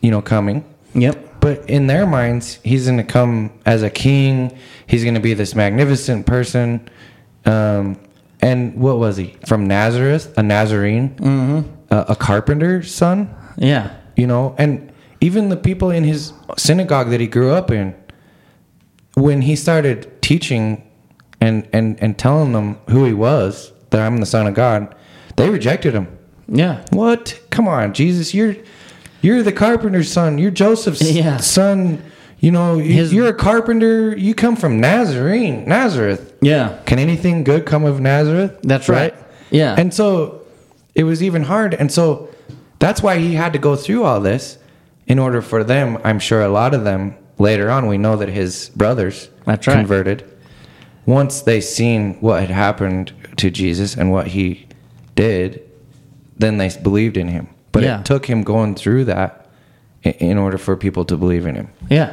you 0.00 0.10
know, 0.10 0.22
coming. 0.22 0.64
Yep. 0.94 1.26
But 1.40 1.68
in 1.70 1.86
their 1.86 2.06
minds, 2.06 2.58
he's 2.62 2.86
going 2.86 2.98
to 2.98 3.04
come 3.04 3.52
as 3.64 3.82
a 3.82 3.90
king. 3.90 4.56
He's 4.86 5.02
going 5.02 5.14
to 5.14 5.20
be 5.20 5.34
this 5.34 5.54
magnificent 5.54 6.26
person. 6.26 6.88
Um, 7.46 7.98
and 8.42 8.74
what 8.74 8.98
was 8.98 9.16
he 9.16 9.36
from 9.46 9.66
Nazareth? 9.66 10.36
A 10.36 10.42
Nazarene, 10.42 11.10
mm-hmm. 11.16 11.70
a, 11.90 12.06
a 12.10 12.16
carpenter's 12.16 12.94
son. 12.94 13.34
Yeah. 13.56 13.96
You 14.16 14.26
know, 14.26 14.54
and 14.58 14.92
even 15.20 15.48
the 15.48 15.56
people 15.56 15.90
in 15.90 16.04
his 16.04 16.32
synagogue 16.56 17.10
that 17.10 17.20
he 17.20 17.26
grew 17.26 17.50
up 17.52 17.70
in, 17.70 17.94
when 19.14 19.42
he 19.42 19.56
started 19.56 20.22
teaching 20.22 20.86
and 21.40 21.68
and 21.72 22.00
and 22.02 22.18
telling 22.18 22.52
them 22.52 22.78
who 22.88 23.04
he 23.04 23.12
was, 23.12 23.72
that 23.90 24.00
I'm 24.00 24.18
the 24.18 24.26
Son 24.26 24.46
of 24.46 24.54
God, 24.54 24.94
they 25.36 25.48
rejected 25.48 25.94
him. 25.94 26.18
Yeah. 26.48 26.84
What? 26.90 27.40
Come 27.50 27.68
on, 27.68 27.92
Jesus, 27.94 28.34
you're 28.34 28.56
you're 29.22 29.42
the 29.42 29.52
carpenter's 29.52 30.10
son. 30.12 30.38
You're 30.38 30.50
Joseph's 30.50 31.02
Yeah. 31.12 31.36
son. 31.38 32.02
You 32.38 32.50
know, 32.52 32.78
His- 32.78 33.12
you're 33.12 33.28
a 33.28 33.34
carpenter. 33.34 34.16
You 34.16 34.34
come 34.34 34.56
from 34.56 34.80
Nazarene, 34.80 35.66
Nazareth. 35.66 36.34
Yeah. 36.40 36.78
Can 36.86 36.98
anything 36.98 37.44
good 37.44 37.66
come 37.66 37.84
of 37.84 38.00
Nazareth? 38.00 38.58
That's 38.62 38.88
right. 38.88 39.14
Yeah. 39.50 39.74
And 39.76 39.92
so 39.92 40.42
it 40.94 41.04
was 41.04 41.22
even 41.22 41.42
hard. 41.42 41.74
And 41.74 41.92
so 41.92 42.30
that's 42.78 43.02
why 43.02 43.18
he 43.18 43.34
had 43.34 43.52
to 43.52 43.58
go 43.58 43.76
through 43.76 44.04
all 44.04 44.20
this 44.20 44.56
in 45.06 45.18
order 45.18 45.42
for 45.42 45.64
them, 45.64 45.98
I'm 46.04 46.18
sure 46.18 46.40
a 46.40 46.48
lot 46.48 46.72
of 46.72 46.84
them 46.84 47.14
later 47.38 47.68
on, 47.70 47.86
we 47.88 47.98
know 47.98 48.16
that 48.16 48.28
his 48.28 48.70
brothers 48.76 49.28
That's 49.44 49.66
right. 49.66 49.74
converted. 49.74 50.24
Once 51.04 51.40
they 51.42 51.60
seen 51.60 52.14
what 52.20 52.40
had 52.40 52.50
happened 52.50 53.12
to 53.36 53.50
Jesus 53.50 53.96
and 53.96 54.12
what 54.12 54.28
he 54.28 54.66
did, 55.16 55.62
then 56.38 56.58
they 56.58 56.70
believed 56.82 57.16
in 57.16 57.28
him. 57.28 57.48
But 57.72 57.82
Yeah. 57.82 58.00
it 58.00 58.04
took 58.06 58.26
him 58.26 58.42
going 58.42 58.74
through 58.74 59.04
that 59.06 59.46
in 60.02 60.38
order 60.38 60.58
for 60.58 60.76
people 60.76 61.04
to 61.06 61.16
believe 61.16 61.46
in 61.46 61.54
him. 61.54 61.68
Yeah. 61.88 62.12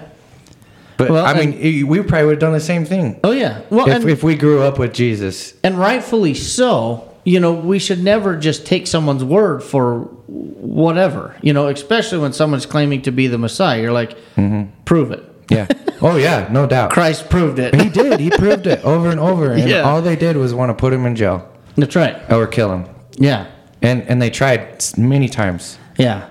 But 0.97 1.09
Well, 1.11 1.25
I 1.25 1.33
mean, 1.33 1.53
i- 1.53 1.83
we 1.87 2.01
probably 2.01 2.25
would 2.25 2.31
have 2.33 2.39
done 2.39 2.53
the 2.53 2.59
same 2.59 2.83
thing 2.85 3.17
Oh 3.23 3.31
yeah. 3.31 3.59
Well, 3.69 3.87
if, 3.87 3.95
and, 3.95 4.09
if 4.09 4.23
we 4.23 4.35
grew 4.35 4.61
up 4.61 4.79
with 4.79 4.93
Jesus. 4.93 5.53
and 5.63 5.77
rightfully 5.77 6.33
so. 6.33 7.03
You 7.23 7.39
know, 7.41 7.51
we 7.53 7.77
should 7.77 8.01
never 8.03 8.37
just 8.37 8.65
take 8.65 8.87
someone's 8.87 9.23
word 9.23 9.61
for 9.61 10.07
whatever. 10.27 11.35
You 11.41 11.53
know, 11.53 11.67
especially 11.67 12.19
when 12.19 12.31
someone's 12.33 12.65
claiming 12.65 13.01
to 13.03 13.11
be 13.11 13.27
the 13.27 13.37
Messiah. 13.37 13.81
You're 13.81 13.91
like, 13.91 14.17
mm-hmm. 14.37 14.69
prove 14.85 15.11
it. 15.11 15.23
Yeah. 15.49 15.67
oh 16.01 16.15
yeah, 16.17 16.47
no 16.51 16.65
doubt. 16.67 16.91
Christ 16.91 17.29
proved 17.29 17.59
it. 17.59 17.75
He 17.79 17.89
did. 17.89 18.19
He 18.19 18.29
proved 18.29 18.65
it 18.67 18.83
over 18.85 19.09
and 19.09 19.19
over, 19.19 19.51
and 19.53 19.67
Yeah. 19.69 19.81
all 19.81 20.01
they 20.01 20.15
did 20.15 20.37
was 20.37 20.53
want 20.53 20.69
to 20.69 20.73
put 20.73 20.93
him 20.93 21.05
in 21.05 21.15
jail 21.15 21.47
That's 21.75 21.95
right. 21.95 22.15
or 22.31 22.47
kill 22.47 22.71
him. 22.73 22.85
Yeah. 23.17 23.47
And 23.81 24.03
and 24.03 24.21
they 24.21 24.29
tried 24.29 24.83
many 24.97 25.29
times. 25.29 25.77
Yeah. 25.97 26.27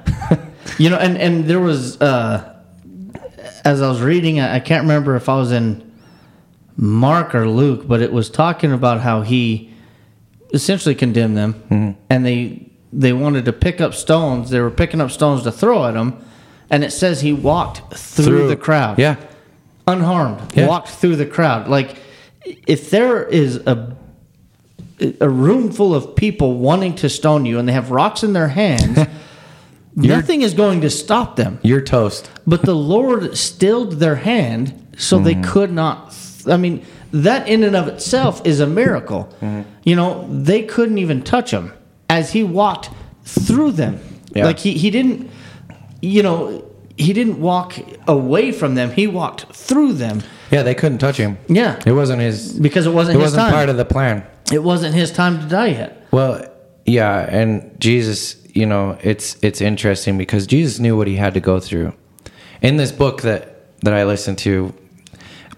you 0.79 0.91
know, 0.91 0.97
and 0.99 1.17
and 1.19 1.45
there 1.45 1.61
was 1.61 2.01
uh 2.01 2.53
as 3.65 3.83
I 3.83 3.89
was 3.89 4.01
reading, 4.01 4.41
I 4.41 4.61
can't 4.61 4.83
remember 4.83 5.17
if 5.17 5.29
I 5.29 5.37
was 5.37 5.51
in 5.53 5.83
Mark 6.77 7.35
or 7.35 7.49
Luke, 7.49 7.87
but 7.89 8.01
it 8.01 8.13
was 8.13 8.31
talking 8.31 8.73
about 8.73 9.01
how 9.01 9.23
he 9.23 9.71
essentially 10.53 10.95
condemned 10.95 11.37
them, 11.37 11.97
and 12.11 12.25
they 12.27 12.71
they 12.93 13.13
wanted 13.13 13.45
to 13.47 13.53
pick 13.53 13.81
up 13.81 13.95
stones. 13.95 14.51
They 14.51 14.61
were 14.61 14.71
picking 14.71 15.01
up 15.01 15.11
stones 15.11 15.43
to 15.45 15.53
throw 15.53 15.85
at 15.87 15.95
him, 15.95 16.15
and 16.71 16.85
it 16.85 16.93
says 16.93 17.21
he 17.21 17.33
walked 17.33 17.95
through, 17.97 18.49
the 18.49 18.57
crowd, 18.57 18.99
Yeah. 18.99 19.17
unharmed, 19.87 20.53
Yeah. 20.55 20.67
walked 20.69 20.89
through 20.89 21.17
the 21.17 21.27
crowd. 21.27 21.69
Like 21.69 21.97
if 22.45 22.91
there 22.91 23.25
is 23.25 23.57
a 23.67 23.97
a 25.21 25.29
room 25.29 25.71
full 25.71 25.95
of 25.95 26.17
people 26.17 26.55
wanting 26.55 26.95
to 26.97 27.09
stone 27.09 27.47
you, 27.47 27.59
and 27.59 27.69
they 27.69 27.73
have 27.73 27.91
rocks 27.91 28.23
in 28.23 28.33
their 28.33 28.49
hands. 28.49 29.07
Nothing 29.97 30.43
is 30.43 30.53
going 30.53 30.83
to 30.83 30.91
stop 30.91 31.37
them. 31.37 31.59
You're 31.63 31.81
toast. 31.81 32.31
But 32.47 32.63
the 32.63 32.75
Lord 32.75 33.37
stilled 33.37 33.93
their 33.95 34.17
hand 34.17 34.87
so 34.97 35.19
they 35.19 35.35
mm. 35.35 35.45
could 35.45 35.73
not. 35.73 36.15
I 36.47 36.59
mean, 36.59 36.85
that 37.13 37.49
in 37.49 37.65
and 37.65 37.75
of 37.75 37.89
itself 37.89 38.45
is 38.47 38.61
a 38.61 38.67
miracle. 38.67 39.33
Mm-hmm. 39.41 39.63
You 39.85 39.97
know, 39.97 40.29
they 40.31 40.63
couldn't 40.63 40.99
even 40.99 41.23
touch 41.23 41.51
him 41.51 41.73
as 42.11 42.33
he 42.33 42.45
walked 42.45 42.91
through 43.25 43.73
them. 43.73 44.01
Yeah. 44.35 44.45
Like 44.45 44.59
he, 44.59 44.75
he 44.75 44.91
didn't, 44.91 45.31
you 46.03 46.23
know, 46.23 46.71
he 46.99 47.13
didn't 47.13 47.41
walk 47.41 47.75
away 48.07 48.53
from 48.53 48.75
them. 48.75 48.91
He 48.91 49.07
walked 49.07 49.55
through 49.55 49.95
them. 49.95 50.23
Yeah, 50.51 50.63
they 50.63 50.75
couldn't 50.75 50.99
touch 50.99 51.17
him. 51.17 51.39
Yeah. 51.49 51.81
It 51.87 51.93
wasn't 51.93 52.21
his. 52.21 52.59
Because 52.59 52.87
it 52.87 52.93
wasn't 52.93 53.17
It 53.17 53.21
his 53.21 53.33
wasn't 53.33 53.45
time. 53.45 53.53
part 53.53 53.69
of 53.69 53.77
the 53.77 53.85
plan. 53.85 54.27
It 54.53 54.63
wasn't 54.63 54.95
his 54.95 55.11
time 55.13 55.41
to 55.41 55.47
die 55.47 55.69
yet. 55.69 56.07
Well, 56.13 56.45
yeah, 56.85 57.27
and 57.29 57.79
Jesus, 57.81 58.37
you 58.55 58.67
know, 58.67 58.97
it's 59.03 59.37
it's 59.43 59.61
interesting 59.61 60.17
because 60.19 60.47
Jesus 60.47 60.79
knew 60.79 60.97
what 60.97 61.07
he 61.09 61.17
had 61.17 61.35
to 61.35 61.41
go 61.41 61.61
through. 61.61 61.93
In 62.63 62.77
this 62.77 62.93
book 62.93 63.23
that 63.23 63.55
that 63.81 63.93
I 63.95 64.05
listened 64.05 64.39
to, 64.39 64.73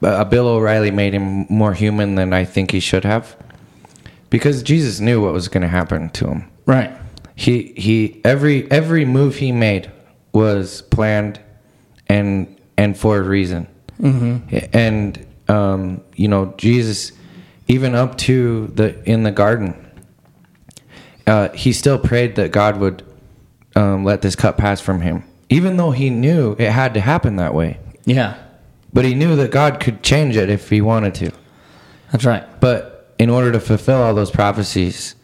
uh, 0.02 0.24
Bill 0.24 0.48
O'Reilly 0.48 0.90
made 0.90 1.12
him 1.14 1.46
more 1.48 1.74
human 1.74 2.14
than 2.16 2.32
I 2.32 2.44
think 2.44 2.70
he 2.70 2.80
should 2.80 3.04
have. 3.04 3.36
because 4.30 4.62
Jesus 4.62 5.00
knew 5.00 5.22
what 5.22 5.32
was 5.32 5.48
going 5.48 5.62
to 5.62 5.68
happen 5.68 6.10
to 6.10 6.26
him. 6.28 6.50
Right. 6.66 6.90
He 7.34 7.72
he 7.76 8.20
every 8.24 8.70
every 8.70 9.04
move 9.04 9.36
he 9.36 9.52
made 9.52 9.90
was 10.32 10.82
planned 10.82 11.40
and 12.08 12.54
and 12.76 12.96
for 12.98 13.18
a 13.18 13.22
reason. 13.22 13.66
Mm-hmm. 14.00 14.56
And 14.72 15.26
um, 15.48 16.02
you 16.16 16.28
know 16.28 16.54
Jesus, 16.58 17.12
even 17.68 17.94
up 17.94 18.16
to 18.18 18.66
the 18.68 19.02
in 19.04 19.22
the 19.22 19.30
garden, 19.30 19.74
uh, 21.26 21.50
he 21.50 21.72
still 21.72 21.98
prayed 21.98 22.36
that 22.36 22.50
God 22.50 22.78
would 22.78 23.04
um, 23.76 24.04
let 24.04 24.22
this 24.22 24.34
cup 24.34 24.56
pass 24.56 24.80
from 24.80 25.02
him, 25.02 25.22
even 25.50 25.76
though 25.76 25.90
he 25.90 26.10
knew 26.10 26.56
it 26.58 26.70
had 26.70 26.94
to 26.94 27.00
happen 27.00 27.36
that 27.36 27.54
way. 27.54 27.78
Yeah. 28.04 28.42
But 28.92 29.04
he 29.04 29.14
knew 29.14 29.36
that 29.36 29.50
God 29.50 29.80
could 29.80 30.02
change 30.02 30.36
it 30.36 30.48
if 30.48 30.70
he 30.70 30.80
wanted 30.80 31.14
to. 31.16 31.30
That's 32.10 32.24
right. 32.24 32.44
But 32.58 33.14
in 33.18 33.28
order 33.28 33.52
to 33.52 33.60
fulfill 33.60 34.02
all 34.02 34.14
those 34.14 34.30
prophecies 34.30 35.14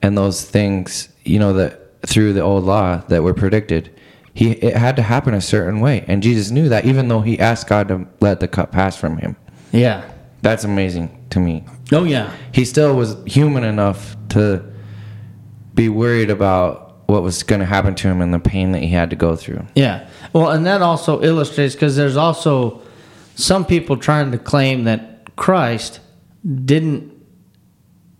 and 0.00 0.16
those 0.16 0.44
things, 0.44 1.08
you 1.24 1.40
know, 1.40 1.52
that 1.54 2.00
through 2.06 2.32
the 2.32 2.40
old 2.40 2.64
law 2.64 2.98
that 3.08 3.24
were 3.24 3.34
predicted, 3.34 3.90
he 4.34 4.52
it 4.52 4.76
had 4.76 4.96
to 4.96 5.02
happen 5.02 5.34
a 5.34 5.40
certain 5.40 5.80
way. 5.80 6.04
And 6.06 6.22
Jesus 6.22 6.50
knew 6.50 6.68
that 6.68 6.84
even 6.84 7.08
though 7.08 7.20
he 7.20 7.38
asked 7.40 7.68
God 7.68 7.88
to 7.88 8.06
let 8.20 8.38
the 8.38 8.48
cup 8.48 8.70
pass 8.70 8.96
from 8.96 9.18
him. 9.18 9.36
Yeah. 9.72 10.08
That's 10.42 10.64
amazing 10.64 11.26
to 11.30 11.40
me. 11.40 11.64
Oh 11.92 12.04
yeah. 12.04 12.32
He 12.52 12.64
still 12.64 12.94
was 12.96 13.16
human 13.26 13.64
enough 13.64 14.16
to 14.30 14.64
be 15.74 15.88
worried 15.88 16.30
about 16.30 17.02
what 17.08 17.22
was 17.22 17.42
going 17.42 17.60
to 17.60 17.66
happen 17.66 17.94
to 17.94 18.08
him 18.08 18.20
and 18.20 18.32
the 18.34 18.38
pain 18.38 18.72
that 18.72 18.80
he 18.80 18.88
had 18.88 19.10
to 19.10 19.16
go 19.16 19.36
through. 19.36 19.66
Yeah. 19.74 20.08
Well, 20.32 20.50
and 20.50 20.66
that 20.66 20.82
also 20.82 21.22
illustrates 21.22 21.74
because 21.74 21.96
there's 21.96 22.16
also 22.16 22.82
some 23.34 23.64
people 23.64 23.96
trying 23.96 24.30
to 24.32 24.38
claim 24.38 24.84
that 24.84 25.34
Christ 25.36 26.00
didn't 26.64 27.10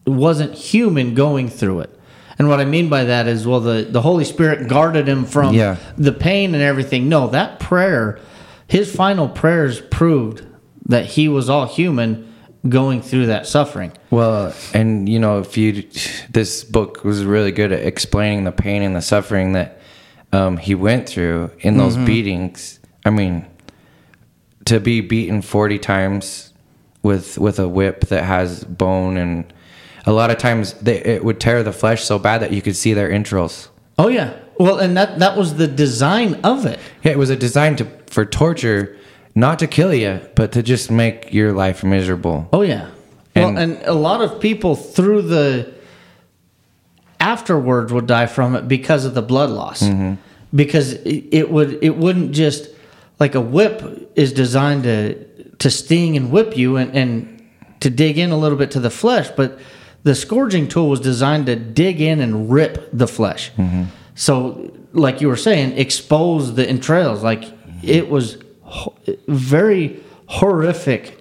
wasn't 0.07 0.55
human 0.55 1.15
going 1.15 1.49
through 1.49 1.81
it. 1.81 1.99
And 2.39 2.49
what 2.49 2.61
I 2.61 2.65
mean 2.65 2.89
by 2.89 3.05
that 3.05 3.27
is, 3.29 3.47
well, 3.47 3.61
the, 3.61 3.87
the 3.89 4.01
Holy 4.01 4.25
Spirit 4.25 4.69
guarded 4.69 5.09
him 5.09 5.25
from 5.25 5.55
Yeah. 5.55 5.77
the 5.97 6.13
pain 6.13 6.55
and 6.55 6.63
everything. 6.63 7.09
No, 7.09 7.29
that 7.29 7.61
prayer, 7.61 8.19
his 8.67 8.95
final 8.95 9.29
prayers 9.29 9.81
proved 9.81 10.45
that 10.87 11.07
he 11.07 11.29
was 11.29 11.49
all 11.49 11.67
human 11.67 12.33
going 12.69 13.03
through 13.03 13.27
that 13.27 13.47
suffering. 13.47 13.93
Well, 14.11 14.55
and 14.73 15.09
you 15.09 15.19
know, 15.19 15.41
if 15.41 15.57
you, 15.57 15.89
this 16.31 16.65
book 16.65 17.05
was 17.05 17.25
really 17.25 17.53
good 17.53 17.73
at 17.73 17.85
explaining 17.85 18.45
the 18.45 18.53
pain 18.53 18.83
and 18.83 18.95
the 18.95 19.03
suffering 19.03 19.53
that 19.53 19.81
um, 20.33 20.57
he 20.57 20.75
went 20.75 21.09
through 21.09 21.51
in 21.61 21.77
those 21.77 21.97
beatings. 21.97 22.81
I 23.05 23.11
mean, 23.11 23.47
to 24.67 24.81
be 24.81 25.01
beaten 25.01 25.43
forty 25.43 25.79
times 25.79 26.53
with 27.03 27.37
with 27.39 27.59
a 27.59 27.69
whip 27.69 28.07
that 28.07 28.25
has 28.25 28.65
bone, 28.65 29.17
and 29.17 29.53
a 30.07 30.13
lot 30.13 30.31
of 30.31 30.39
times 30.39 30.75
they, 30.75 30.99
it 31.03 31.25
would 31.25 31.41
tear 31.41 31.63
the 31.63 31.73
flesh 31.73 32.05
so 32.05 32.19
bad 32.19 32.43
that 32.43 32.53
you 32.53 32.63
could 32.63 32.77
see 32.77 32.95
their 32.95 33.11
entrails. 33.11 33.69
Oh 33.99 34.09
yeah. 34.09 34.39
Well, 34.59 34.79
and 34.79 34.97
that 34.97 35.19
that 35.19 35.37
was 35.37 35.57
the 35.57 35.67
design 35.67 36.41
of 36.45 36.65
it. 36.65 36.79
Yeah, 37.03 37.13
it 37.13 37.19
was 37.19 37.31
a 37.31 37.37
design 37.37 37.77
to 37.77 37.85
for 38.07 38.25
torture, 38.25 38.97
not 39.35 39.59
to 39.61 39.67
kill 39.67 39.95
you, 39.95 40.21
but 40.35 40.53
to 40.53 40.63
just 40.63 40.91
make 40.91 41.33
your 41.33 41.53
life 41.53 41.83
miserable. 41.85 42.49
Oh 42.53 42.63
yeah. 42.63 42.91
Well, 43.35 43.49
And- 43.49 43.59
and 43.59 43.83
a 43.87 43.95
lot 43.95 44.21
of 44.23 44.41
people 44.41 44.75
through 44.77 45.23
the 45.23 45.73
afterwards 47.21 47.93
would 47.93 48.07
die 48.07 48.27
from 48.27 48.55
it 48.57 48.69
because 48.69 49.05
of 49.05 49.15
the 49.15 49.23
blood 49.23 49.51
loss. 49.51 49.83
Mm-hmm. 49.83 50.15
Because 50.55 50.93
it, 51.05 51.51
would 51.51 51.79
it 51.83 51.97
wouldn't 51.97 52.33
just 52.33 52.69
like 53.19 53.35
a 53.35 53.41
whip 53.41 54.11
is 54.17 54.33
designed 54.33 54.83
to 54.83 55.25
to 55.59 55.71
sting 55.71 56.17
and 56.17 56.31
whip 56.31 56.57
you 56.59 56.77
and, 56.77 56.95
and 56.95 57.43
to 57.81 57.89
dig 57.89 58.19
in 58.19 58.31
a 58.33 58.37
little 58.37 58.59
bit 58.59 58.71
to 58.73 58.81
the 58.81 58.91
flesh, 58.91 59.29
but 59.37 59.59
the 60.03 60.15
scourging 60.15 60.67
tool 60.69 60.89
was 60.89 61.01
designed 61.01 61.47
to 61.47 61.57
dig 61.57 62.01
in 62.01 62.21
and 62.21 62.51
rip 62.51 62.89
the 62.93 63.07
flesh. 63.07 63.53
Mm-hmm. 63.57 63.85
So, 64.15 64.73
like 64.93 65.21
you 65.21 65.29
were 65.29 65.37
saying, 65.37 65.79
expose 65.79 66.55
the 66.55 66.69
entrails. 66.69 67.23
Like 67.23 67.45
it 67.83 68.11
was 68.11 68.37
very 69.29 70.03
horrific 70.27 71.19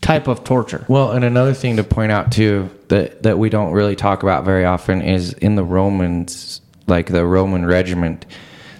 type 0.00 0.28
of 0.28 0.44
torture. 0.44 0.84
Well, 0.88 1.12
and 1.12 1.24
another 1.24 1.54
thing 1.54 1.76
to 1.76 1.84
point 1.84 2.12
out 2.12 2.32
too 2.32 2.70
that 2.88 3.22
that 3.22 3.38
we 3.38 3.48
don't 3.50 3.72
really 3.72 3.96
talk 3.96 4.22
about 4.22 4.44
very 4.44 4.64
often 4.64 5.02
is 5.02 5.32
in 5.34 5.54
the 5.56 5.64
Romans, 5.64 6.60
like 6.86 7.06
the 7.06 7.24
Roman 7.24 7.66
regiment, 7.66 8.26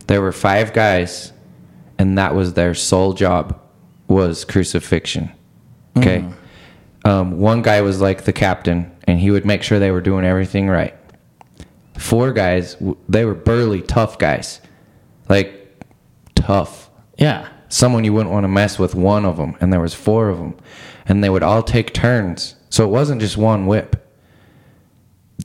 there 0.06 0.20
were 0.20 0.32
five 0.32 0.72
guys, 0.72 1.32
and 1.98 2.18
that 2.18 2.34
was 2.34 2.54
their 2.54 2.74
sole 2.74 3.12
job 3.12 3.60
was 4.08 4.44
crucifixion. 4.44 5.30
Okay, 5.96 6.24
um, 7.04 7.38
one 7.38 7.62
guy 7.62 7.80
was 7.80 8.00
like 8.00 8.24
the 8.24 8.32
captain, 8.32 8.90
and 9.04 9.18
he 9.18 9.30
would 9.30 9.44
make 9.44 9.62
sure 9.62 9.78
they 9.78 9.90
were 9.90 10.00
doing 10.00 10.24
everything 10.24 10.68
right. 10.68 10.94
Four 11.98 12.32
guys, 12.32 12.76
they 13.08 13.24
were 13.24 13.34
burly, 13.34 13.82
tough 13.82 14.18
guys, 14.18 14.60
like 15.28 15.82
tough 16.34 16.90
Yeah. 17.18 17.48
Someone 17.70 18.04
you 18.04 18.12
wouldn't 18.12 18.32
want 18.32 18.44
to 18.44 18.48
mess 18.48 18.78
with 18.78 18.94
one 18.94 19.24
of 19.24 19.38
them 19.38 19.56
and 19.60 19.72
there 19.72 19.80
was 19.80 19.94
four 19.94 20.28
of 20.28 20.36
them 20.38 20.54
and 21.06 21.24
they 21.24 21.30
would 21.30 21.42
all 21.42 21.62
take 21.62 21.94
turns. 21.94 22.56
So 22.68 22.84
it 22.84 22.88
wasn't 22.88 23.20
just 23.22 23.36
one 23.38 23.66
whip. 23.66 23.96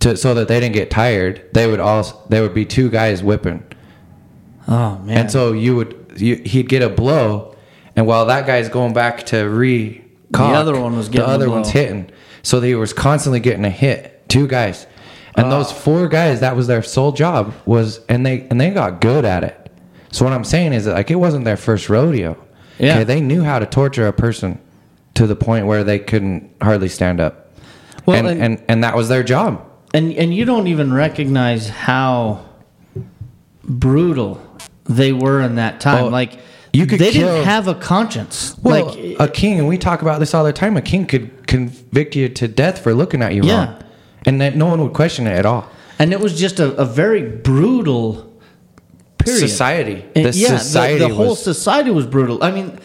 To, 0.02 0.18
so 0.18 0.34
that 0.34 0.50
they 0.50 0.60
didn't 0.60 0.74
get 0.76 0.92
tired 0.92 1.48
they 1.54 1.68
would 1.72 1.80
all 1.80 2.26
there 2.28 2.42
would 2.42 2.54
be 2.54 2.66
two 2.66 2.90
guys 2.90 3.24
whipping. 3.24 3.64
Oh 4.68 4.98
man. 5.00 5.18
and 5.20 5.32
so 5.32 5.54
you 5.54 5.76
would 5.78 6.14
you, 6.18 6.36
he'd 6.36 6.68
get 6.68 6.82
a 6.82 6.90
blow 6.90 7.56
and 7.96 8.06
while 8.06 8.26
that 8.26 8.46
guy's 8.46 8.68
going 8.68 8.94
back 8.94 9.26
to 9.28 9.44
re 9.48 10.04
The 10.32 10.40
other 10.44 10.78
one 10.80 10.98
was 10.98 11.08
getting 11.08 11.28
the 11.28 11.34
other 11.34 11.50
one's 11.50 11.70
hitting. 11.70 12.12
So 12.44 12.60
he 12.60 12.76
was 12.76 12.92
constantly 12.92 13.40
getting 13.40 13.64
a 13.64 13.70
hit. 13.70 14.28
Two 14.28 14.48
guys. 14.48 14.86
And 15.38 15.52
those 15.52 15.72
Ah. 15.72 15.76
four 15.76 16.08
guys 16.10 16.42
that 16.42 16.56
was 16.56 16.68
their 16.68 16.84
sole 16.84 17.12
job 17.14 17.54
was 17.66 18.00
and 18.10 18.26
they 18.26 18.48
and 18.50 18.60
they 18.60 18.72
got 18.72 19.00
good 19.02 19.24
at 19.26 19.44
it 19.44 19.65
so 20.16 20.24
what 20.26 20.34
i'm 20.34 20.44
saying 20.44 20.72
is 20.74 20.86
that 20.86 20.94
like 20.94 21.12
it 21.12 21.16
wasn't 21.26 21.44
their 21.46 21.58
first 21.58 21.90
rodeo 21.90 22.36
Yeah. 22.80 23.04
they 23.04 23.22
knew 23.22 23.44
how 23.44 23.58
to 23.60 23.66
torture 23.66 24.08
a 24.08 24.14
person 24.14 24.60
to 25.16 25.28
the 25.28 25.36
point 25.36 25.66
where 25.68 25.84
they 25.84 26.00
couldn't 26.00 26.50
hardly 26.62 26.90
stand 26.90 27.20
up 27.20 27.34
Well, 28.06 28.18
and, 28.18 28.28
and- 28.28 28.42
and 28.42 28.64
and 28.70 28.84
that 28.84 28.96
was 28.96 29.08
their 29.10 29.24
job 29.24 29.52
and 29.94 30.12
and 30.22 30.34
you 30.38 30.46
don't 30.46 30.68
even 30.68 30.94
recognize 30.94 31.70
how 31.70 32.44
brutal 33.64 34.40
they 34.86 35.12
were 35.12 35.42
in 35.42 35.56
that 35.56 35.80
time. 35.80 36.04
Oh, 36.06 36.08
like 36.10 36.40
you 36.74 36.86
could 36.86 37.00
they 37.00 37.12
kill- 37.12 37.28
didn't 37.28 37.46
have 37.46 37.68
a 37.68 37.76
conscience. 37.76 38.56
Well, 38.62 38.86
like 38.88 39.16
a 39.20 39.28
king, 39.28 39.58
and 39.60 39.68
we 39.68 39.78
talk 39.78 40.02
about 40.02 40.20
this 40.20 40.34
all 40.34 40.44
the 40.44 40.54
time. 40.54 40.76
A 40.78 40.82
king 40.82 41.06
could 41.06 41.48
convict 41.48 42.16
you 42.16 42.30
to 42.30 42.48
death 42.48 42.80
for 42.80 42.94
looking 42.94 43.22
at 43.22 43.34
you 43.34 43.44
Yeah. 43.44 43.66
wrong, 43.66 43.84
and 44.26 44.42
that 44.42 44.56
no 44.56 44.66
one 44.68 44.82
would 44.84 44.94
question 44.94 45.28
it 45.28 45.32
at 45.38 45.46
all. 45.46 45.66
and 45.98 46.12
it 46.12 46.20
was 46.20 46.38
just 46.38 46.60
a, 46.60 46.74
a 46.76 46.84
very 46.86 47.22
brutal 47.24 48.30
period. 49.26 49.40
Society, 49.50 50.06
And 50.16 50.26
the 50.26 50.38
yeah, 50.38 50.58
society 50.58 51.00
the, 51.00 51.08
the 51.10 51.16
whole 51.16 51.30
was, 51.30 51.44
society 51.44 51.92
was 51.92 52.06
brutal. 52.06 52.44
I 52.44 52.52
mean, 52.52 52.80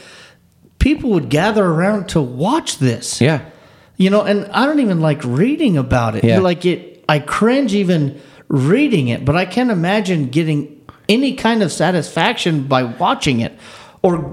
people 0.78 1.11
would 1.11 1.28
gather 1.28 1.64
around 1.64 2.09
to 2.11 2.20
watch 2.20 2.78
this. 2.78 3.20
yeah, 3.20 3.41
You 3.97 4.11
know, 4.11 4.22
and 4.22 4.47
I 4.53 4.66
don't 4.66 4.80
even 4.80 5.01
like 5.01 5.22
reading 5.24 5.76
about 5.76 6.16
it. 6.16 6.24
Yeah. 6.24 6.41
Like 6.41 6.64
it, 6.64 7.05
I 7.09 7.18
cringe 7.18 7.74
even 7.74 8.20
reading 8.49 9.09
it, 9.09 9.24
but 9.24 9.36
I 9.36 9.45
can't 9.45 9.70
imagine 9.70 10.28
getting 10.30 10.80
any 11.09 11.34
kind 11.34 11.62
of 11.62 11.70
satisfaction 11.72 12.64
by 12.68 12.82
watching 12.84 13.41
it, 13.41 13.59
or 14.03 14.32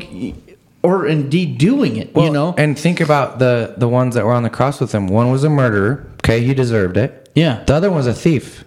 or 0.84 1.08
indeed 1.08 1.58
doing 1.58 1.98
it. 1.98 2.16
you 2.16 2.30
know, 2.32 2.54
And 2.58 2.78
think 2.78 3.02
about 3.02 3.40
the 3.40 3.74
the 3.78 3.88
ones 3.88 4.16
that 4.16 4.26
were 4.26 4.34
on 4.34 4.44
the 4.44 4.50
cross 4.50 4.80
with 4.80 4.92
him. 4.94 5.08
One 5.08 5.32
was 5.32 5.44
a 5.44 5.50
murderer. 5.50 6.06
Okay, 6.24 6.42
he 6.44 6.54
deserved 6.54 6.98
it. 6.98 7.30
yeah, 7.36 7.64
The 7.66 7.74
other 7.74 7.90
one 7.90 7.98
was 7.98 8.08
a 8.08 8.14
thief. 8.14 8.64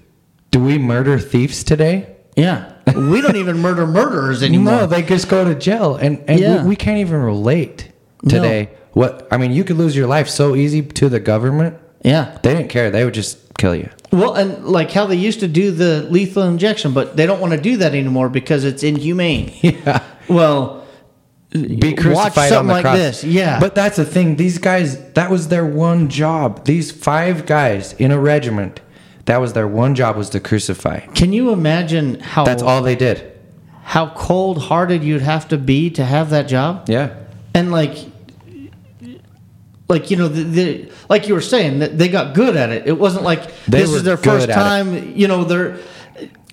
Do 0.50 0.58
we 0.58 0.76
murder 0.78 1.18
thieves 1.18 1.62
today? 1.62 2.16
Yeah. 2.40 2.72
we 2.94 3.20
don't 3.20 3.36
even 3.36 3.58
murder 3.58 3.86
murderers 3.86 4.42
anymore. 4.42 4.72
No, 4.74 4.86
they 4.86 5.02
just 5.02 5.28
go 5.28 5.44
to 5.44 5.54
jail, 5.54 5.96
and 5.96 6.22
and 6.28 6.40
Yeah. 6.40 6.62
we, 6.62 6.70
we 6.70 6.76
can't 6.76 6.98
even 6.98 7.20
relate 7.22 7.90
No. 8.22 8.30
today. 8.36 8.70
What 8.92 9.28
I 9.30 9.36
mean, 9.36 9.52
you 9.52 9.62
could 9.64 9.76
lose 9.76 9.94
your 9.96 10.06
life 10.08 10.28
so 10.28 10.56
easy 10.56 10.82
to 10.82 11.08
the 11.08 11.20
government. 11.20 11.76
yeah. 12.02 12.38
They 12.42 12.54
didn't 12.54 12.70
care. 12.70 12.90
They 12.90 13.04
would 13.04 13.14
just 13.14 13.38
kill 13.58 13.74
you. 13.76 13.88
Well, 14.12 14.34
and 14.34 14.64
like 14.64 14.90
how 14.90 15.06
they 15.06 15.14
used 15.28 15.40
to 15.40 15.48
do 15.48 15.70
the 15.70 16.02
lethal 16.10 16.42
injection, 16.42 16.92
but 16.92 17.16
they 17.16 17.26
don't 17.26 17.40
want 17.40 17.52
to 17.52 17.60
do 17.60 17.76
that 17.76 17.94
anymore 17.94 18.28
because 18.28 18.64
it's 18.64 18.82
inhumane. 18.82 19.52
Yeah. 19.62 20.02
Well, 20.28 20.78
be 21.52 21.94
crucified 21.94 22.48
something 22.48 22.56
on 22.58 22.66
the 22.68 22.72
like 22.74 22.82
cross. 22.82 22.96
this, 22.96 23.24
yeah. 23.24 23.58
But 23.60 23.74
that's 23.74 23.96
the 23.96 24.04
thing. 24.04 24.36
These 24.36 24.58
guys, 24.58 24.98
that 25.14 25.30
was 25.30 25.48
their 25.48 25.64
one 25.66 26.08
job. 26.08 26.64
These 26.64 26.90
five 26.92 27.44
guys 27.46 27.92
in 27.94 28.10
a 28.12 28.18
regiment, 28.20 28.80
that 29.26 29.40
was 29.40 29.52
their 29.52 29.68
one 29.68 29.94
job 29.94 30.16
was 30.16 30.30
to 30.30 30.40
crucify. 30.40 31.00
can 31.14 31.32
you 31.32 31.50
imagine 31.52 32.18
how 32.20 32.44
That's 32.44 32.62
all 32.62 32.82
they 32.82 32.96
did. 32.96 33.32
how 33.84 34.08
cold 34.14 34.58
hearted 34.62 35.02
you'd 35.04 35.22
have 35.22 35.48
to 35.48 35.58
be 35.58 35.90
to 35.90 36.04
have 36.04 36.30
that 36.30 36.48
job? 36.48 36.88
Yeah. 36.88 37.14
and 37.54 37.70
like 37.70 37.96
like 39.88 40.10
you 40.10 40.16
know 40.16 40.28
the, 40.28 40.42
the 40.44 40.92
like 41.08 41.26
you 41.28 41.34
were 41.34 41.40
saying 41.40 41.80
that 41.80 41.98
they 41.98 42.08
got 42.08 42.34
good 42.34 42.56
at 42.56 42.70
it 42.70 42.86
it 42.86 42.92
wasn't 42.98 43.24
like 43.24 43.42
They 43.66 43.80
this 43.80 43.92
is 43.92 44.02
their 44.04 44.16
first 44.16 44.44
at 44.48 44.50
it. 44.50 44.52
time 44.52 45.16
you 45.16 45.26
know 45.26 45.42
they're 45.44 45.78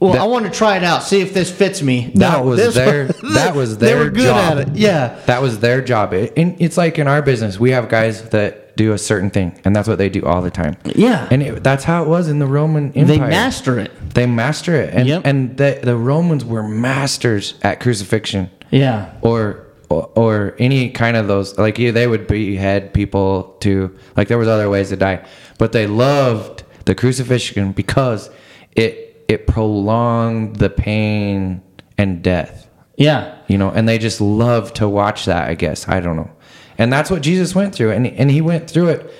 well 0.02 0.14
That- 0.14 0.22
i 0.22 0.26
want 0.26 0.46
to 0.46 0.52
try 0.52 0.76
it 0.78 0.84
out 0.84 1.04
see 1.04 1.22
if 1.22 1.34
this 1.34 1.52
fits 1.52 1.82
me 1.84 2.12
That 2.16 2.40
No, 2.40 2.44
was 2.44 2.74
their- 2.74 3.08
one- 3.22 3.34
that 3.34 3.56
was 3.56 3.78
their 3.78 3.90
they 4.00 4.04
were 4.06 4.10
good 4.10 4.24
job. 4.24 4.58
at 4.58 4.70
it 4.70 4.76
yeah 4.76 5.20
That 5.28 5.42
was 5.42 5.60
their 5.60 5.82
job. 5.82 6.14
It, 6.14 6.34
and 6.36 6.56
it's 6.60 6.78
like 6.78 6.98
in 6.98 7.08
our 7.08 7.22
business, 7.22 7.60
we 7.60 7.72
have 7.72 7.90
guys 7.90 8.28
that 8.30 8.67
do 8.78 8.94
a 8.94 8.98
certain 8.98 9.30
thing, 9.30 9.60
and 9.66 9.76
that's 9.76 9.88
what 9.90 9.98
they 9.98 10.08
do 10.10 10.22
all 10.26 10.42
the 10.42 10.52
time. 10.52 10.78
Yeah. 10.96 11.28
And 11.32 11.44
it, 11.44 11.64
that's 11.64 11.84
how 11.84 12.04
it 12.04 12.08
was 12.08 12.30
in 12.30 12.40
the 12.40 12.46
Roman 12.48 12.86
Empire. 12.94 13.06
they 13.06 13.20
master 13.20 13.80
it. 13.80 13.92
They 14.14 14.26
master 14.26 14.74
it, 14.76 14.94
and 14.94 15.08
Yep. 15.08 15.22
and 15.26 15.58
the 15.58 15.80
the 15.84 15.96
Romans 15.98 16.46
were 16.46 16.64
masters 16.64 17.56
at 17.64 17.80
crucifixion, 17.82 18.50
Yeah. 18.72 19.12
or 19.22 19.66
or, 19.90 20.10
or 20.16 20.56
any 20.60 20.90
kind 20.90 21.18
of 21.18 21.28
those. 21.28 21.58
Like 21.58 21.78
yeah, 21.80 21.92
they 21.92 22.08
would 22.08 22.28
behead 22.28 22.94
people 22.94 23.56
too. 23.60 23.96
Like 24.16 24.28
there 24.30 24.38
was 24.38 24.48
other 24.48 24.70
ways 24.70 24.90
to 24.90 24.96
die, 24.98 25.26
but 25.58 25.72
they 25.72 25.88
loved 25.88 26.64
the 26.86 26.96
crucifixion 26.96 27.72
because 27.74 28.30
it 28.76 29.26
it 29.28 29.48
prolonged 29.48 30.56
the 30.58 30.70
pain 30.70 31.62
and 31.98 32.22
death. 32.24 32.70
Yeah. 32.98 33.36
You 33.48 33.58
know, 33.58 33.70
and 33.70 33.88
they 33.88 33.98
just 33.98 34.20
love 34.22 34.74
to 34.74 34.88
watch 34.90 35.26
that. 35.26 35.50
I 35.50 35.54
guess 35.56 35.88
I 35.88 36.00
don't 36.00 36.16
know, 36.16 36.30
and 36.78 36.92
that's 36.94 37.10
what 37.10 37.22
Jesus 37.22 37.56
went 37.56 37.74
through, 37.76 37.92
and 37.92 38.06
and 38.08 38.30
he 38.32 38.42
went 38.42 38.70
through 38.70 38.90
it 38.90 39.14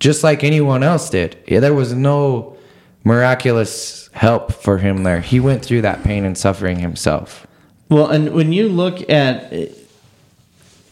just 0.00 0.22
like 0.22 0.44
anyone 0.44 0.82
else 0.82 1.10
did. 1.10 1.36
Yeah, 1.46 1.60
there 1.60 1.74
was 1.74 1.92
no 1.92 2.56
miraculous 3.04 4.10
help 4.12 4.52
for 4.52 4.78
him 4.78 5.02
there. 5.02 5.20
He 5.20 5.40
went 5.40 5.64
through 5.64 5.82
that 5.82 6.04
pain 6.04 6.24
and 6.24 6.36
suffering 6.36 6.78
himself. 6.78 7.46
Well, 7.88 8.06
and 8.06 8.32
when 8.34 8.52
you 8.52 8.68
look 8.68 9.08
at 9.10 9.52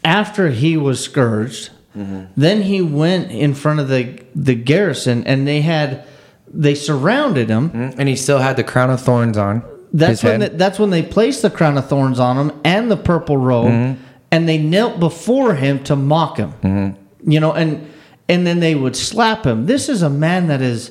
after 0.04 0.50
he 0.50 0.76
was 0.76 1.02
scourged, 1.02 1.70
then 1.94 2.62
he 2.62 2.82
went 2.82 3.30
in 3.30 3.54
front 3.54 3.80
of 3.80 3.88
the 3.88 4.20
the 4.34 4.54
garrison, 4.54 5.24
and 5.26 5.46
they 5.46 5.60
had 5.62 6.04
they 6.52 6.74
surrounded 6.74 7.48
him. 7.48 7.70
And 7.98 8.08
he 8.08 8.16
still 8.16 8.38
had 8.38 8.56
the 8.56 8.64
crown 8.64 8.90
of 8.90 9.00
thorns 9.00 9.36
on 9.36 9.62
That's 9.92 10.22
when 10.22 10.40
head. 10.40 10.52
the, 10.52 10.56
that's 10.56 10.78
when 10.78 10.90
they 10.90 11.02
placed 11.02 11.42
the 11.42 11.50
crown 11.50 11.76
of 11.78 11.88
thorns 11.88 12.18
on 12.20 12.36
him 12.36 12.60
and 12.64 12.90
the 12.90 12.96
purple 12.96 13.36
robe, 13.36 13.66
Mm-hmm. 13.68 14.02
And 14.30 14.48
they 14.48 14.58
knelt 14.58 14.98
before 15.00 15.54
him 15.54 15.82
to 15.84 15.96
mock 15.96 16.36
him. 16.36 16.52
Mm-hmm. 16.62 17.30
You 17.30 17.40
know, 17.40 17.52
and 17.52 17.88
and 18.28 18.46
then 18.46 18.60
they 18.60 18.74
would 18.74 18.96
slap 18.96 19.44
him. 19.46 19.66
This 19.66 19.88
is 19.88 20.02
a 20.02 20.10
man 20.10 20.48
that 20.48 20.60
is 20.62 20.90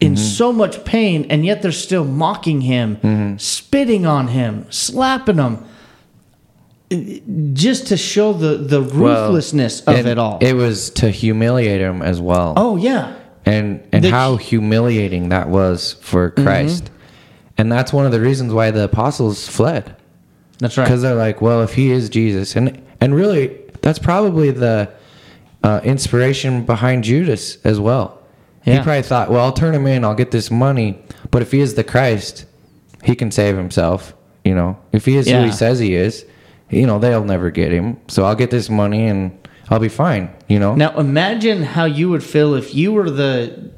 in 0.00 0.14
Mm-hmm. 0.14 0.22
so 0.22 0.52
much 0.52 0.84
pain, 0.84 1.26
and 1.30 1.44
yet 1.44 1.60
they're 1.62 1.72
still 1.72 2.04
mocking 2.04 2.60
him, 2.60 2.96
Mm-hmm. 2.96 3.36
spitting 3.38 4.06
on 4.06 4.28
him, 4.28 4.66
slapping 4.70 5.38
him, 5.38 5.64
just 7.52 7.88
to 7.88 7.96
show 7.96 8.32
the 8.32 8.56
the 8.56 8.80
Well, 8.82 9.26
ruthlessness 9.26 9.80
of 9.82 9.94
and 9.94 10.06
it 10.06 10.18
all. 10.18 10.38
It 10.40 10.54
was 10.54 10.90
to 10.90 11.10
humiliate 11.10 11.80
him 11.80 12.00
as 12.02 12.20
well. 12.20 12.54
oh 12.56 12.76
yeah, 12.76 13.14
and 13.44 13.86
and 13.92 14.04
The- 14.04 14.10
how 14.10 14.36
humiliating 14.36 15.28
that 15.30 15.48
was 15.48 15.94
for 16.00 16.30
Mm-hmm. 16.30 16.44
Christ. 16.44 16.90
And 17.60 17.72
that's 17.72 17.92
one 17.92 18.06
of 18.06 18.12
the 18.12 18.20
reasons 18.20 18.52
why 18.52 18.70
the 18.70 18.84
apostles 18.84 19.48
fled. 19.48 19.96
That's 20.58 20.76
right. 20.76 20.84
because 20.84 21.02
they're 21.02 21.14
like, 21.14 21.40
well, 21.40 21.62
if 21.62 21.74
he 21.74 21.90
is 21.90 22.08
Jesus, 22.08 22.56
and 22.56 22.80
and 23.00 23.14
really, 23.14 23.56
that's 23.82 23.98
probably 23.98 24.50
the 24.50 24.90
uh, 25.62 25.80
inspiration 25.84 26.64
behind 26.64 27.04
Judas 27.04 27.58
as 27.64 27.78
well. 27.80 28.16
He 28.62 28.74
probably 28.76 29.02
thought, 29.02 29.30
well, 29.30 29.42
I'll 29.44 29.52
turn 29.52 29.74
him 29.74 29.86
in, 29.86 30.04
I'll 30.04 30.14
get 30.14 30.30
this 30.30 30.50
money, 30.50 31.02
but 31.30 31.40
if 31.40 31.52
he 31.52 31.60
is 31.60 31.74
the 31.74 31.84
Christ, 31.84 32.44
he 33.02 33.14
can 33.14 33.30
save 33.30 33.56
himself. 33.56 34.14
You 34.44 34.54
know, 34.54 34.78
if 34.92 35.06
he 35.06 35.16
is 35.16 35.26
who 35.26 35.32
he 35.46 35.52
says 35.52 35.78
he 35.78 35.94
is, 35.94 36.26
you 36.68 36.86
know, 36.86 36.98
they'll 36.98 37.24
never 37.24 37.50
get 37.50 37.72
him. 37.72 37.98
So 38.08 38.24
I'll 38.24 38.34
get 38.34 38.50
this 38.50 38.68
money 38.68 39.06
and 39.06 39.38
I'll 39.70 39.78
be 39.78 39.88
fine. 39.88 40.30
You 40.48 40.58
know, 40.58 40.74
Now 40.74 40.94
imagine 40.98 41.62
how 41.62 41.86
you 41.86 42.10
would 42.10 42.22
feel 42.22 42.54
if 42.54 42.74
you 42.74 42.92
were 42.92 43.08
the 43.10 43.70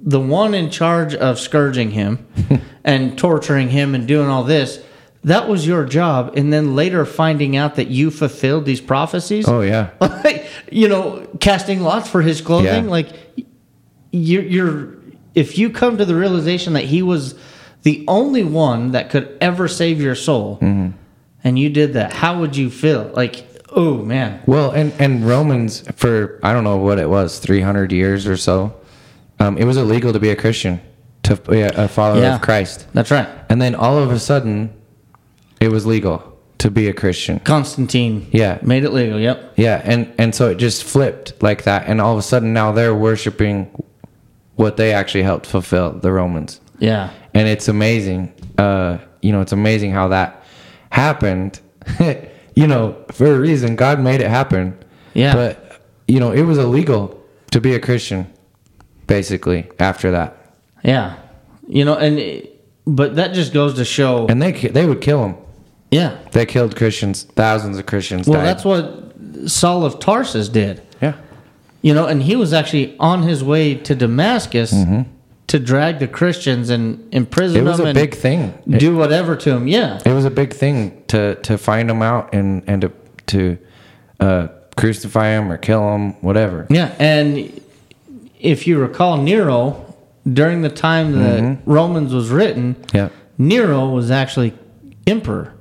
the 0.00 0.20
one 0.20 0.54
in 0.54 0.70
charge 0.70 1.14
of 1.14 1.40
scourging 1.40 1.90
him 1.90 2.24
and 2.84 3.18
torturing 3.18 3.70
him 3.70 3.96
and 3.96 4.06
doing 4.06 4.28
all 4.28 4.44
this. 4.44 4.80
That 5.26 5.48
was 5.48 5.66
your 5.66 5.84
job, 5.84 6.34
and 6.36 6.52
then 6.52 6.74
later 6.76 7.04
finding 7.04 7.56
out 7.56 7.74
that 7.74 7.88
you 7.88 8.10
fulfilled 8.10 8.64
these 8.64 8.80
prophecies. 8.80 9.46
oh 9.48 9.60
yeah, 9.60 9.90
you 10.72 10.88
know, 10.88 11.26
casting 11.40 11.80
lots 11.82 12.08
for 12.08 12.22
his 12.22 12.40
clothing. 12.40 12.84
Yeah. 12.84 12.90
Like 12.90 13.08
you're, 14.12 14.42
you're, 14.42 14.94
if 15.34 15.58
you 15.58 15.70
come 15.70 15.98
to 15.98 16.04
the 16.04 16.14
realization 16.14 16.72
that 16.74 16.84
he 16.84 17.02
was 17.02 17.34
the 17.82 18.04
only 18.08 18.44
one 18.44 18.92
that 18.92 19.10
could 19.10 19.36
ever 19.40 19.68
save 19.68 20.00
your 20.00 20.14
soul, 20.14 20.58
Mm-hmm. 20.62 20.96
and 21.44 21.58
you 21.58 21.70
did 21.70 21.94
that, 21.94 22.12
how 22.12 22.40
would 22.40 22.56
you 22.56 22.70
feel? 22.70 23.10
Like, 23.14 23.46
oh 23.70 23.98
man, 24.04 24.40
Well, 24.46 24.70
and 24.70 24.92
and 25.00 25.26
Romans 25.26 25.82
for 25.96 26.38
I 26.42 26.52
don't 26.52 26.64
know 26.64 26.76
what 26.78 26.98
it 26.98 27.08
was, 27.10 27.38
three 27.40 27.60
hundred 27.60 27.92
years 27.92 28.26
or 28.26 28.36
so. 28.36 28.74
Um, 29.38 29.58
it 29.58 29.64
was 29.64 29.76
illegal 29.76 30.12
to 30.12 30.20
be 30.20 30.30
a 30.30 30.36
Christian, 30.36 30.80
to 31.24 31.36
be 31.36 31.60
a 31.62 31.70
a 31.84 31.88
follower 31.88 32.20
Yeah. 32.22 32.36
of 32.36 32.42
Christ, 32.42 32.86
that's 32.94 33.10
right. 33.10 33.28
and 33.48 33.60
then 33.60 33.74
all 33.74 33.98
of 33.98 34.10
a 34.12 34.18
sudden, 34.18 34.72
it 35.60 35.68
was 35.70 35.86
legal 35.86 36.22
to 36.58 36.70
be 36.70 36.88
a 36.88 36.92
Christian. 36.92 37.38
Constantine, 37.40 38.26
Yeah. 38.32 38.58
made 38.62 38.84
it 38.84 38.90
legal. 38.92 39.18
Yep. 39.20 39.52
Yeah, 39.56 39.80
and 39.84 40.12
and 40.18 40.34
so 40.34 40.48
it 40.50 40.56
just 40.56 40.84
flipped 40.84 41.42
like 41.42 41.64
that, 41.64 41.84
and 41.86 42.00
all 42.00 42.12
of 42.12 42.18
a 42.18 42.22
sudden 42.22 42.52
now 42.52 42.72
they're 42.72 42.94
worshiping 42.94 43.68
what 44.56 44.76
they 44.76 44.92
actually 44.92 45.22
helped 45.24 45.46
fulfill, 45.46 45.92
the 45.92 46.10
Romans, 46.12 46.60
Yeah. 46.78 47.10
and 47.34 47.46
it's 47.46 47.68
amazing. 47.68 48.32
Uh, 48.56 48.98
you 49.20 49.32
know, 49.32 49.42
it's 49.42 49.52
amazing 49.52 49.90
how 49.92 50.08
that 50.08 50.42
happened. 50.90 51.60
you 52.54 52.66
know, 52.66 52.96
for 53.12 53.26
a 53.34 53.38
reason, 53.38 53.76
God 53.76 54.00
made 54.00 54.20
it 54.22 54.28
happen. 54.30 54.74
Yeah. 55.12 55.34
But 55.34 55.80
you 56.08 56.20
know, 56.20 56.30
it 56.32 56.42
was 56.42 56.56
illegal 56.58 57.20
to 57.50 57.60
be 57.60 57.74
a 57.74 57.80
Christian, 57.80 58.26
basically 59.06 59.66
after 59.78 60.10
that, 60.12 60.36
Yeah. 60.82 61.14
You 61.68 61.84
know, 61.84 61.94
and 61.96 62.18
it- 62.18 62.52
but 62.86 63.16
that 63.16 63.34
just 63.34 63.52
goes 63.52 63.74
to 63.74 63.84
show. 63.84 64.26
and 64.28 64.40
they 64.40 64.52
they 64.52 64.86
would 64.86 65.00
kill 65.00 65.20
them. 65.22 65.34
Yeah. 65.90 66.18
They 66.32 66.46
killed 66.46 66.76
Christians. 66.76 67.24
Thousands 67.24 67.78
of 67.78 67.86
Christians. 67.86 68.26
Well, 68.28 68.38
died. 68.40 68.46
that's 68.46 68.64
what 68.64 69.04
Saul 69.46 69.84
of 69.84 69.98
Tarsus 70.00 70.48
did. 70.48 70.82
yeah. 71.00 71.14
You 71.82 71.94
know, 71.94 72.06
and 72.06 72.22
he 72.22 72.34
was 72.36 72.52
actually 72.52 72.96
on 72.98 73.22
his 73.22 73.44
way 73.44 73.74
to 73.74 73.94
Damascus 73.94 74.74
to 75.46 75.58
drag 75.60 76.00
the 76.00 76.08
Christians 76.08 76.70
and 76.70 77.14
imprison 77.14 77.58
Mm-hmm. 77.58 77.66
It 77.66 77.70
was 77.70 77.78
them 77.78 77.86
a 77.88 77.94
big 77.94 78.14
thing. 78.14 78.52
It- 78.66 78.80
do 78.80 78.96
whatever 78.96 79.36
to 79.36 79.50
them. 79.50 79.68
Yeah. 79.68 80.00
It 80.04 80.12
was 80.12 80.24
a 80.24 80.30
big 80.30 80.52
thing 80.52 81.04
to 81.08 81.36
to 81.36 81.56
find 81.56 81.88
them 81.88 82.02
out 82.02 82.34
and 82.34 82.62
and 82.66 82.80
to 82.82 82.90
to 83.26 83.58
uh, 84.18 84.48
crucify 84.76 85.28
them 85.30 85.52
or 85.52 85.58
kill 85.58 85.80
them, 85.92 86.14
whatever. 86.22 86.66
Yeah. 86.70 86.92
And 86.98 87.60
if 88.40 88.66
you 88.66 88.78
recall, 88.78 89.18
Nero, 89.18 89.94
during 90.30 90.62
the 90.62 90.68
time 90.70 91.12
that 91.12 91.40
Mm-hmm. 91.42 91.70
Romans 91.70 92.12
was 92.12 92.30
written, 92.30 92.74
Yeah, 92.92 93.10
Nero 93.38 93.88
was 93.90 94.10
actually 94.10 94.52
emperor. 95.06 95.52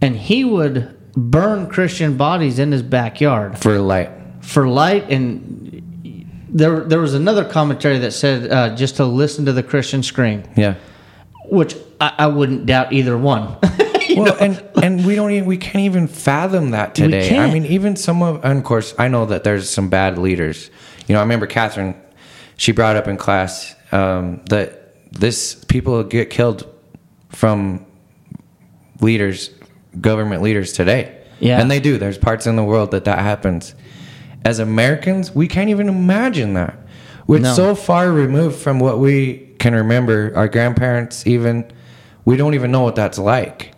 And 0.00 0.16
he 0.16 0.44
would 0.44 0.94
burn 1.14 1.68
Christian 1.68 2.16
bodies 2.16 2.58
in 2.58 2.72
his 2.72 2.82
backyard. 2.82 3.58
For 3.58 3.78
light. 3.78 4.10
for 4.42 4.68
light 4.68 5.10
and 5.10 5.82
there 6.48 6.80
there 6.80 7.00
was 7.00 7.14
another 7.14 7.44
commentary 7.44 7.98
that 7.98 8.12
said 8.12 8.50
uh, 8.50 8.76
just 8.76 8.96
to 8.96 9.04
listen 9.04 9.44
to 9.46 9.52
the 9.52 9.62
Christian 9.62 10.02
scream, 10.02 10.44
Yeah. 10.56 10.74
which 11.46 11.74
I, 12.00 12.12
I 12.18 12.26
wouldn't 12.28 12.66
doubt 12.66 12.92
either 12.92 13.16
one. 13.16 13.56
Well, 14.16 14.26
know? 14.26 14.36
and 14.40 14.64
and 14.82 15.04
we 15.04 15.14
don't 15.14 15.32
even 15.32 15.46
we 15.46 15.58
can't 15.58 15.84
even 15.84 16.06
fathom 16.06 16.70
that 16.70 16.94
today. 16.94 17.36
I 17.36 17.52
mean, 17.52 17.66
even 17.66 17.96
some 17.96 18.22
of 18.22 18.42
and 18.44 18.56
of 18.58 18.64
course 18.64 18.94
I 18.98 19.08
know 19.08 19.26
that 19.26 19.44
there's 19.44 19.68
some 19.68 19.90
bad 19.90 20.16
leaders. 20.16 20.70
You 21.06 21.12
know, 21.14 21.18
I 21.18 21.22
remember 21.22 21.46
Catherine. 21.46 21.94
She 22.56 22.72
brought 22.72 22.96
up 22.96 23.08
in 23.08 23.18
class 23.18 23.74
um, 23.92 24.42
that 24.48 25.12
this 25.12 25.56
people 25.66 26.02
get 26.04 26.30
killed 26.30 26.66
from 27.28 27.84
leaders, 29.00 29.50
government 30.00 30.42
leaders 30.42 30.72
today. 30.72 31.12
Yeah. 31.38 31.60
and 31.60 31.70
they 31.70 31.80
do. 31.80 31.98
There's 31.98 32.16
parts 32.18 32.46
in 32.46 32.56
the 32.56 32.64
world 32.64 32.92
that 32.92 33.04
that 33.04 33.18
happens. 33.18 33.74
As 34.44 34.58
Americans, 34.58 35.34
we 35.34 35.48
can't 35.48 35.68
even 35.68 35.88
imagine 35.88 36.54
that. 36.54 36.78
We're 37.26 37.40
No. 37.40 37.52
so 37.52 37.74
far 37.74 38.10
removed 38.10 38.56
from 38.56 38.78
what 38.80 38.98
we 39.00 39.48
can 39.58 39.74
remember. 39.74 40.32
Our 40.34 40.48
grandparents, 40.48 41.26
even, 41.26 41.70
we 42.24 42.36
don't 42.38 42.54
even 42.54 42.70
know 42.72 42.80
what 42.82 42.94
that's 42.96 43.18
like 43.18 43.72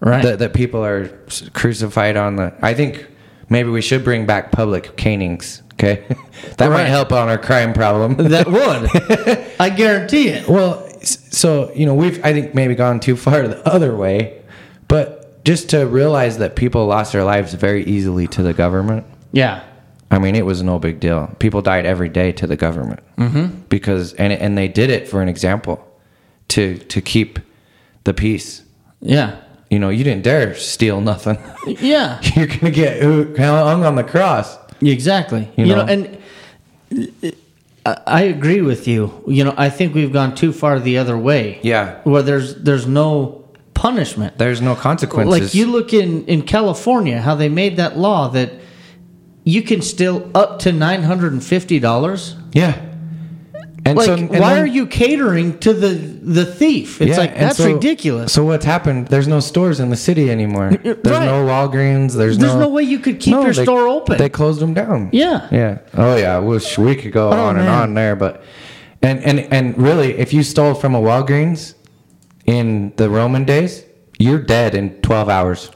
right? 0.00 0.22
that, 0.22 0.38
that 0.38 0.54
people 0.54 0.84
are 0.84 1.08
crucified 1.52 2.16
on 2.16 2.36
the 2.36 2.52
i 2.62 2.72
think 2.74 3.06
maybe 3.48 3.68
we 3.68 3.80
should 3.82 4.04
bring 4.04 4.26
back 4.26 4.52
public 4.52 4.96
canings 4.96 5.62
okay 5.74 6.04
that 6.56 6.70
might 6.70 6.84
help 6.84 7.12
on 7.12 7.28
our 7.28 7.38
crime 7.38 7.72
problem 7.72 8.14
that 8.30 8.46
would. 8.46 9.52
I 9.60 9.70
guarantee 9.70 10.28
it. 10.28 10.48
well 10.48 10.88
so 11.02 11.72
you 11.74 11.86
know 11.86 11.94
we've 11.94 12.24
i 12.24 12.32
think 12.32 12.54
maybe 12.54 12.74
gone 12.74 13.00
too 13.00 13.16
far 13.16 13.46
the 13.48 13.66
other 13.68 13.94
way 13.96 14.37
but 14.88 15.44
just 15.44 15.70
to 15.70 15.86
realize 15.86 16.38
that 16.38 16.56
people 16.56 16.86
lost 16.86 17.12
their 17.12 17.24
lives 17.24 17.54
very 17.54 17.84
easily 17.84 18.26
to 18.28 18.42
the 18.42 18.52
government 18.52 19.06
Yeah. 19.32 19.62
i 20.10 20.18
mean 20.18 20.34
it 20.34 20.44
was 20.46 20.62
no 20.62 20.78
big 20.78 21.00
deal 21.00 21.34
people 21.38 21.62
died 21.62 21.86
every 21.86 22.08
day 22.08 22.32
to 22.32 22.46
the 22.46 22.56
government 22.56 23.00
mm-hmm. 23.16 23.60
because 23.68 24.14
and, 24.14 24.32
and 24.32 24.56
they 24.58 24.68
did 24.68 24.90
it 24.90 25.08
for 25.08 25.22
an 25.22 25.28
example 25.28 25.84
to 26.48 26.78
to 26.78 27.00
keep 27.00 27.38
the 28.04 28.12
peace 28.14 28.62
Yeah. 29.00 29.36
you 29.70 29.78
know 29.78 29.90
you 29.90 30.04
didn't 30.04 30.24
dare 30.24 30.54
steal 30.54 31.00
nothing 31.00 31.38
Yeah. 31.66 32.20
you're 32.34 32.46
gonna 32.46 32.70
get 32.70 33.02
hung 33.02 33.84
on 33.84 33.96
the 33.96 34.04
cross. 34.04 34.56
Exactly. 34.80 35.50
You 35.56 35.66
You, 35.66 35.74
know, 35.76 35.84
know? 35.84 35.92
and 35.92 37.32
I, 37.84 38.00
I 38.06 38.22
agree 38.22 38.62
with 38.62 38.86
you. 38.88 39.22
You 39.26 39.44
know, 39.44 39.54
I 39.56 39.68
think 39.70 39.94
we've 39.94 40.12
gone 40.12 40.34
too 40.34 40.52
far 40.52 40.80
the 40.80 40.96
other 40.98 41.18
way. 41.18 41.58
Yeah. 41.62 42.00
Where 42.04 42.22
there's 42.22 42.54
there's 42.56 42.86
no 42.86 43.37
punishment. 43.78 44.36
There's 44.38 44.60
no 44.60 44.74
consequences. 44.74 45.40
Like 45.40 45.54
you 45.54 45.66
look 45.66 45.92
in 45.94 46.24
in 46.26 46.42
California, 46.42 47.20
how 47.20 47.34
they 47.36 47.48
made 47.48 47.76
that 47.76 47.96
law 47.96 48.28
that 48.28 48.50
you 49.44 49.62
can 49.62 49.80
still 49.82 50.30
up 50.34 50.58
to 50.60 50.72
nine 50.72 51.02
hundred 51.04 51.32
and 51.32 51.42
fifty 51.42 51.78
dollars. 51.78 52.34
Yeah. 52.52 52.74
And 53.86 53.96
Like, 53.96 54.08
and 54.08 54.28
why 54.28 54.54
then- 54.54 54.62
are 54.64 54.66
you 54.66 54.86
catering 54.86 55.58
to 55.60 55.72
the 55.72 55.90
the 56.38 56.44
thief? 56.44 57.00
It's 57.00 57.10
Yeah, 57.10 57.18
like 57.18 57.38
that's 57.38 57.56
so- 57.56 57.72
ridiculous. 57.72 58.32
So 58.32 58.44
what's 58.44 58.64
happened? 58.64 59.06
There's 59.06 59.28
no 59.28 59.40
stores 59.40 59.80
in 59.80 59.88
the 59.90 59.96
city 59.96 60.28
anymore. 60.30 60.70
There's 60.82 60.96
right. 61.06 61.24
no 61.24 61.46
Walgreens. 61.46 62.12
There's, 62.14 62.36
There's 62.36 62.54
no, 62.54 62.60
no 62.66 62.68
way 62.68 62.82
you 62.82 62.98
could 62.98 63.20
keep 63.20 63.32
your 63.32 63.52
they- 63.54 63.62
store 63.62 63.86
open. 63.88 64.18
They 64.18 64.28
closed 64.28 64.60
them 64.60 64.74
down. 64.74 65.08
Yeah. 65.12 65.48
Yeah. 65.52 65.78
Oh 65.96 66.16
yeah. 66.16 66.38
Wish 66.38 66.76
we 66.76 66.96
could 66.96 67.12
go 67.12 67.30
oh, 67.30 67.46
on 67.46 67.56
and 67.58 67.68
on 67.68 67.94
there, 67.94 68.16
but 68.16 68.42
and 69.00 69.22
and 69.22 69.38
and 69.52 69.78
really, 69.78 70.18
if 70.18 70.34
you 70.34 70.42
stole 70.42 70.74
from 70.74 70.94
a 70.94 71.00
Walgreens 71.00 71.74
in 72.48 72.94
the 72.96 73.10
Roman 73.10 73.44
days, 73.44 73.84
you're 74.18 74.40
dead 74.40 74.74
in 74.74 75.00
12 75.02 75.28
hours 75.28 75.70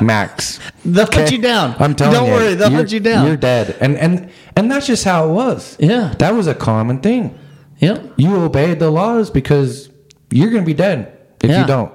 max. 0.00 0.60
They'll 0.84 1.04
hunt 1.10 1.32
you 1.32 1.42
down. 1.42 1.74
I'm 1.80 1.94
telling 1.96 2.14
you 2.14 2.20
Don't 2.20 2.30
worry, 2.30 2.54
they'll 2.54 2.70
hunt 2.70 2.92
you 2.92 3.00
down. 3.00 3.26
You're 3.26 3.36
dead, 3.36 3.76
and 3.80 3.96
and 3.98 4.30
and 4.56 4.70
that's 4.70 4.86
just 4.86 5.04
how 5.04 5.28
it 5.28 5.32
was. 5.32 5.76
Yeah. 5.78 6.14
That 6.18 6.34
was 6.34 6.46
a 6.46 6.54
common 6.54 7.00
thing. 7.00 7.38
Yep. 7.80 8.14
You 8.16 8.36
obeyed 8.36 8.78
the 8.78 8.90
laws 8.90 9.30
because 9.30 9.90
you're 10.30 10.50
gonna 10.50 10.64
be 10.64 10.74
dead 10.74 11.12
if 11.42 11.50
Yeah. 11.50 11.60
you 11.62 11.66
don't. 11.66 11.92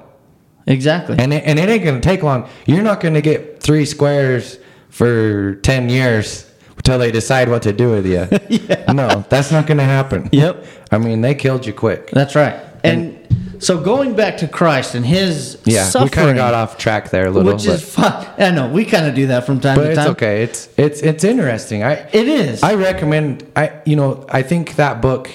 Exactly. 0.68 1.16
And 1.18 1.34
it, 1.34 1.44
and 1.46 1.58
it 1.58 1.70
ain't 1.70 1.84
gonna 1.86 2.02
take 2.02 2.22
long. 2.22 2.48
You're 2.66 2.84
not 2.84 3.00
gonna 3.00 3.22
get 3.22 3.64
three 3.64 3.86
squares 3.86 4.60
for 4.90 5.56
ten 5.64 5.90
years 5.90 6.46
until 6.76 7.00
they 7.00 7.12
decide 7.12 7.50
what 7.50 7.62
to 7.64 7.72
do 7.74 7.90
with 7.92 8.06
you. 8.06 8.28
yeah. 8.50 8.92
No, 8.92 9.26
that's 9.30 9.52
not 9.52 9.66
gonna 9.66 9.86
happen. 9.86 10.30
Yep. 10.32 10.66
I 10.92 10.98
mean, 11.00 11.22
they 11.22 11.34
killed 11.34 11.66
you 11.66 11.74
quick. 11.74 12.12
That's 12.12 12.36
right. 12.36 12.60
And, 12.84 13.18
so 13.60 13.82
going 13.82 14.16
back 14.16 14.38
to 14.38 14.48
Christ 14.48 14.96
and 14.96 15.06
his 15.06 15.58
Yeah, 15.66 15.90
we 16.02 16.10
kind 16.10 16.30
of 16.30 16.36
got 16.36 16.54
off 16.54 16.78
track 16.78 17.10
there 17.10 17.26
a 17.28 17.32
little, 17.32 17.52
bit. 17.52 17.56
which 17.56 17.66
is 17.68 17.94
fun. 17.94 18.28
I 18.38 18.52
know 18.52 18.70
we 18.70 18.86
kind 18.86 19.06
of 19.08 19.16
do 19.16 19.28
that 19.28 19.46
from 19.46 19.60
time 19.60 19.76
but 19.76 19.84
to 19.84 19.90
it's 19.90 19.98
time. 19.98 20.10
okay. 20.12 20.44
It's 20.44 20.70
it's 20.78 21.02
it's 21.02 21.24
interesting. 21.24 21.84
I 21.84 21.94
It 22.14 22.28
is. 22.28 22.64
I 22.64 22.76
recommend. 22.76 23.50
I 23.56 23.82
you 23.86 23.96
know 23.96 24.26
I 24.30 24.42
think 24.44 24.76
that 24.76 25.02
book, 25.02 25.30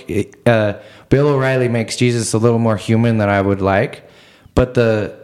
uh, 0.47 0.75
Bill 1.09 1.29
O'Reilly 1.29 1.69
makes 1.69 1.97
Jesus 1.97 2.33
a 2.33 2.39
little 2.39 2.59
more 2.59 2.77
human 2.77 3.19
than 3.19 3.29
I 3.29 3.41
would 3.41 3.61
like, 3.61 4.09
but 4.55 4.75
the 4.75 5.17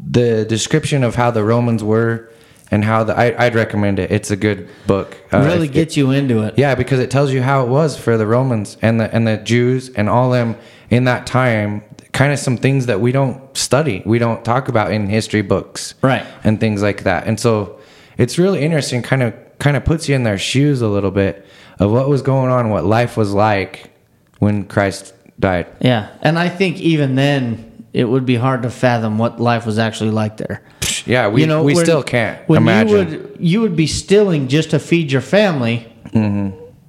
the 0.00 0.44
description 0.44 1.02
of 1.04 1.14
how 1.16 1.30
the 1.30 1.42
Romans 1.44 1.82
were 1.82 2.30
and 2.70 2.84
how 2.84 3.04
the 3.04 3.16
I, 3.16 3.46
I'd 3.46 3.54
recommend 3.54 3.98
it. 3.98 4.10
It's 4.10 4.30
a 4.30 4.36
good 4.36 4.68
book. 4.86 5.16
Uh, 5.32 5.44
really 5.44 5.68
gets 5.68 5.96
you 5.96 6.10
into 6.10 6.42
it. 6.42 6.54
yeah, 6.56 6.74
because 6.74 6.98
it 7.00 7.10
tells 7.10 7.32
you 7.32 7.42
how 7.42 7.62
it 7.64 7.68
was 7.68 7.96
for 7.96 8.16
the 8.16 8.26
Romans 8.26 8.76
and 8.82 9.00
the 9.00 9.14
and 9.14 9.26
the 9.26 9.36
Jews 9.36 9.90
and 9.90 10.08
all 10.08 10.30
them 10.30 10.56
in 10.90 11.04
that 11.04 11.26
time. 11.26 11.82
Kind 12.14 12.32
of 12.32 12.38
some 12.38 12.56
things 12.56 12.86
that 12.86 13.00
we 13.00 13.12
don't 13.12 13.40
study, 13.56 14.00
we 14.06 14.18
don't 14.18 14.42
talk 14.44 14.68
about 14.68 14.90
in 14.92 15.08
history 15.08 15.42
books, 15.42 15.94
Right. 16.00 16.24
And 16.44 16.58
things 16.58 16.80
like 16.80 17.02
that. 17.02 17.26
And 17.26 17.38
so 17.38 17.78
it's 18.16 18.38
really 18.38 18.60
interesting. 18.62 19.02
Kind 19.02 19.22
of 19.22 19.34
kind 19.58 19.76
of 19.76 19.84
puts 19.84 20.08
you 20.08 20.14
in 20.14 20.22
their 20.22 20.38
shoes 20.38 20.80
a 20.80 20.88
little 20.88 21.10
bit 21.10 21.44
of 21.80 21.90
what 21.90 22.08
was 22.08 22.22
going 22.22 22.50
on, 22.50 22.70
what 22.70 22.84
life 22.84 23.16
was 23.16 23.32
like 23.34 23.90
when 24.38 24.64
Christ 24.64 25.12
died. 25.40 25.66
Yeah. 25.80 26.08
And 26.22 26.38
I 26.38 26.48
think 26.48 26.78
even 26.80 27.14
then 27.16 27.86
it 27.92 28.04
would 28.04 28.24
be 28.26 28.36
hard 28.36 28.62
to 28.62 28.70
fathom 28.70 29.18
what 29.18 29.40
life 29.40 29.66
was 29.66 29.78
actually 29.78 30.10
like 30.10 30.36
there. 30.36 30.62
Yeah, 31.06 31.28
we 31.28 31.40
you 31.42 31.46
know, 31.46 31.62
we 31.64 31.74
when- 31.74 31.84
still 31.84 32.02
can't 32.02 32.38
when 32.48 32.62
imagine. 32.62 32.90
you 32.90 32.96
would 32.96 33.36
you 33.40 33.60
would 33.60 33.76
be 33.76 33.86
stilling 33.88 34.48
just 34.48 34.70
to 34.70 34.78
feed 34.78 35.10
your 35.12 35.20
family. 35.20 35.86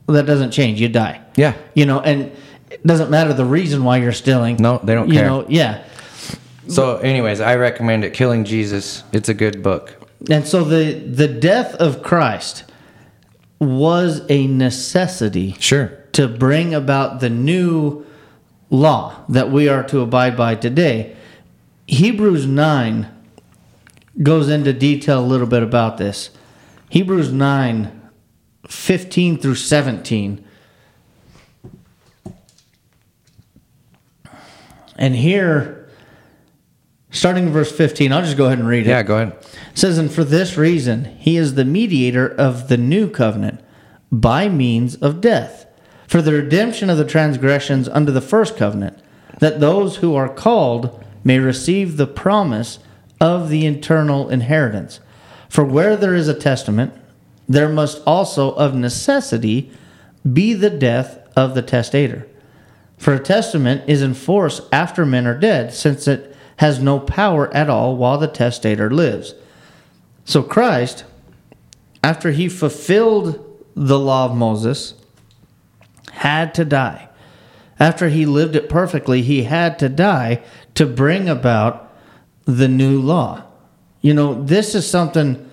That 0.08 0.26
doesn't 0.28 0.52
change. 0.52 0.80
You 0.80 0.90
die. 0.90 1.20
Mm-hmm. 1.20 1.42
Yeah. 1.42 1.54
You 1.74 1.86
know, 1.88 2.00
and 2.00 2.32
doesn't 2.86 3.10
matter 3.10 3.34
the 3.34 3.46
reason 3.46 3.84
why 3.84 3.98
you're 3.98 4.12
stealing. 4.12 4.58
No, 4.58 4.80
they 4.84 4.94
don't 4.94 5.08
you 5.08 5.16
care. 5.16 5.26
know, 5.26 5.46
yeah. 5.50 5.84
so, 6.68 6.98
anyways, 6.98 7.42
I 7.42 7.56
recommend 7.56 8.04
it. 8.06 8.14
Killing 8.14 8.46
Jesus. 8.46 9.04
It's 9.12 9.30
a 9.30 9.34
good 9.34 9.62
book. 9.64 9.96
And 10.30 10.46
so 10.48 10.64
the 10.64 10.94
the 10.94 11.28
death 11.28 11.76
of 11.76 12.02
Christ 12.02 12.64
was 13.60 14.22
a 14.30 14.48
necessity 14.48 15.56
Sure. 15.60 15.88
to 16.14 16.28
bring 16.28 16.74
about 16.74 17.20
the 17.20 17.30
new 17.30 18.06
law 18.70 19.16
that 19.30 19.52
we 19.52 19.68
are 19.70 19.84
to 19.84 20.02
abide 20.02 20.36
by 20.36 20.56
today. 20.56 21.16
Hebrews 21.88 22.46
9 22.48 23.08
goes 24.24 24.50
into 24.50 24.74
detail 24.74 25.20
a 25.20 25.26
little 25.26 25.48
bit 25.48 25.64
about 25.64 25.98
this. 25.98 26.32
Hebrews 26.90 27.32
9 27.32 28.02
15 28.68 29.38
through 29.38 29.56
17. 29.56 30.45
And 34.96 35.16
here, 35.16 35.90
starting 37.12 37.48
in 37.48 37.54
verse 37.54 37.72
15, 37.72 38.12
I'll 38.12 38.22
just 38.22 38.38
go 38.38 38.46
ahead 38.46 38.60
and 38.60 38.68
read 38.68 38.88
it. 38.88 38.90
Yeah, 38.90 39.04
go 39.04 39.18
ahead. 39.18 39.38
It 39.72 39.78
says, 39.78 39.98
And 39.98 40.12
for 40.12 40.24
this 40.24 40.58
reason, 40.58 41.06
he 41.18 41.38
is 41.38 41.56
the 41.56 41.66
mediator 41.66 42.28
of 42.28 42.68
the 42.68 42.78
new 42.78 43.10
covenant 43.10 43.62
by 44.12 44.48
means 44.48 44.96
of 44.96 45.22
death, 45.22 45.66
for 46.08 46.22
the 46.22 46.34
redemption 46.34 46.90
of 46.90 46.98
the 46.98 47.06
transgressions 47.06 47.90
under 47.90 48.12
the 48.12 48.22
first 48.22 48.56
covenant, 48.56 49.02
that 49.40 49.60
those 49.60 49.98
who 49.98 50.16
are 50.16 50.30
called 50.30 51.04
may 51.24 51.40
receive 51.40 51.98
the 51.98 52.08
promise 52.08 52.80
of 53.20 53.50
the 53.50 53.66
eternal 53.66 54.30
inheritance. 54.30 55.00
For 55.50 55.66
where 55.66 55.98
there 55.98 56.16
is 56.16 56.28
a 56.28 56.34
testament, 56.34 56.94
there 57.48 57.70
must 57.70 58.02
also 58.06 58.54
of 58.54 58.76
necessity 58.76 59.72
be 60.32 60.54
the 60.54 60.70
death 60.70 61.20
of 61.36 61.56
the 61.56 61.62
testator. 61.62 62.28
For 62.98 63.14
a 63.14 63.20
testament 63.20 63.84
is 63.88 64.02
in 64.02 64.14
force 64.14 64.62
after 64.72 65.06
men 65.06 65.28
are 65.28 65.38
dead, 65.38 65.74
since 65.74 66.08
it 66.08 66.36
has 66.58 66.80
no 66.80 67.00
power 67.00 67.54
at 67.54 67.70
all 67.70 67.98
while 67.98 68.18
the 68.18 68.28
testator 68.28 68.90
lives. 68.90 69.36
So 70.24 70.42
Christ, 70.42 71.04
after 72.04 72.32
he 72.32 72.48
fulfilled 72.48 73.42
the 73.76 74.00
law 74.00 74.26
of 74.26 74.36
Moses, 74.36 74.94
had 76.12 76.54
to 76.56 76.66
die. 76.66 77.10
After 77.80 78.08
he 78.08 78.26
lived 78.26 78.56
it 78.56 78.70
perfectly, 78.70 79.22
he 79.22 79.44
had 79.44 79.78
to 79.80 79.90
die 79.90 80.42
to 80.76 80.86
bring 80.86 81.28
about 81.28 81.94
the 82.46 82.70
new 82.70 83.02
law. 83.02 83.44
You 84.02 84.14
know, 84.14 84.42
this 84.44 84.76
is 84.76 84.90
something, 84.90 85.50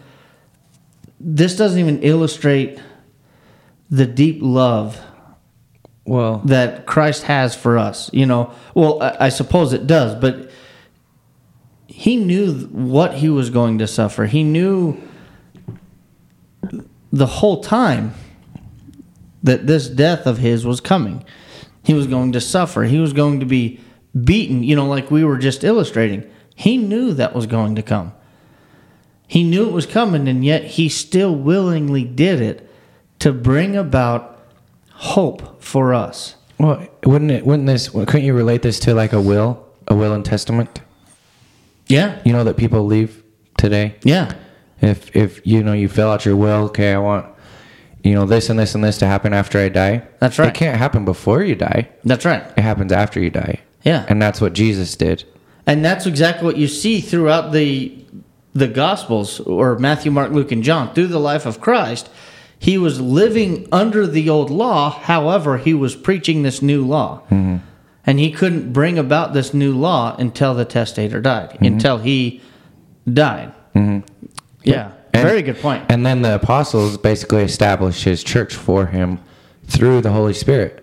this 1.19 1.57
doesn't 1.57 1.81
even 1.81 2.03
illustrate 2.03 2.81
the 3.91 4.07
deep 4.07 4.39
love 4.41 5.01
Well, 6.05 6.39
that 6.47 6.85
Christ 6.87 7.25
has 7.25 7.55
for 7.55 7.79
us. 7.79 8.11
You 8.13 8.27
know, 8.27 8.53
well, 8.75 9.03
I, 9.03 9.17
I 9.21 9.29
suppose 9.29 9.73
it 9.73 9.87
does, 9.87 10.15
but 10.17 10.51
he 11.87 12.17
knew 12.17 12.55
what 12.73 13.15
he 13.15 13.29
was 13.29 13.51
going 13.51 13.79
to 13.79 13.87
suffer. 13.87 14.27
He 14.27 14.43
knew 14.43 15.01
the 17.13 17.27
whole 17.27 17.63
time 17.63 18.15
that 19.43 19.67
this 19.67 19.89
death 19.89 20.27
of 20.27 20.39
his 20.39 20.65
was 20.67 20.81
coming. 20.81 21.25
He 21.85 21.95
was 21.95 22.07
going 22.07 22.33
to 22.33 22.41
suffer. 22.41 22.85
He 22.85 22.99
was 22.99 23.13
going 23.13 23.41
to 23.41 23.47
be 23.47 23.81
beaten, 24.25 24.63
you 24.63 24.77
know, 24.77 24.87
like 24.87 25.11
we 25.11 25.25
were 25.25 25.39
just 25.39 25.65
illustrating. 25.65 26.29
He 26.55 26.77
knew 26.77 27.13
that 27.15 27.35
was 27.35 27.47
going 27.47 27.75
to 27.77 27.83
come. 27.83 28.13
He 29.27 29.43
knew 29.43 29.69
it 29.69 29.73
was 29.73 29.87
coming, 29.87 30.29
and 30.29 30.45
yet 30.45 30.65
he 30.65 30.89
still 30.89 31.35
willingly 31.35 32.05
did 32.05 32.41
it 32.41 32.69
to 33.21 33.33
bring 33.33 33.77
about 33.77 34.32
hope 35.03 35.61
for 35.61 35.93
us. 35.93 36.37
well, 36.59 36.87
wouldn't 37.05 37.33
it? 37.33 37.45
Wouldn't 37.45 37.67
this? 37.67 37.89
Couldn't 37.89 38.23
you 38.25 38.35
relate 38.35 38.63
this 38.63 38.79
to 38.81 38.95
like 38.95 39.13
a 39.13 39.21
will, 39.21 39.67
a 39.89 39.95
will 39.97 40.13
and 40.15 40.25
testament? 40.25 40.81
Yeah. 41.89 42.21
You 42.25 42.33
know 42.33 42.45
that 42.45 42.57
people 42.57 42.87
leave 42.87 43.23
today. 43.59 43.97
Yeah. 44.05 44.33
If 44.81 45.15
if 45.15 45.45
you 45.45 45.63
know 45.63 45.73
you 45.73 45.89
fill 45.89 46.09
out 46.09 46.25
your 46.25 46.37
will, 46.37 46.65
okay, 46.67 46.93
I 46.93 46.99
want 46.99 47.27
you 48.05 48.15
know 48.15 48.27
this 48.27 48.49
and 48.49 48.59
this 48.59 48.75
and 48.77 48.85
this 48.85 48.99
to 48.99 49.07
happen 49.07 49.33
after 49.33 49.59
I 49.59 49.69
die. 49.69 50.03
That's 50.21 50.39
right. 50.39 50.49
It 50.49 50.55
can't 50.55 50.79
happen 50.79 51.05
before 51.05 51.43
you 51.43 51.57
die. 51.57 51.89
That's 52.05 52.25
right. 52.25 52.43
It 52.57 52.63
happens 52.63 52.93
after 52.93 53.21
you 53.21 53.31
die. 53.31 53.61
Yeah. 53.83 54.07
And 54.09 54.23
that's 54.23 54.41
what 54.41 54.53
Jesus 54.53 54.95
did. 54.95 55.25
And 55.67 55.85
that's 55.85 56.07
exactly 56.07 56.45
what 56.47 56.57
you 56.57 56.69
see 56.69 57.01
throughout 57.01 57.51
the 57.53 57.99
the 58.55 58.69
gospels 58.69 59.41
or 59.41 59.79
Matthew, 59.79 60.13
Mark, 60.13 60.31
Luke 60.31 60.53
and 60.53 60.63
John 60.63 60.95
through 60.95 61.09
the 61.09 61.19
life 61.19 61.45
of 61.45 61.61
Christ. 61.61 62.09
He 62.63 62.79
was 62.79 63.01
living 63.01 63.67
under 63.73 64.07
the 64.07 64.31
old 64.31 64.49
law, 64.49 64.89
however, 64.91 65.59
he 65.59 65.75
was 65.75 65.97
preaching 65.97 66.45
this 66.45 66.63
new 66.63 66.87
law. 66.87 67.23
Mm-hmm. 67.29 67.57
And 68.07 68.21
he 68.21 68.31
couldn't 68.31 68.73
bring 68.73 68.99
about 68.99 69.33
this 69.33 69.53
new 69.53 69.73
law 69.77 70.15
until 70.17 70.55
the 70.55 70.65
testator 70.65 71.21
died, 71.21 71.51
mm-hmm. 71.51 71.65
until 71.65 71.99
he 71.99 72.41
died. 73.13 73.53
Mm-hmm. 73.75 74.09
Yeah. 74.63 74.93
And- 75.13 75.27
Very 75.27 75.43
good 75.43 75.59
point. 75.59 75.87
And 75.89 76.07
then 76.07 76.23
the 76.23 76.37
apostles 76.37 76.97
basically 76.99 77.43
established 77.43 78.05
his 78.05 78.23
church 78.23 78.55
for 78.55 78.87
him 78.87 79.19
through 79.67 80.01
the 80.03 80.13
Holy 80.13 80.35
Spirit. 80.35 80.79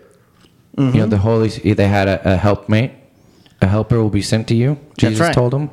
You 0.77 0.83
know, 0.83 0.91
Mm-hmm. 0.91 1.09
the 1.11 1.17
Holy 1.17 1.49
they 1.49 1.87
had 1.87 2.09
a, 2.09 2.33
a 2.33 2.35
helpmate, 2.35 2.91
a 3.61 3.67
helper 3.67 4.01
will 4.01 4.09
be 4.09 4.21
sent 4.21 4.49
to 4.49 4.53
you. 4.53 4.77
Jesus 4.97 5.21
right. 5.21 5.33
told 5.33 5.53
them, 5.53 5.69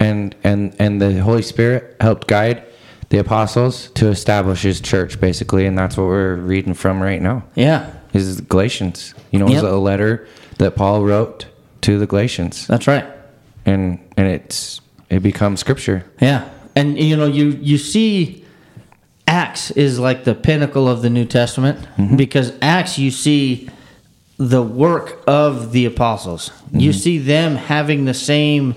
and 0.00 0.34
and 0.44 0.74
and 0.78 0.98
the 1.00 1.20
Holy 1.22 1.42
Spirit 1.42 1.96
helped 2.00 2.26
guide 2.26 2.62
the 3.10 3.18
apostles 3.18 3.90
to 3.92 4.08
establish 4.08 4.62
his 4.62 4.80
church, 4.80 5.20
basically, 5.20 5.66
and 5.66 5.78
that's 5.78 5.96
what 5.96 6.06
we're 6.06 6.36
reading 6.36 6.74
from 6.74 7.00
right 7.00 7.22
now. 7.22 7.44
yeah. 7.54 7.92
Is 8.12 8.40
Galatians? 8.40 9.14
You 9.30 9.38
know, 9.38 9.46
it's 9.46 9.56
Yep. 9.56 9.64
a 9.64 9.76
letter 9.76 10.26
that 10.56 10.74
Paul 10.74 11.04
wrote 11.04 11.46
to 11.82 11.98
the 11.98 12.06
Galatians, 12.06 12.66
That's 12.66 12.86
right. 12.86 13.04
and 13.66 13.98
and 14.16 14.26
it's 14.26 14.80
it 15.10 15.22
becomes 15.22 15.60
scripture. 15.60 16.04
Yeah, 16.20 16.48
and 16.74 16.98
you 16.98 17.14
know 17.16 17.26
you 17.26 17.58
you 17.60 17.76
see 17.76 18.44
Acts 19.26 19.70
is 19.72 19.98
like 19.98 20.24
the 20.24 20.34
pinnacle 20.34 20.88
of 20.88 21.02
the 21.02 21.10
New 21.10 21.26
Testament 21.26 21.78
mm-hmm. 21.98 22.16
because 22.16 22.52
Acts 22.62 22.98
you 22.98 23.10
see 23.10 23.68
the 24.38 24.62
work 24.62 25.22
of 25.26 25.72
the 25.72 25.84
apostles. 25.84 26.50
You 26.72 26.90
mm-hmm. 26.90 26.98
see 26.98 27.18
them 27.18 27.56
having 27.56 28.04
the 28.04 28.14
same 28.14 28.76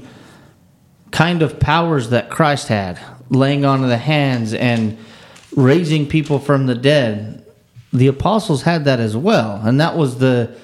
kind 1.12 1.42
of 1.42 1.60
powers 1.60 2.10
that 2.10 2.30
Christ 2.30 2.68
had, 2.68 3.00
laying 3.30 3.66
on 3.66 3.84
of 3.84 3.90
the 3.90 3.98
hands 3.98 4.54
and 4.54 4.98
raising 5.56 6.08
people 6.08 6.40
from 6.40 6.66
the 6.66 6.76
dead. 6.76 7.46
The 7.92 8.08
apostles 8.08 8.64
had 8.64 8.86
that 8.86 9.00
as 9.00 9.18
well, 9.18 9.62
and 9.64 9.80
that 9.80 9.98
was 9.98 10.20
the 10.20 10.56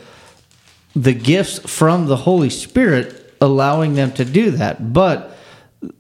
the 0.96 1.14
gifts 1.14 1.60
from 1.60 2.06
the 2.06 2.16
Holy 2.16 2.50
Spirit 2.50 3.34
allowing 3.42 3.96
them 3.96 4.12
to 4.14 4.24
do 4.24 4.52
that. 4.52 4.94
But 4.94 5.36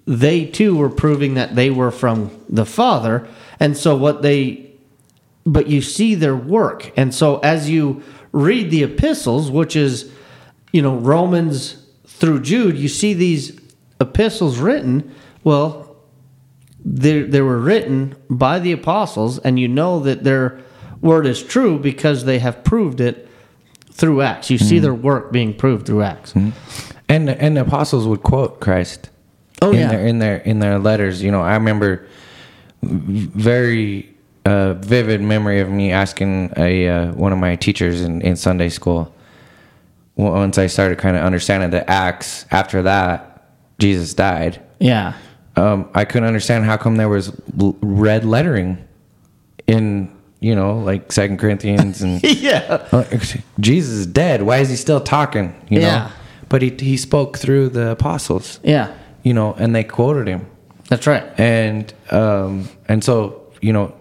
they 0.05 0.45
too 0.45 0.77
were 0.77 0.89
proving 0.89 1.33
that 1.33 1.55
they 1.55 1.69
were 1.69 1.91
from 1.91 2.31
the 2.49 2.65
Father. 2.65 3.27
And 3.59 3.75
so 3.75 3.95
what 3.95 4.21
they 4.21 4.61
but 5.45 5.67
you 5.67 5.81
see 5.81 6.15
their 6.15 6.35
work. 6.35 6.91
And 6.97 7.13
so 7.13 7.37
as 7.39 7.69
you 7.69 8.01
read 8.31 8.71
the 8.71 8.83
epistles, 8.83 9.51
which 9.51 9.75
is 9.75 10.11
you 10.71 10.81
know 10.81 10.95
Romans 10.95 11.85
through 12.07 12.41
Jude, 12.41 12.77
you 12.77 12.87
see 12.87 13.13
these 13.13 13.59
epistles 13.99 14.57
written, 14.57 15.13
well 15.43 15.84
they 16.85 17.23
they 17.23 17.41
were 17.41 17.59
written 17.59 18.15
by 18.29 18.59
the 18.59 18.71
apostles 18.71 19.39
and 19.39 19.59
you 19.59 19.67
know 19.67 19.99
that 20.01 20.23
their 20.23 20.59
word 21.01 21.25
is 21.25 21.43
true 21.43 21.79
because 21.79 22.25
they 22.25 22.39
have 22.39 22.63
proved 22.63 23.01
it 23.01 23.27
through 23.91 24.21
Acts. 24.21 24.49
You 24.49 24.57
see 24.57 24.79
their 24.79 24.93
work 24.93 25.31
being 25.31 25.53
proved 25.53 25.85
through 25.87 26.03
Acts. 26.03 26.33
And 27.07 27.29
and 27.29 27.57
the 27.57 27.61
apostles 27.61 28.07
would 28.07 28.23
quote 28.23 28.59
Christ. 28.59 29.09
Oh, 29.61 29.71
in 29.71 29.79
yeah. 29.79 29.87
their 29.87 30.07
in 30.07 30.19
their 30.19 30.37
in 30.37 30.59
their 30.59 30.77
letters. 30.77 31.23
You 31.23 31.31
know, 31.31 31.41
I 31.41 31.55
remember 31.55 32.07
very 32.83 34.13
uh, 34.45 34.73
vivid 34.73 35.21
memory 35.21 35.59
of 35.59 35.69
me 35.69 35.91
asking 35.91 36.53
a 36.57 36.87
uh, 36.87 37.11
one 37.13 37.31
of 37.31 37.39
my 37.39 37.55
teachers 37.55 38.01
in, 38.01 38.21
in 38.21 38.35
Sunday 38.35 38.69
school. 38.69 39.13
Once 40.17 40.57
I 40.57 40.67
started 40.67 40.97
kind 40.97 41.17
of 41.17 41.23
understanding 41.23 41.71
the 41.71 41.89
Acts, 41.89 42.45
after 42.51 42.81
that, 42.83 43.49
Jesus 43.79 44.13
died. 44.13 44.61
Yeah. 44.79 45.13
Um, 45.57 45.89
I 45.93 46.03
couldn't 46.05 46.27
understand 46.27 46.65
how 46.65 46.77
come 46.77 46.97
there 46.97 47.09
was 47.09 47.31
l- 47.59 47.77
red 47.81 48.25
lettering 48.25 48.77
in 49.67 50.11
you 50.41 50.53
know 50.55 50.79
like 50.79 51.11
Second 51.11 51.37
Corinthians 51.39 52.01
and 52.01 52.21
yeah. 52.23 52.87
uh, 52.91 53.03
Jesus 53.59 53.93
is 53.93 54.07
dead. 54.07 54.41
Why 54.43 54.57
is 54.57 54.69
he 54.69 54.75
still 54.75 54.99
talking? 55.01 55.55
You 55.69 55.81
know, 55.81 56.07
but 56.49 56.61
he 56.61 56.69
he 56.77 56.97
spoke 56.97 57.37
through 57.37 57.69
the 57.69 57.91
apostles. 57.91 58.59
Yeah. 58.63 58.93
You 59.23 59.33
know, 59.33 59.53
and 59.53 59.73
they 59.75 59.83
quoted 59.83 60.27
him, 60.27 60.45
That's 60.89 61.07
right. 61.07 61.23
and 61.39 61.91
um, 62.11 62.69
and 62.87 63.03
so 63.03 63.41
you 63.61 63.73
know, 63.73 63.95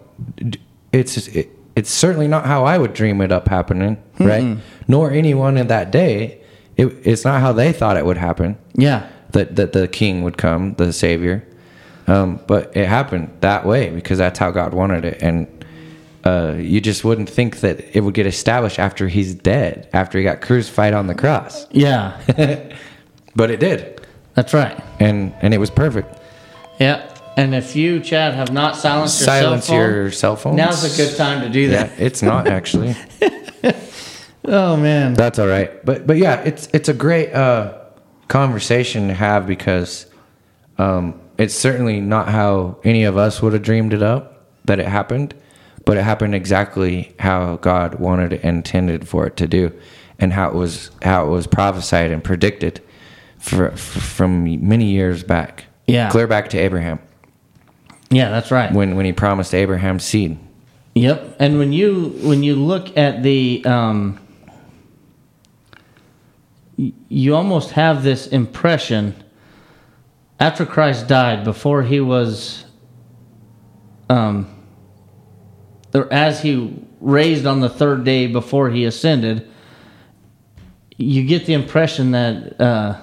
it's 0.91 1.27
it, 1.29 1.49
it's 1.75 1.89
certainly 1.89 2.27
not 2.27 2.45
how 2.45 2.65
I 2.65 2.77
would 2.77 2.93
dream 2.93 3.21
it 3.21 3.31
up 3.31 3.47
happening, 3.47 3.97
right? 4.19 4.57
Nor 4.87 5.11
anyone 5.11 5.57
in 5.57 5.67
that 5.67 5.91
day. 5.91 6.41
It, 6.77 6.87
it's 7.03 7.23
not 7.23 7.39
how 7.39 7.53
they 7.53 7.71
thought 7.71 7.95
it 7.95 8.05
would 8.05 8.17
happen 8.17 8.57
Yeah. 8.75 9.07
That 9.35 9.55
that 9.57 9.71
the 9.73 9.87
king 9.87 10.23
would 10.23 10.37
come, 10.37 10.73
the 10.75 10.91
savior. 10.91 11.45
Um, 12.07 12.39
but 12.47 12.75
it 12.75 12.87
happened 12.87 13.31
that 13.41 13.65
way 13.65 13.89
because 13.89 14.17
that's 14.17 14.37
how 14.39 14.51
God 14.51 14.73
wanted 14.73 15.05
it, 15.05 15.21
and 15.21 15.47
uh, 16.23 16.55
you 16.57 16.79
just 16.81 17.03
wouldn't 17.03 17.29
think 17.29 17.59
that 17.61 17.95
it 17.95 18.01
would 18.01 18.13
get 18.15 18.25
established 18.27 18.79
after 18.79 19.07
he's 19.07 19.33
dead, 19.35 19.87
after 19.93 20.17
he 20.17 20.23
got 20.23 20.41
crucified 20.41 20.93
on 20.93 21.07
the 21.07 21.15
cross. 21.15 21.67
Yeah. 21.71 22.19
But 23.37 23.51
it 23.51 23.59
did, 23.59 23.99
That's 24.33 24.53
right. 24.53 24.81
and 24.99 25.33
and 25.41 25.53
it 25.53 25.57
was 25.57 25.69
perfect. 25.69 26.07
Yeah. 26.79 27.01
And 27.35 27.53
if 27.53 27.75
you, 27.75 27.99
Chad, 27.99 28.33
have 28.33 28.53
not 28.53 28.77
silenced 28.77 29.19
your 29.19 29.25
Silence 29.27 29.65
cell 29.65 29.75
phone, 29.75 29.93
your 29.93 30.11
cell 30.11 30.35
phone. 30.37 30.55
now's 30.55 30.83
a 30.85 30.95
good 30.95 31.17
time 31.17 31.41
to 31.41 31.49
do 31.49 31.67
that. 31.71 31.89
Yeah, 31.89 31.95
that. 31.97 32.05
it's 32.05 32.21
not 32.21 32.47
actually. 32.57 32.95
Oh 34.45 34.77
man. 34.77 35.15
That's 35.15 35.37
all 35.39 35.47
right. 35.47 35.83
But 35.85 36.07
but 36.07 36.15
yeah, 36.17 36.41
it's 36.43 36.69
it's 36.73 36.87
a 36.87 36.93
great 36.93 37.33
uh, 37.33 37.73
conversation 38.27 39.07
to 39.07 39.13
have 39.13 39.45
because 39.47 40.05
um, 40.77 41.19
it's 41.37 41.53
certainly 41.53 42.01
not 42.01 42.27
how 42.29 42.77
any 42.83 43.03
of 43.03 43.17
us 43.17 43.41
would 43.41 43.53
have 43.53 43.61
dreamed 43.63 43.93
it 43.93 44.01
up 44.03 44.45
that 44.65 44.79
it 44.79 44.87
happened, 44.87 45.33
but 45.85 45.97
it 45.97 46.03
happened 46.03 46.33
exactly 46.35 47.13
how 47.19 47.57
God 47.57 47.95
wanted 47.95 48.33
it 48.33 48.41
and 48.43 48.57
intended 48.57 49.07
for 49.07 49.27
it 49.27 49.37
to 49.37 49.47
do, 49.47 49.71
and 50.19 50.33
how 50.33 50.49
it 50.49 50.55
was 50.55 50.89
how 51.03 51.27
it 51.27 51.29
was 51.29 51.45
prophesied 51.47 52.11
and 52.11 52.23
predicted 52.23 52.81
for, 53.37 53.71
f 53.71 53.79
from 53.79 54.43
many 54.67 54.85
years 54.85 55.23
back. 55.23 55.65
Yeah. 55.87 56.09
clear 56.09 56.25
back 56.25 56.49
to 56.49 56.57
Abraham 56.57 56.97
Yeah, 58.09 58.29
that's 58.31 58.49
right. 58.49 58.73
when 58.73 58.95
when 58.95 59.05
he 59.05 59.13
promised 59.13 59.53
Abraham 59.53 59.99
seed. 59.99 60.39
Yep. 60.95 61.35
And 61.39 61.59
when 61.59 61.71
you 61.71 62.09
when 62.23 62.41
you 62.41 62.55
look 62.55 62.97
at 62.97 63.21
the 63.21 63.63
um 63.65 64.17
you 66.77 67.35
almost 67.35 67.71
have 67.71 68.03
this 68.03 68.27
impression 68.27 69.15
after 70.39 70.65
Christ 70.65 71.07
died 71.07 71.43
before 71.43 71.83
he 71.83 71.99
was 71.99 72.65
um 74.09 74.47
or 75.93 76.11
as 76.11 76.41
he 76.41 76.77
raised 76.99 77.45
on 77.45 77.61
the 77.61 77.69
third 77.69 78.03
day 78.03 78.27
before 78.27 78.69
he 78.69 78.85
ascended 78.85 79.49
you 80.97 81.25
get 81.25 81.45
the 81.45 81.53
impression 81.53 82.11
that 82.11 82.59
uh 82.59 82.99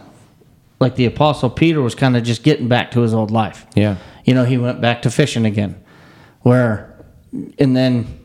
like 0.81 0.97
the 0.97 1.07
apostle 1.07 1.49
Peter 1.49 1.81
was 1.81 1.95
kind 1.95 2.17
of 2.17 2.23
just 2.23 2.43
getting 2.43 2.69
back 2.69 2.91
to 2.91 3.01
his 3.01 3.15
old 3.15 3.31
life 3.31 3.67
Yeah, 3.75 3.97
you 4.25 4.35
know, 4.35 4.45
he 4.45 4.59
went 4.59 4.81
back 4.81 5.03
to 5.03 5.11
fishing 5.11 5.45
again. 5.45 5.83
Where, 6.43 7.05
and 7.59 7.77
then 7.77 8.19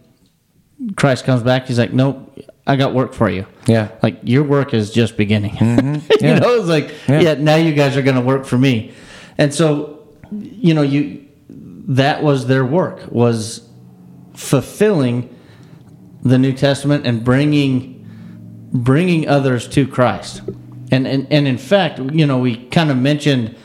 Christ 0.96 1.26
comes 1.26 1.44
back. 1.44 1.68
He's 1.68 1.80
like, 1.80 1.94
"Nope, 1.94 2.27
I 2.68 2.76
got 2.76 2.94
work 2.94 3.14
for 3.14 3.30
you. 3.30 3.46
yeah, 3.66 3.88
Like 4.04 4.20
your 4.24 4.44
work 4.44 4.74
is 4.74 4.92
just 4.92 5.18
beginning." 5.18 5.56
Mm-hmm. 5.56 5.96
Yeah. 6.22 6.34
you 6.36 6.40
know, 6.42 6.56
it's 6.60 6.68
like, 6.68 6.94
Yeah. 7.08 7.20
yeah. 7.22 7.34
now 7.36 7.56
you 7.56 7.74
guys 7.74 7.96
are 7.98 8.02
going 8.04 8.16
to 8.16 8.22
work 8.22 8.46
for 8.46 8.58
me. 8.58 8.92
And 9.38 9.54
so, 9.54 10.00
you 10.32 10.74
know, 10.74 10.82
you 10.84 11.26
that 11.90 12.22
was 12.24 12.48
their 12.48 12.66
work 12.66 13.00
was 13.12 13.62
fulfilling 14.34 15.34
the 16.24 16.38
New 16.38 16.54
Testament 16.54 17.06
and 17.08 17.24
bringing 17.24 18.04
bringing 18.74 19.28
others 19.30 19.68
to 19.70 19.88
Christ. 19.88 20.42
And 20.92 21.08
and, 21.08 21.28
and 21.32 21.48
in 21.48 21.58
fact, 21.58 22.00
you 22.00 22.26
know, 22.26 22.38
we 22.40 22.66
kind 22.68 22.92
of 22.92 22.98
mentioned 22.98 23.56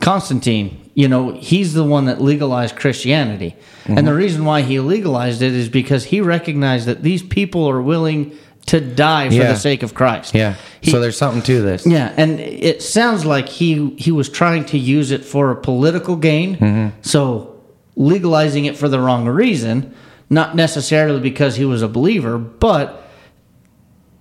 Constantine. 0.00 0.79
You 0.94 1.08
know, 1.08 1.32
he's 1.32 1.74
the 1.74 1.84
one 1.84 2.06
that 2.06 2.20
legalized 2.20 2.76
Christianity. 2.76 3.54
And 3.86 3.98
the 3.98 4.02
mm-hmm. 4.02 4.18
reason 4.18 4.44
why 4.44 4.62
he 4.62 4.80
legalized 4.80 5.40
it 5.40 5.52
is 5.52 5.68
because 5.68 6.04
he 6.04 6.20
recognized 6.20 6.86
that 6.86 7.02
these 7.02 7.22
people 7.22 7.68
are 7.68 7.80
willing 7.80 8.36
to 8.66 8.80
die 8.80 9.28
for 9.28 9.34
Yeah. 9.34 9.52
the 9.52 9.58
sake 9.58 9.82
of 9.82 9.94
Christ. 9.94 10.34
yeah. 10.34 10.54
He- 10.80 10.90
so 10.90 11.00
there's 11.00 11.16
something 11.16 11.42
to 11.42 11.62
this. 11.62 11.86
yeah, 11.86 12.12
and 12.16 12.38
it 12.40 12.82
sounds 12.82 13.24
like 13.24 13.48
he 13.48 13.90
he 13.96 14.10
was 14.12 14.28
trying 14.28 14.64
to 14.66 14.78
use 14.78 15.10
it 15.10 15.24
for 15.24 15.50
a 15.50 15.56
political 15.56 16.16
gain. 16.16 16.56
Mm-hmm. 16.56 16.88
So 17.02 17.54
legalizing 17.96 18.64
it 18.66 18.76
for 18.76 18.88
the 18.88 18.98
wrong 19.00 19.26
reason, 19.26 19.94
not 20.28 20.54
necessarily 20.54 21.20
because 21.20 21.56
he 21.56 21.64
was 21.64 21.82
a 21.82 21.88
believer, 21.88 22.38
but 22.38 23.08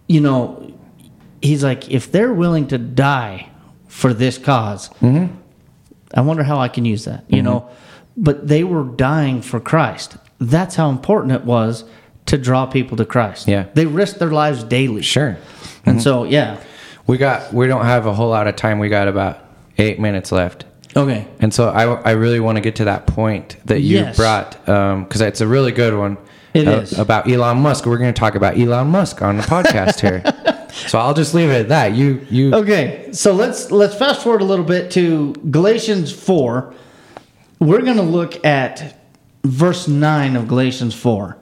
you 0.07 0.22
know, 0.22 0.74
he's 1.41 1.63
like 1.63 1.89
if 1.91 2.11
they're 2.11 2.34
willing 2.34 2.67
to 2.67 2.78
die 2.78 3.49
for 3.88 4.13
this 4.13 4.38
because 4.38 4.89
mm-hmm. 5.01 5.34
I 6.14 6.22
wonder 6.22 6.43
how 6.43 6.60
I 6.60 6.68
can 6.68 6.86
use 6.86 7.05
that, 7.05 7.26
you 7.28 7.38
mm-hmm. 7.38 7.45
know. 7.45 7.70
But 8.18 8.47
they 8.47 8.64
were 8.64 8.84
dying 8.84 9.41
for 9.41 9.60
Christ. 9.60 10.18
That's 10.39 10.76
how 10.76 10.89
important 10.89 11.34
it 11.34 11.45
was 11.45 11.86
to 12.26 12.38
draw 12.38 12.66
people 12.66 12.97
to 12.97 13.05
Christ. 13.05 13.47
Yeah. 13.47 13.68
They 13.74 13.86
risked 13.86 14.20
their 14.20 14.32
lives 14.32 14.64
daily. 14.64 15.01
Sure. 15.01 15.38
And 15.86 15.97
mm-hmm. 15.97 15.99
so, 15.99 16.24
yeah. 16.24 16.62
We 17.07 17.18
got 17.18 17.51
we 17.53 17.66
don't 17.66 17.86
have 17.86 18.05
a 18.05 18.14
whole 18.14 18.30
lot 18.30 18.47
of 18.47 18.55
time. 18.55 18.78
We 18.78 18.88
got 18.88 19.07
about 19.07 19.43
eight 19.80 19.99
minutes 19.99 20.32
left. 20.32 20.66
Okay. 20.95 21.28
And 21.39 21.53
so 21.53 21.70
I, 21.70 21.86
I 22.01 22.12
really 22.12 22.39
want 22.39 22.57
to 22.57 22.62
get 22.62 22.76
to 22.78 22.86
that 22.86 23.07
point 23.07 23.57
that 23.66 23.82
you 23.82 23.97
Yes. 23.97 24.16
brought 24.16 24.70
um, 24.70 25.03
because 25.05 25.22
it's 25.22 25.41
a 25.41 25.47
really 25.47 25.72
good 25.72 25.97
one. 25.97 26.18
It 26.53 26.68
uh, 26.68 26.82
is. 26.82 26.97
about 26.97 27.30
Elon 27.30 27.60
Musk. 27.60 27.86
We're 27.86 27.97
going 27.97 28.14
to 28.14 28.20
talk 28.20 28.36
about 28.36 28.60
Elon 28.60 28.88
Musk 28.88 29.22
on 29.22 29.38
the 29.38 29.43
podcast 29.43 29.99
here. 29.99 30.24
So 30.88 30.99
I'll 30.99 31.13
just 31.13 31.34
leave 31.34 31.49
it 31.49 31.61
at 31.61 31.69
that. 31.69 31.95
You 31.95 32.25
you 32.30 32.53
Okay, 32.53 33.09
so 33.11 33.34
let's 33.34 33.71
let's 33.71 33.95
fast 33.95 34.23
forward 34.23 34.41
a 34.41 34.45
little 34.45 34.65
bit 34.65 34.91
to 34.91 35.34
Galatians 35.49 36.11
four. 36.11 36.73
We're 37.59 37.82
going 37.82 37.97
to 37.97 38.03
look 38.03 38.43
at 38.45 39.01
verse 39.43 39.88
nine 39.88 40.36
of 40.36 40.47
Galatians 40.47 40.95
four, 40.95 41.38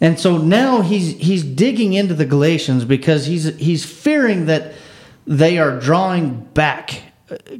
and 0.00 0.18
so 0.18 0.38
now 0.38 0.80
he's 0.80 1.16
he's 1.18 1.42
digging 1.42 1.92
into 1.92 2.14
the 2.14 2.26
Galatians 2.26 2.84
because 2.84 3.26
he's 3.26 3.56
he's 3.56 3.84
fearing 3.84 4.46
that 4.46 4.74
they 5.26 5.58
are 5.58 5.78
drawing 5.80 6.40
back, 6.54 7.02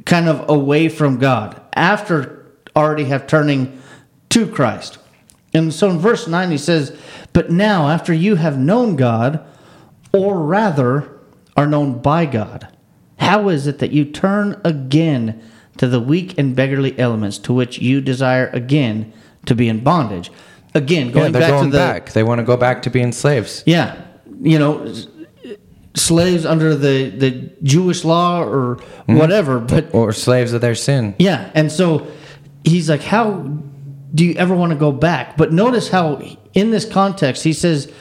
kind 0.05 0.29
of 0.29 0.49
away 0.49 0.89
from 0.89 1.17
God 1.17 1.61
after 1.73 2.45
already 2.75 3.05
have 3.05 3.27
turning 3.27 3.81
to 4.29 4.47
Christ. 4.47 4.97
And 5.53 5.73
so 5.73 5.89
in 5.89 5.99
verse 5.99 6.27
9 6.27 6.51
he 6.51 6.57
says, 6.57 6.97
But 7.31 7.49
now 7.49 7.87
after 7.89 8.13
you 8.13 8.35
have 8.35 8.59
known 8.59 8.95
God, 8.95 9.45
or 10.15 10.39
rather 10.39 11.11
are 11.57 11.67
known 11.67 11.99
by 11.99 12.25
God, 12.25 12.67
how 13.19 13.49
is 13.49 13.67
it 13.67 13.79
that 13.79 13.91
you 13.91 14.05
turn 14.05 14.59
again 14.63 15.41
to 15.77 15.87
the 15.87 15.99
weak 15.99 16.37
and 16.37 16.55
beggarly 16.55 16.97
elements 16.97 17.37
to 17.39 17.53
which 17.53 17.79
you 17.79 17.99
desire 18.01 18.47
again 18.53 19.11
to 19.45 19.53
be 19.53 19.67
in 19.67 19.83
bondage. 19.83 20.31
Again, 20.73 21.11
going 21.11 21.31
they're 21.31 21.41
back 21.41 21.49
going 21.51 21.65
to 21.65 21.71
the 21.71 21.77
back. 21.77 22.11
They 22.13 22.23
want 22.23 22.39
to 22.39 22.43
go 22.45 22.57
back 22.57 22.81
to 22.83 22.89
being 22.89 23.11
slaves. 23.11 23.63
yeah, 23.65 24.01
you 24.41 24.57
know, 24.59 24.93
slaves 25.95 26.45
under 26.45 26.75
the 26.75 27.09
the 27.09 27.31
Jewish 27.63 28.03
law 28.03 28.41
or 28.43 28.75
Mm-hmm. 28.77 29.17
whatever. 29.17 29.59
But 29.59 29.93
Or 29.93 30.11
slaves 30.13 30.51
of 30.53 30.61
their 30.61 30.73
sin. 30.75 31.13
yeah, 31.19 31.51
and 31.53 31.71
so 31.71 32.07
he's 32.63 32.89
like, 32.89 33.01
how 33.03 33.31
do 34.15 34.25
you 34.25 34.33
ever 34.35 34.55
want 34.55 34.71
to 34.71 34.75
go 34.77 34.91
back? 34.91 35.37
But 35.37 35.53
notice 35.53 35.89
how 35.89 36.21
in 36.53 36.71
this 36.71 36.85
context 36.85 37.43
he 37.43 37.53
says, 37.53 37.91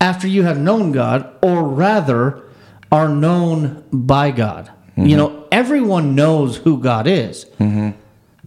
after 0.00 0.28
you 0.28 0.42
have 0.42 0.58
known 0.58 0.92
God, 0.92 1.34
or 1.42 1.64
rather, 1.64 2.42
are 2.90 3.08
known 3.08 3.84
by 3.92 4.30
God. 4.30 4.70
You 4.96 5.02
mm-hmm. 5.02 5.16
know, 5.16 5.48
everyone 5.50 6.14
knows 6.14 6.56
who 6.56 6.78
God 6.78 7.06
is, 7.06 7.46
mm-hmm. 7.58 7.90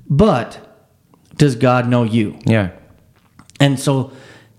but 0.10 0.60
does 1.36 1.56
God 1.56 1.88
know 1.88 2.04
you? 2.04 2.39
Yeah. 2.45 2.72
And 3.60 3.80
so 3.80 4.14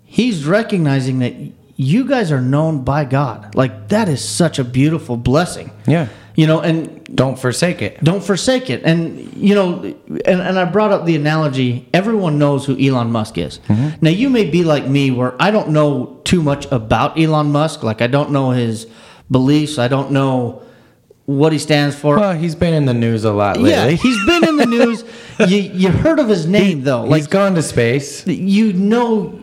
he's 0.04 0.44
recognizing 0.44 1.20
that 1.20 1.34
you 1.76 2.04
guys 2.04 2.32
are 2.32 2.40
known 2.40 2.84
by 2.84 3.04
God. 3.04 3.54
Like 3.54 3.88
that 3.88 4.08
is 4.08 4.26
such 4.26 4.58
a 4.58 4.64
beautiful 4.64 5.16
blessing. 5.16 5.70
Yeah. 5.86 6.08
You 6.38 6.46
know, 6.46 6.60
and 6.60 7.02
Don't 7.22 7.36
forsake 7.38 7.82
it. 7.82 7.92
don't 8.04 8.22
forsake 8.22 8.70
it. 8.70 8.80
And 8.84 9.00
you 9.48 9.54
know, 9.58 9.82
and, 10.30 10.40
and 10.48 10.54
I 10.62 10.64
brought 10.76 10.92
up 10.92 11.04
the 11.04 11.16
analogy, 11.16 11.88
everyone 11.92 12.38
knows 12.38 12.64
who 12.66 12.74
Elon 12.78 13.10
Musk 13.10 13.38
is. 13.38 13.58
Mm-hmm. 13.66 13.88
Now 14.04 14.10
you 14.10 14.28
may 14.30 14.44
be 14.56 14.62
like 14.62 14.86
me 14.86 15.10
where 15.10 15.32
I 15.42 15.50
don't 15.50 15.70
know 15.70 16.20
too 16.24 16.40
much 16.42 16.64
about 16.70 17.18
Elon 17.18 17.50
Musk. 17.50 17.82
Like 17.82 18.00
I 18.02 18.06
don't 18.06 18.30
know 18.30 18.50
his 18.52 18.86
beliefs. 19.30 19.78
I 19.78 19.88
don't 19.88 20.10
know 20.12 20.62
what 21.26 21.52
he 21.52 21.58
stands 21.58 21.96
for. 21.96 22.16
Well, 22.16 22.34
he's 22.34 22.54
been 22.54 22.72
in 22.72 22.84
the 22.86 22.94
news 22.94 23.24
a 23.24 23.32
lot 23.32 23.56
lately. 23.56 23.70
yeah, 23.70 23.88
he's 23.90 24.24
been 24.26 24.44
in 24.48 24.56
the 24.58 24.66
news. 24.78 25.04
you 25.50 25.58
you 25.82 25.88
heard 25.90 26.20
of 26.20 26.28
his 26.28 26.46
name 26.46 26.84
though. 26.84 27.02
He's 27.02 27.10
Like 27.10 27.30
gone 27.30 27.54
to 27.56 27.62
space. 27.62 28.24
you 28.28 28.72
know 28.74 29.38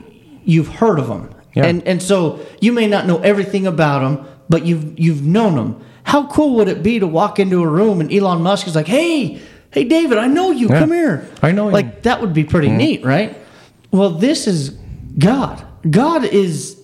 you've 0.45 0.69
heard 0.81 0.99
of 0.99 1.07
him 1.09 1.29
Yeah. 1.55 1.65
and 1.65 1.83
and 1.85 2.01
so 2.01 2.39
you 2.61 2.71
may 2.71 2.87
not 2.87 3.05
know 3.05 3.17
everything 3.19 3.67
about 3.67 3.99
him 4.01 4.25
but 4.47 4.65
you've 4.65 4.97
you've 4.97 5.23
known 5.25 5.53
him 5.57 5.75
how 6.05 6.27
cool 6.27 6.55
would 6.55 6.67
it 6.69 6.81
be 6.83 6.99
to 6.99 7.07
walk 7.07 7.39
into 7.39 7.61
a 7.63 7.67
room 7.67 7.99
and 7.99 8.11
elon 8.13 8.41
musk 8.41 8.67
is 8.67 8.75
like 8.75 8.87
hey 8.87 9.41
hey 9.71 9.83
david 9.83 10.17
i 10.17 10.27
know 10.27 10.51
you 10.51 10.69
Yeah. 10.69 10.79
come 10.79 10.91
here 10.91 11.27
I 11.41 11.51
know 11.51 11.67
you. 11.67 11.73
like. 11.73 11.85
Mm-hmm. 11.87 12.01
that 12.03 12.21
would 12.21 12.33
be 12.33 12.43
pretty 12.43 12.69
neat 12.69 13.03
right 13.03 13.35
well 13.91 14.11
this 14.11 14.47
is 14.47 14.69
god 15.19 15.65
god 15.89 16.23
is 16.23 16.81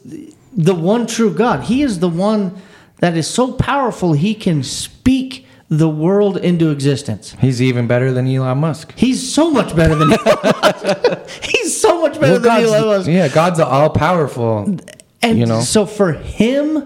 the 0.56 0.76
one 0.76 1.08
true 1.08 1.34
god 1.34 1.64
he 1.64 1.82
is 1.82 2.00
the 2.00 2.10
one 2.10 2.56
that 3.00 3.16
is 3.18 3.28
so 3.28 3.54
powerful 3.54 4.14
he 4.14 4.34
can 4.36 4.64
speak 4.64 5.46
the 5.70 5.88
world 5.90 6.36
into 6.38 6.70
existence 6.70 7.34
He's 7.40 7.62
even 7.62 7.88
better 7.88 8.12
than 8.12 8.28
Elon 8.28 8.58
Musk. 8.58 8.92
He's 8.98 9.34
so 9.34 9.50
much 9.50 9.74
better 9.74 9.96
than 9.96 10.12
Elon 10.20 10.38
Musk. 10.44 11.30
He's 11.46 11.80
so 11.80 12.02
much 12.02 12.20
better 12.20 12.34
Well, 12.34 12.40
than 12.42 12.44
God's, 12.44 12.66
Elon 12.74 12.86
Musk. 12.98 13.08
yeah, 13.10 13.28
God's 13.30 13.60
all 13.62 13.90
powerful. 13.90 14.78
And 15.22 15.40
you 15.40 15.46
know? 15.46 15.62
so 15.62 15.86
for 15.86 16.12
him, 16.12 16.86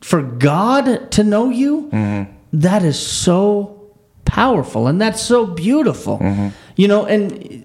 for 0.00 0.22
God 0.22 1.10
to 1.12 1.24
know 1.24 1.50
you, 1.50 1.88
Mm-hmm. 1.92 2.32
that 2.52 2.82
is 2.84 2.98
so 2.98 3.90
powerful 4.24 4.86
and 4.86 5.00
that's 5.00 5.20
so 5.20 5.46
beautiful. 5.46 6.18
Mm-hmm. 6.18 6.48
You 6.76 6.88
know, 6.88 7.06
and 7.06 7.64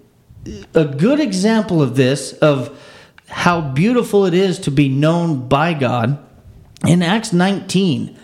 a 0.74 0.84
good 0.84 1.20
example 1.20 1.82
of 1.82 1.96
this, 1.96 2.32
of 2.34 2.78
how 3.28 3.60
beautiful 3.60 4.26
it 4.26 4.34
is 4.34 4.58
to 4.60 4.70
be 4.70 4.88
known 4.88 5.48
by 5.48 5.74
God, 5.74 6.18
in 6.86 7.02
Acts 7.02 7.32
19, 7.32 8.16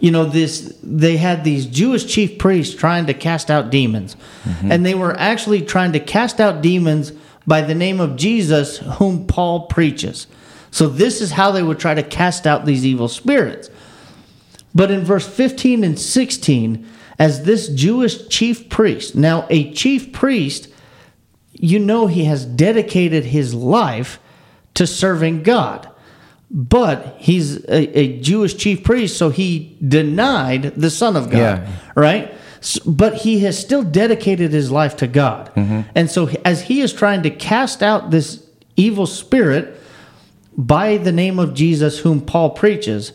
you 0.00 0.10
know, 0.10 0.24
this 0.24 0.78
they 0.82 1.16
had 1.18 1.44
these 1.44 1.66
Jewish 1.66 2.06
chief 2.06 2.38
priests 2.38 2.74
trying 2.74 3.06
to 3.06 3.14
cast 3.14 3.50
out 3.50 3.70
demons. 3.70 4.16
And 4.62 4.86
they 4.86 4.94
were 4.94 5.14
actually 5.18 5.60
trying 5.62 5.92
to 5.92 6.00
cast 6.00 6.40
out 6.40 6.62
demons 6.62 7.12
by 7.46 7.60
the 7.62 7.74
name 7.74 8.00
of 8.00 8.16
Jesus, 8.16 8.78
whom 8.78 9.26
Paul 9.26 9.66
preaches. 9.66 10.26
So 10.70 10.88
this 10.88 11.20
is 11.20 11.32
how 11.32 11.50
they 11.50 11.62
would 11.62 11.78
try 11.78 11.94
to 11.94 12.02
cast 12.02 12.46
out 12.46 12.64
these 12.66 12.84
evil 12.84 13.08
spirits. 13.08 13.70
But 14.74 14.90
in 14.90 15.00
verse 15.04 15.26
15 15.26 15.82
and 15.84 15.98
16, 15.98 16.86
as 17.18 17.44
this 17.44 17.68
Jewish 17.68 18.28
chief 18.28 18.68
priest, 18.68 19.14
now 19.16 19.46
a 19.50 19.72
chief 19.72 20.12
priest, 20.12 20.68
you 21.52 21.78
know 21.78 22.06
he 22.06 22.24
has 22.24 22.44
dedicated 22.44 23.24
his 23.24 23.54
life 23.54 24.20
to 24.74 24.86
serving 24.86 25.42
God. 25.42 25.88
But 26.50 27.16
he's 27.18 27.56
a, 27.64 27.98
a 27.98 28.20
Jewish 28.20 28.56
chief 28.56 28.82
priest, 28.84 29.16
so 29.18 29.30
he 29.30 29.76
denied 29.86 30.74
the 30.76 30.90
Son 30.90 31.16
of 31.16 31.30
God, 31.30 31.38
Yeah. 31.38 31.68
right? 31.94 32.32
But 32.86 33.14
he 33.16 33.40
has 33.40 33.58
still 33.58 33.82
dedicated 33.82 34.52
his 34.52 34.70
life 34.70 34.96
to 34.98 35.06
God. 35.06 35.52
Mm-hmm. 35.54 35.80
And 35.94 36.10
so, 36.10 36.28
as 36.44 36.62
he 36.62 36.80
is 36.80 36.92
trying 36.92 37.22
to 37.22 37.30
cast 37.30 37.82
out 37.82 38.10
this 38.10 38.42
evil 38.76 39.06
spirit 39.06 39.77
by 40.58 40.96
the 40.96 41.12
name 41.12 41.38
of 41.38 41.54
Jesus, 41.54 42.00
whom 42.00 42.20
Paul 42.20 42.50
preaches, 42.50 43.12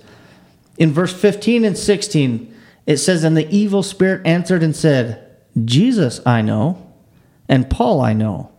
in 0.77 0.93
verse 0.93 1.13
15 1.13 1.65
and 1.65 1.77
16, 1.77 2.55
it 2.87 2.97
says, 2.97 3.23
And 3.23 3.35
the 3.35 3.53
evil 3.53 3.83
spirit 3.83 4.25
answered 4.25 4.63
and 4.63 4.73
said, 4.73 5.29
Jesus 5.65 6.21
I 6.25 6.41
know, 6.41 6.93
and 7.49 7.69
Paul 7.69 7.99
I 7.99 8.13
know, 8.13 8.49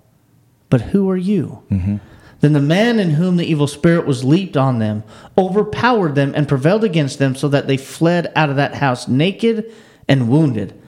but 0.68 0.82
who 0.82 1.09
are 1.11 1.16
you? 1.16 1.62
Mm-hmm. 1.70 1.97
Then 2.41 2.53
the 2.53 2.61
man 2.61 2.99
in 2.99 3.11
whom 3.11 3.39
the 3.39 3.47
evil 3.47 3.66
spirit 3.66 4.07
was 4.07 4.22
leaped 4.22 4.57
on 4.57 4.78
them, 4.78 5.03
overpowered 5.39 6.14
them, 6.14 6.35
and 6.37 6.47
prevailed 6.47 6.85
against 6.85 7.18
them, 7.18 7.35
so 7.35 7.49
that 7.49 7.66
they 7.66 7.78
fled 7.78 8.30
out 8.37 8.51
of 8.51 8.57
that 8.57 8.74
house 8.74 9.09
naked 9.09 9.72
and 10.09 10.28
wounded. 10.28 10.78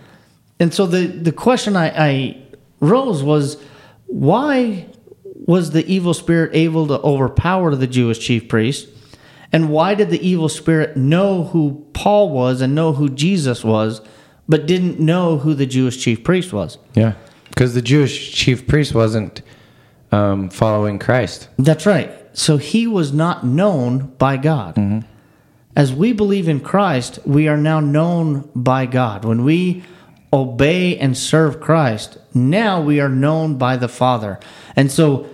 And 0.60 0.72
so 0.72 0.86
the, 0.86 1.06
the 1.06 1.32
question 1.32 1.74
I, 1.74 1.88
I 1.88 2.42
rose 2.80 3.22
was 3.22 3.56
why 4.06 4.86
was 5.46 5.70
the 5.70 5.86
evil 5.86 6.14
spirit 6.14 6.50
able 6.54 6.86
to 6.88 7.00
overpower 7.00 7.74
the 7.74 7.86
Jewish 7.86 8.18
chief 8.18 8.48
priest? 8.48 8.88
And 9.52 9.70
why 9.70 9.94
did 9.94 10.10
the 10.10 10.26
evil 10.26 10.48
spirit 10.48 10.96
know 10.96 11.44
who 11.44 11.86
Paul 11.92 12.30
was 12.30 12.60
and 12.60 12.74
know 12.74 12.92
who 12.92 13.08
Jesus 13.08 13.64
was, 13.64 14.00
but 14.48 14.66
didn't 14.66 15.00
know 15.00 15.38
who 15.38 15.54
the 15.54 15.66
Jewish 15.66 16.02
chief 16.02 16.24
priest 16.24 16.52
was? 16.52 16.78
Yeah. 16.94 17.14
Because 17.48 17.74
the 17.74 17.82
Jewish 17.82 18.32
chief 18.32 18.66
priest 18.66 18.94
wasn't 18.94 19.42
um, 20.12 20.50
following 20.50 20.98
Christ. 20.98 21.48
That's 21.58 21.86
right. 21.86 22.10
So 22.32 22.56
he 22.56 22.86
was 22.86 23.12
not 23.12 23.46
known 23.46 24.12
by 24.18 24.36
God. 24.36 25.04
As 25.74 25.92
we 25.92 26.12
believe 26.12 26.48
in 26.48 26.60
Christ, 26.60 27.18
we 27.24 27.48
are 27.48 27.56
now 27.56 27.80
known 27.80 28.50
by 28.54 28.86
God. 28.86 29.24
When 29.24 29.44
we 29.44 29.84
obey 30.32 30.98
and 30.98 31.16
serve 31.16 31.60
Christ, 31.60 32.18
now 32.34 32.80
we 32.80 33.00
are 33.00 33.08
known 33.08 33.56
by 33.56 33.76
the 33.76 33.88
Father. 33.88 34.38
And 34.76 34.92
so, 34.92 35.28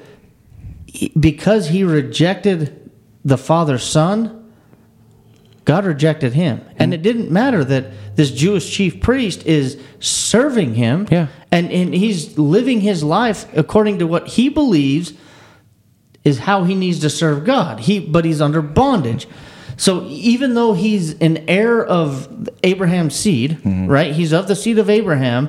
because 1.19 1.69
he 1.69 1.85
rejected 1.85 2.91
the 3.25 3.37
Father's 3.37 3.83
Son, 3.83 4.39
God 5.65 5.85
rejected 5.85 6.33
him. 6.33 6.61
And 6.77 6.93
it 6.93 7.03
didn't 7.03 7.31
matter 7.31 7.65
that 7.65 8.17
this 8.17 8.31
Jewish 8.31 8.71
chief 8.71 9.01
priest 9.01 9.47
is 9.47 9.81
serving 10.01 10.75
him 10.75 11.07
Yeah. 11.11 11.29
and, 11.51 11.71
and 11.71 11.95
he's 11.95 12.37
living 12.37 12.81
his 12.81 13.05
life 13.05 13.47
according 13.57 13.99
to 14.01 14.07
what 14.07 14.29
he 14.29 14.49
believes 14.49 15.13
is 16.25 16.41
how 16.41 16.65
he 16.65 16.75
needs 16.75 17.01
to 17.01 17.11
serve 17.11 17.45
God. 17.45 17.81
He 17.81 17.99
but 17.99 18.25
he's 18.25 18.41
under 18.41 18.63
bondage. 18.63 19.27
So 19.77 20.05
even 20.09 20.55
though 20.55 20.75
he's 20.75 21.19
an 21.19 21.39
heir 21.49 21.85
of 21.85 22.49
Abraham's 22.63 23.15
seed, 23.15 23.53
mm-hmm. 23.53 23.87
right? 23.89 24.13
He's 24.15 24.33
of 24.33 24.47
the 24.47 24.55
seed 24.55 24.79
of 24.79 24.91
Abraham, 24.91 25.49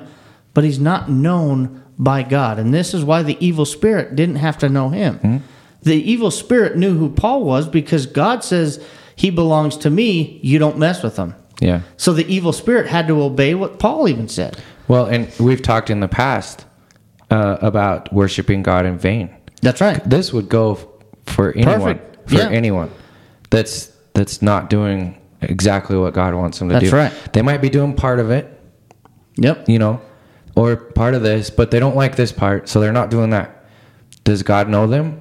but 0.53 0.63
he's 0.63 0.79
not 0.79 1.09
known 1.09 1.82
by 1.99 2.23
God. 2.23 2.59
And 2.59 2.73
this 2.73 2.93
is 2.93 3.03
why 3.03 3.23
the 3.23 3.37
evil 3.45 3.65
spirit 3.65 4.15
didn't 4.15 4.37
have 4.37 4.57
to 4.59 4.69
know 4.69 4.89
him. 4.89 5.43
The 5.83 5.95
evil 5.95 6.31
spirit 6.31 6.77
knew 6.77 6.97
who 6.97 7.09
Paul 7.09 7.43
was 7.43 7.67
because 7.67 8.05
God 8.05 8.43
says 8.43 8.83
he 9.15 9.29
belongs 9.29 9.77
to 9.77 9.89
me, 9.89 10.39
you 10.41 10.57
don't 10.59 10.77
mess 10.77 11.03
with 11.03 11.17
him. 11.17 11.35
Yeah. 11.59 11.81
So 11.97 12.13
the 12.13 12.25
evil 12.33 12.53
spirit 12.53 12.87
had 12.87 13.07
to 13.07 13.21
obey 13.21 13.53
what 13.55 13.79
Paul 13.79 14.07
even 14.07 14.27
said. 14.27 14.57
Well, 14.87 15.05
and 15.05 15.29
we've 15.39 15.61
talked 15.61 15.89
in 15.89 15.99
the 15.99 16.07
past 16.07 16.65
uh, 17.29 17.57
about 17.61 18.11
worshiping 18.13 18.63
God 18.63 18.85
in 18.85 18.97
vain. 18.97 19.29
That's 19.61 19.79
right. 19.81 20.01
This 20.09 20.33
would 20.33 20.49
go 20.49 20.75
for 21.25 21.51
anyone. 21.53 21.79
Perfect. 21.99 22.29
For 22.29 22.35
Yeah. 22.37 22.49
anyone 22.49 22.89
that's 23.49 23.91
that's 24.13 24.41
not 24.41 24.69
doing 24.69 25.17
exactly 25.41 25.97
what 25.97 26.13
God 26.13 26.33
wants 26.35 26.59
them 26.59 26.69
to 26.69 26.73
That's 26.75 26.89
do. 26.89 26.95
right. 26.95 27.11
They 27.33 27.41
might 27.41 27.61
be 27.61 27.69
doing 27.69 27.93
part 27.95 28.19
of 28.19 28.31
it, 28.31 28.47
Yep. 29.37 29.67
you 29.67 29.79
know, 29.79 29.99
or 30.55 30.75
part 30.75 31.13
of 31.13 31.23
this, 31.23 31.49
but 31.49 31.71
they 31.71 31.79
don't 31.79 31.95
like 31.95 32.15
this 32.15 32.31
part, 32.31 32.69
so 32.69 32.79
they're 32.79 32.93
not 32.93 33.09
doing 33.09 33.31
that. 33.31 33.65
Does 34.23 34.43
God 34.43 34.69
know 34.69 34.87
them? 34.87 35.19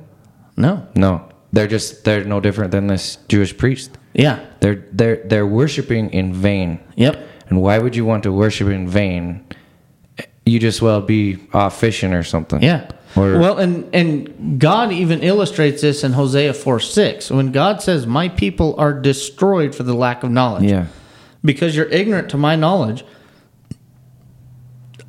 No. 0.56 0.86
No. 0.94 1.28
They're 1.52 1.66
just 1.66 2.04
they're 2.04 2.24
no 2.24 2.40
different 2.40 2.70
than 2.70 2.86
this 2.86 3.16
Jewish 3.28 3.56
priest. 3.56 3.98
Yeah. 4.14 4.44
They're 4.60 4.86
they're 4.92 5.22
they're 5.24 5.46
worshiping 5.46 6.10
in 6.10 6.32
vain. 6.32 6.80
Yep. 6.96 7.28
And 7.48 7.60
why 7.60 7.78
would 7.78 7.96
you 7.96 8.04
want 8.04 8.22
to 8.22 8.32
worship 8.32 8.68
in 8.68 8.88
vain? 8.88 9.44
You 10.46 10.58
just 10.58 10.80
well 10.82 11.00
be 11.00 11.38
off 11.52 11.78
fishing 11.78 12.12
or 12.14 12.22
something. 12.22 12.62
Yeah. 12.62 12.88
Or 13.16 13.38
well, 13.38 13.58
and 13.58 13.94
and 13.94 14.58
God 14.58 14.92
even 14.92 15.22
illustrates 15.22 15.82
this 15.82 16.02
in 16.02 16.12
Hosea 16.12 16.54
four 16.54 16.80
six 16.80 17.30
when 17.30 17.52
God 17.52 17.82
says, 17.82 18.06
"My 18.06 18.30
people 18.30 18.74
are 18.78 18.94
destroyed 18.94 19.74
for 19.74 19.82
the 19.82 19.94
lack 19.94 20.22
of 20.22 20.30
knowledge." 20.30 20.64
yeah. 20.64 20.86
Because 21.44 21.76
you're 21.76 21.86
ignorant 21.86 22.30
to 22.30 22.36
my 22.36 22.54
knowledge, 22.54 23.04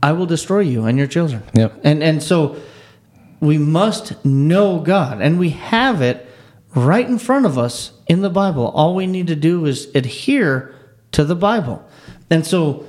I 0.03 0.11
will 0.11 0.25
destroy 0.25 0.59
you 0.59 0.85
and 0.85 0.97
your 0.97 1.07
children. 1.07 1.43
Yep. 1.53 1.79
And 1.83 2.03
and 2.03 2.21
so 2.21 2.57
we 3.39 3.57
must 3.57 4.23
know 4.25 4.79
God, 4.79 5.21
and 5.21 5.39
we 5.39 5.51
have 5.51 6.01
it 6.01 6.27
right 6.75 7.07
in 7.07 7.17
front 7.17 7.45
of 7.45 7.57
us 7.57 7.91
in 8.07 8.21
the 8.21 8.29
Bible. 8.29 8.67
All 8.67 8.95
we 8.95 9.07
need 9.07 9.27
to 9.27 9.35
do 9.35 9.65
is 9.65 9.87
adhere 9.95 10.75
to 11.13 11.23
the 11.23 11.35
Bible. 11.35 11.87
And 12.29 12.45
so 12.45 12.85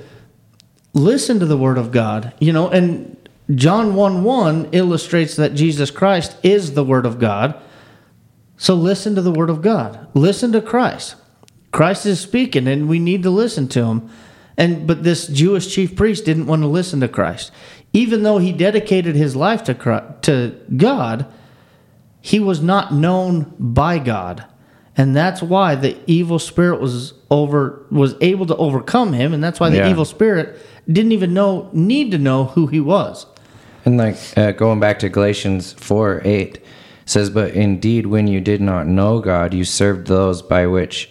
listen 0.93 1.39
to 1.39 1.45
the 1.45 1.57
word 1.57 1.77
of 1.77 1.91
God, 1.91 2.33
you 2.39 2.51
know, 2.51 2.67
and 2.67 3.15
John 3.53 3.95
1 3.95 4.23
1 4.23 4.69
illustrates 4.73 5.35
that 5.35 5.53
Jesus 5.55 5.91
Christ 5.91 6.35
is 6.43 6.73
the 6.73 6.83
word 6.83 7.05
of 7.05 7.19
God. 7.19 7.61
So 8.57 8.75
listen 8.75 9.15
to 9.15 9.21
the 9.21 9.31
word 9.31 9.49
of 9.49 9.61
God. 9.61 10.07
Listen 10.13 10.51
to 10.51 10.61
Christ. 10.61 11.15
Christ 11.71 12.05
is 12.05 12.19
speaking 12.19 12.67
and 12.67 12.89
we 12.89 12.99
need 12.99 13.23
to 13.23 13.29
listen 13.29 13.67
to 13.69 13.83
him. 13.85 14.09
And 14.57 14.87
but 14.87 15.03
this 15.03 15.27
Jewish 15.27 15.73
chief 15.73 15.95
priest 15.95 16.25
didn't 16.25 16.47
want 16.47 16.61
to 16.61 16.67
listen 16.67 16.99
to 17.01 17.07
Christ. 17.07 17.51
Even 17.93 18.23
though 18.23 18.37
he 18.37 18.51
dedicated 18.51 19.15
his 19.15 19.35
life 19.35 19.63
to 19.65 19.73
Christ, 19.75 20.05
to 20.23 20.55
God, 20.75 21.25
he 22.21 22.39
was 22.39 22.61
not 22.61 22.93
known 22.93 23.53
by 23.59 23.99
God. 23.99 24.45
And 24.97 25.13
that's 25.15 25.41
why 25.41 25.75
the 25.75 25.97
evil 26.07 26.39
spirit 26.39 26.79
was 26.79 27.13
over 27.29 27.85
was 27.91 28.15
able 28.21 28.45
to 28.45 28.55
overcome 28.55 29.11
him 29.13 29.33
and 29.33 29.43
that's 29.43 29.59
why 29.59 29.69
the 29.69 29.77
Yeah. 29.77 29.89
evil 29.89 30.05
spirit 30.05 30.57
didn't 30.89 31.11
even 31.11 31.33
know 31.33 31.69
need 31.73 32.11
to 32.11 32.17
know 32.17 32.45
who 32.45 32.67
he 32.67 32.79
was. 32.79 33.25
And 33.83 33.97
like 33.97 34.15
uh, 34.37 34.51
going 34.51 34.79
back 34.79 34.99
to 34.99 35.09
Galatians 35.09 35.73
4 35.73 36.21
8 36.23 36.59
says, 37.05 37.29
But 37.29 37.51
indeed, 37.51 38.07
when 38.07 38.27
you 38.27 38.39
did 38.41 38.61
not 38.61 38.87
know 38.87 39.19
God, 39.19 39.53
you 39.53 39.63
served 39.63 40.07
those 40.07 40.41
by 40.41 40.65
which, 40.65 41.09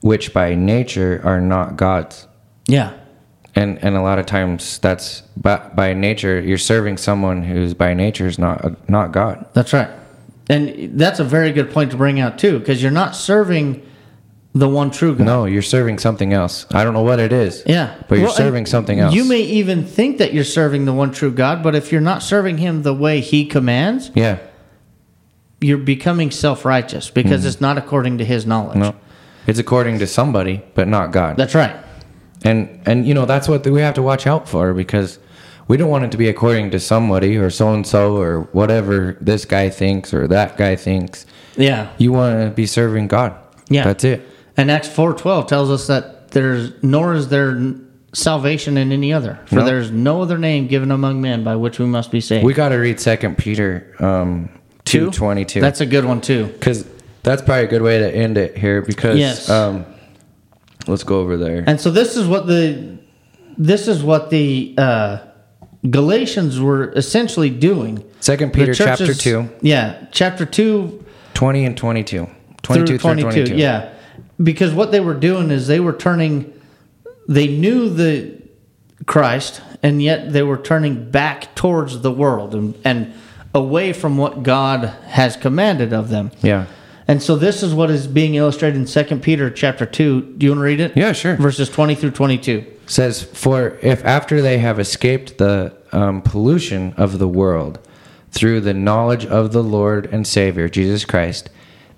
which 0.00 0.32
by 0.34 0.54
nature 0.54 1.20
are 1.24 1.40
not 1.40 1.76
God's. 1.76 2.26
Yeah. 2.66 2.94
And 3.54 3.82
and 3.84 3.96
a 3.96 4.02
lot 4.02 4.18
of 4.18 4.26
times 4.26 4.78
that's 4.78 5.20
by, 5.36 5.56
by 5.74 5.94
nature 5.94 6.40
you're 6.40 6.58
serving 6.58 6.96
someone 6.96 7.42
who's 7.42 7.72
by 7.74 7.94
nature 7.94 8.26
is 8.26 8.38
not 8.38 8.88
not 8.88 9.12
God. 9.12 9.46
That's 9.52 9.72
right. 9.72 9.90
And 10.48 10.98
that's 10.98 11.20
a 11.20 11.24
very 11.24 11.52
good 11.52 11.70
point 11.70 11.90
to 11.92 11.96
bring 11.96 12.20
out 12.20 12.38
too, 12.38 12.58
because 12.58 12.82
you're 12.82 12.92
not 12.92 13.16
serving 13.16 13.86
the 14.54 14.68
one 14.68 14.90
true 14.90 15.14
God. 15.14 15.24
No, 15.24 15.44
you're 15.46 15.62
serving 15.62 15.98
something 15.98 16.32
else. 16.32 16.66
I 16.72 16.84
don't 16.84 16.94
know 16.94 17.02
what 17.02 17.18
it 17.18 17.32
is. 17.32 17.62
Yeah. 17.66 17.94
But 18.08 18.18
you're 18.18 18.26
Well, 18.26 18.36
serving 18.36 18.66
something 18.66 19.00
else. 19.00 19.14
You 19.14 19.24
may 19.24 19.40
even 19.40 19.84
think 19.84 20.18
that 20.18 20.32
you're 20.32 20.44
serving 20.44 20.84
the 20.84 20.92
one 20.92 21.12
true 21.12 21.32
God, 21.32 21.62
but 21.62 21.74
if 21.74 21.90
you're 21.90 22.00
not 22.00 22.22
serving 22.22 22.58
him 22.58 22.82
the 22.82 22.94
way 22.94 23.20
he 23.20 23.46
commands, 23.46 24.10
yeah. 24.14 24.38
you're 25.60 25.78
becoming 25.78 26.30
self 26.30 26.64
righteous 26.64 27.10
because 27.10 27.44
it's 27.44 27.60
not 27.60 27.78
according 27.78 28.18
to 28.18 28.24
his 28.24 28.46
knowledge. 28.46 28.78
Mm-hmm. 28.78 28.96
No. 28.96 29.04
It's 29.46 29.58
according 29.58 29.98
to 29.98 30.06
somebody, 30.06 30.62
but 30.74 30.88
not 30.88 31.10
God. 31.10 31.36
That's 31.36 31.54
right. 31.54 31.76
And 32.44 32.80
and 32.86 33.06
you 33.06 33.14
know 33.14 33.24
that's 33.26 33.48
what 33.48 33.66
we 33.66 33.80
have 33.80 33.94
to 33.94 34.02
watch 34.02 34.26
out 34.26 34.48
for 34.48 34.74
because 34.74 35.18
we 35.66 35.76
don't 35.78 35.88
want 35.88 36.04
it 36.04 36.10
to 36.10 36.18
be 36.18 36.28
according 36.28 36.70
to 36.72 36.78
somebody 36.80 37.36
or 37.38 37.48
so 37.50 37.72
and 37.72 37.86
so 37.86 38.16
or 38.16 38.40
whatever 38.52 39.16
this 39.20 39.44
guy 39.46 39.70
thinks 39.70 40.12
or 40.12 40.28
that 40.28 40.56
guy 40.58 40.76
thinks. 40.76 41.24
Yeah. 41.56 41.88
You 41.98 42.12
want 42.12 42.38
to 42.44 42.50
be 42.50 42.66
serving 42.66 43.08
God. 43.08 43.34
Yeah. 43.70 43.84
That's 43.84 44.04
it. 44.04 44.20
And 44.56 44.70
Acts 44.70 44.88
4:12 44.88 45.48
tells 45.48 45.70
us 45.70 45.86
that 45.86 46.30
there's 46.32 46.72
nor 46.82 47.14
is 47.14 47.28
there 47.28 47.58
salvation 48.12 48.76
in 48.76 48.92
any 48.92 49.12
other, 49.12 49.38
for 49.46 49.56
No. 49.56 49.64
there's 49.64 49.90
no 49.90 50.22
other 50.22 50.38
name 50.38 50.68
given 50.68 50.90
among 50.92 51.20
men 51.20 51.42
by 51.42 51.56
which 51.56 51.78
we 51.78 51.86
must 51.86 52.10
be 52.12 52.20
saved. 52.20 52.44
We 52.44 52.54
got 52.54 52.68
to 52.68 52.76
read 52.76 53.00
Second 53.00 53.38
Peter 53.38 53.94
um, 54.00 54.48
two 54.84 55.10
twenty 55.10 55.44
two. 55.44 55.60
That's 55.60 55.80
a 55.80 55.86
good 55.86 56.04
one 56.04 56.20
too. 56.20 56.46
because 56.46 56.84
that's 57.22 57.40
probably 57.42 57.64
a 57.64 57.68
good 57.68 57.82
way 57.82 57.98
to 57.98 58.14
end 58.14 58.36
it 58.36 58.56
here 58.58 58.82
because 58.82 59.18
Yes. 59.18 59.48
um, 59.48 59.86
let's 60.86 61.04
go 61.04 61.20
over 61.20 61.36
there. 61.36 61.64
And 61.66 61.80
so 61.80 61.90
this 61.90 62.16
is 62.16 62.26
what 62.26 62.46
the 62.46 62.98
this 63.56 63.88
is 63.88 64.02
what 64.02 64.30
the 64.30 64.74
uh, 64.76 65.18
Galatians 65.88 66.60
were 66.60 66.90
essentially 66.92 67.50
doing. 67.50 68.04
Second 68.20 68.52
The 68.52 68.58
Peter 68.58 68.74
chapter 68.74 69.06
churches- 69.06 69.22
two, 69.22 69.48
Yeah, 69.60 70.06
chapter 70.10 70.46
2 70.46 71.04
20 71.34 71.64
and 71.66 71.76
22. 71.76 72.28
22 72.62 72.86
through 72.86 72.98
22. 72.98 73.22
22. 73.30 73.56
Yeah. 73.56 73.92
Because 74.42 74.72
what 74.72 74.92
they 74.92 75.00
were 75.00 75.14
doing 75.14 75.50
is 75.50 75.66
they 75.66 75.80
were 75.80 75.92
turning 75.92 76.52
they 77.28 77.46
knew 77.48 77.88
the 77.90 78.40
Christ 79.06 79.60
and 79.82 80.02
yet 80.02 80.32
they 80.32 80.42
were 80.42 80.56
turning 80.56 81.10
back 81.10 81.54
towards 81.54 82.00
the 82.00 82.10
world 82.10 82.54
and, 82.54 82.74
and 82.84 83.12
away 83.54 83.92
from 83.92 84.16
what 84.16 84.42
God 84.42 84.84
has 85.06 85.36
commanded 85.36 85.92
of 85.92 86.08
them. 86.08 86.30
Yeah. 86.42 86.66
And 87.06 87.22
so 87.22 87.36
this 87.36 87.62
is 87.62 87.74
what 87.74 87.90
is 87.90 88.06
being 88.06 88.34
illustrated 88.34 88.76
in 88.76 88.86
2 88.86 89.16
Peter 89.20 89.50
chapter 89.50 89.84
2. 89.84 90.34
Do 90.38 90.46
you 90.46 90.52
want 90.52 90.60
to 90.60 90.64
read 90.64 90.80
it? 90.80 90.96
Yeah, 90.96 91.12
sure. 91.12 91.36
Verses 91.36 91.68
20 91.68 91.94
through 91.94 92.12
22. 92.12 92.64
says, 92.86 93.22
For 93.22 93.78
if 93.82 94.04
after 94.04 94.40
they 94.40 94.58
have 94.58 94.80
escaped 94.80 95.38
the 95.38 95.76
um, 95.92 96.22
pollution 96.22 96.94
of 96.96 97.18
the 97.18 97.28
world 97.28 97.78
through 98.30 98.60
the 98.60 98.74
knowledge 98.74 99.26
of 99.26 99.52
the 99.52 99.62
Lord 99.62 100.06
and 100.06 100.26
Savior, 100.26 100.68
Jesus 100.68 101.04
Christ, 101.04 101.50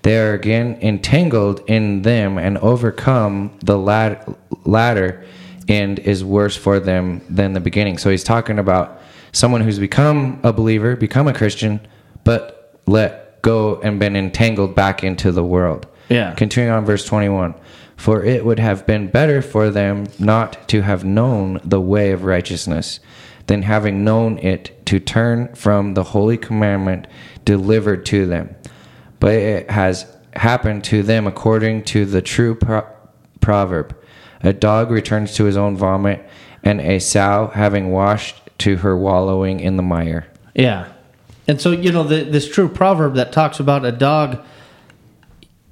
they 0.03 0.19
are 0.19 0.33
again 0.33 0.77
entangled 0.81 1.61
in 1.67 2.01
them 2.03 2.37
and 2.37 2.57
overcome 2.59 3.57
the 3.63 3.77
lat- 3.77 4.27
latter 4.65 5.25
end 5.67 5.99
is 5.99 6.23
worse 6.23 6.55
for 6.55 6.79
them 6.79 7.21
than 7.29 7.53
the 7.53 7.59
beginning. 7.59 7.97
So 7.97 8.09
he's 8.09 8.23
talking 8.23 8.59
about 8.59 9.01
someone 9.31 9.61
who's 9.61 9.79
become 9.79 10.39
a 10.43 10.53
believer, 10.53 10.95
become 10.95 11.27
a 11.27 11.33
Christian, 11.33 11.85
but 12.23 12.79
let 12.85 13.26
go 13.47 13.79
and 13.81 13.99
been 13.99 14.15
entangled 14.15 14.75
back 14.75 15.03
into 15.03 15.31
the 15.31 15.43
world. 15.43 15.87
Yeah. 16.09 16.33
Continuing 16.35 16.73
on 16.73 16.85
verse 16.85 17.05
21 17.05 17.55
For 17.95 18.23
it 18.23 18.45
would 18.45 18.59
have 18.59 18.85
been 18.85 19.07
better 19.07 19.41
for 19.41 19.69
them 19.69 20.07
not 20.19 20.67
to 20.69 20.81
have 20.81 21.03
known 21.03 21.61
the 21.63 21.81
way 21.81 22.11
of 22.11 22.23
righteousness 22.25 22.99
than 23.47 23.61
having 23.61 24.03
known 24.03 24.37
it 24.39 24.85
to 24.87 24.99
turn 24.99 25.53
from 25.55 25.93
the 25.93 26.03
holy 26.03 26.37
commandment 26.37 27.07
delivered 27.45 28.05
to 28.07 28.25
them. 28.25 28.53
But 29.19 29.33
it 29.33 29.71
has 29.71 30.05
happened 30.35 30.83
to 30.83 31.01
them 31.01 31.25
according 31.25 31.83
to 31.83 32.05
the 32.05 32.21
true 32.21 32.53
pro- 32.53 32.85
proverb 33.39 33.95
A 34.41 34.53
dog 34.53 34.91
returns 34.91 35.33
to 35.35 35.45
his 35.45 35.57
own 35.57 35.77
vomit, 35.77 36.23
and 36.63 36.81
a 36.81 36.99
sow 36.99 37.49
having 37.53 37.91
washed 37.91 38.35
to 38.59 38.77
her 38.77 38.97
wallowing 38.97 39.59
in 39.61 39.77
the 39.77 39.83
mire. 39.83 40.27
Yeah. 40.53 40.87
And 41.47 41.61
so, 41.61 41.71
you 41.71 41.91
know, 41.91 42.03
the, 42.03 42.23
this 42.23 42.49
true 42.49 42.67
proverb 42.67 43.15
that 43.15 43.31
talks 43.31 43.59
about 43.59 43.85
a 43.85 43.91
dog, 43.91 44.43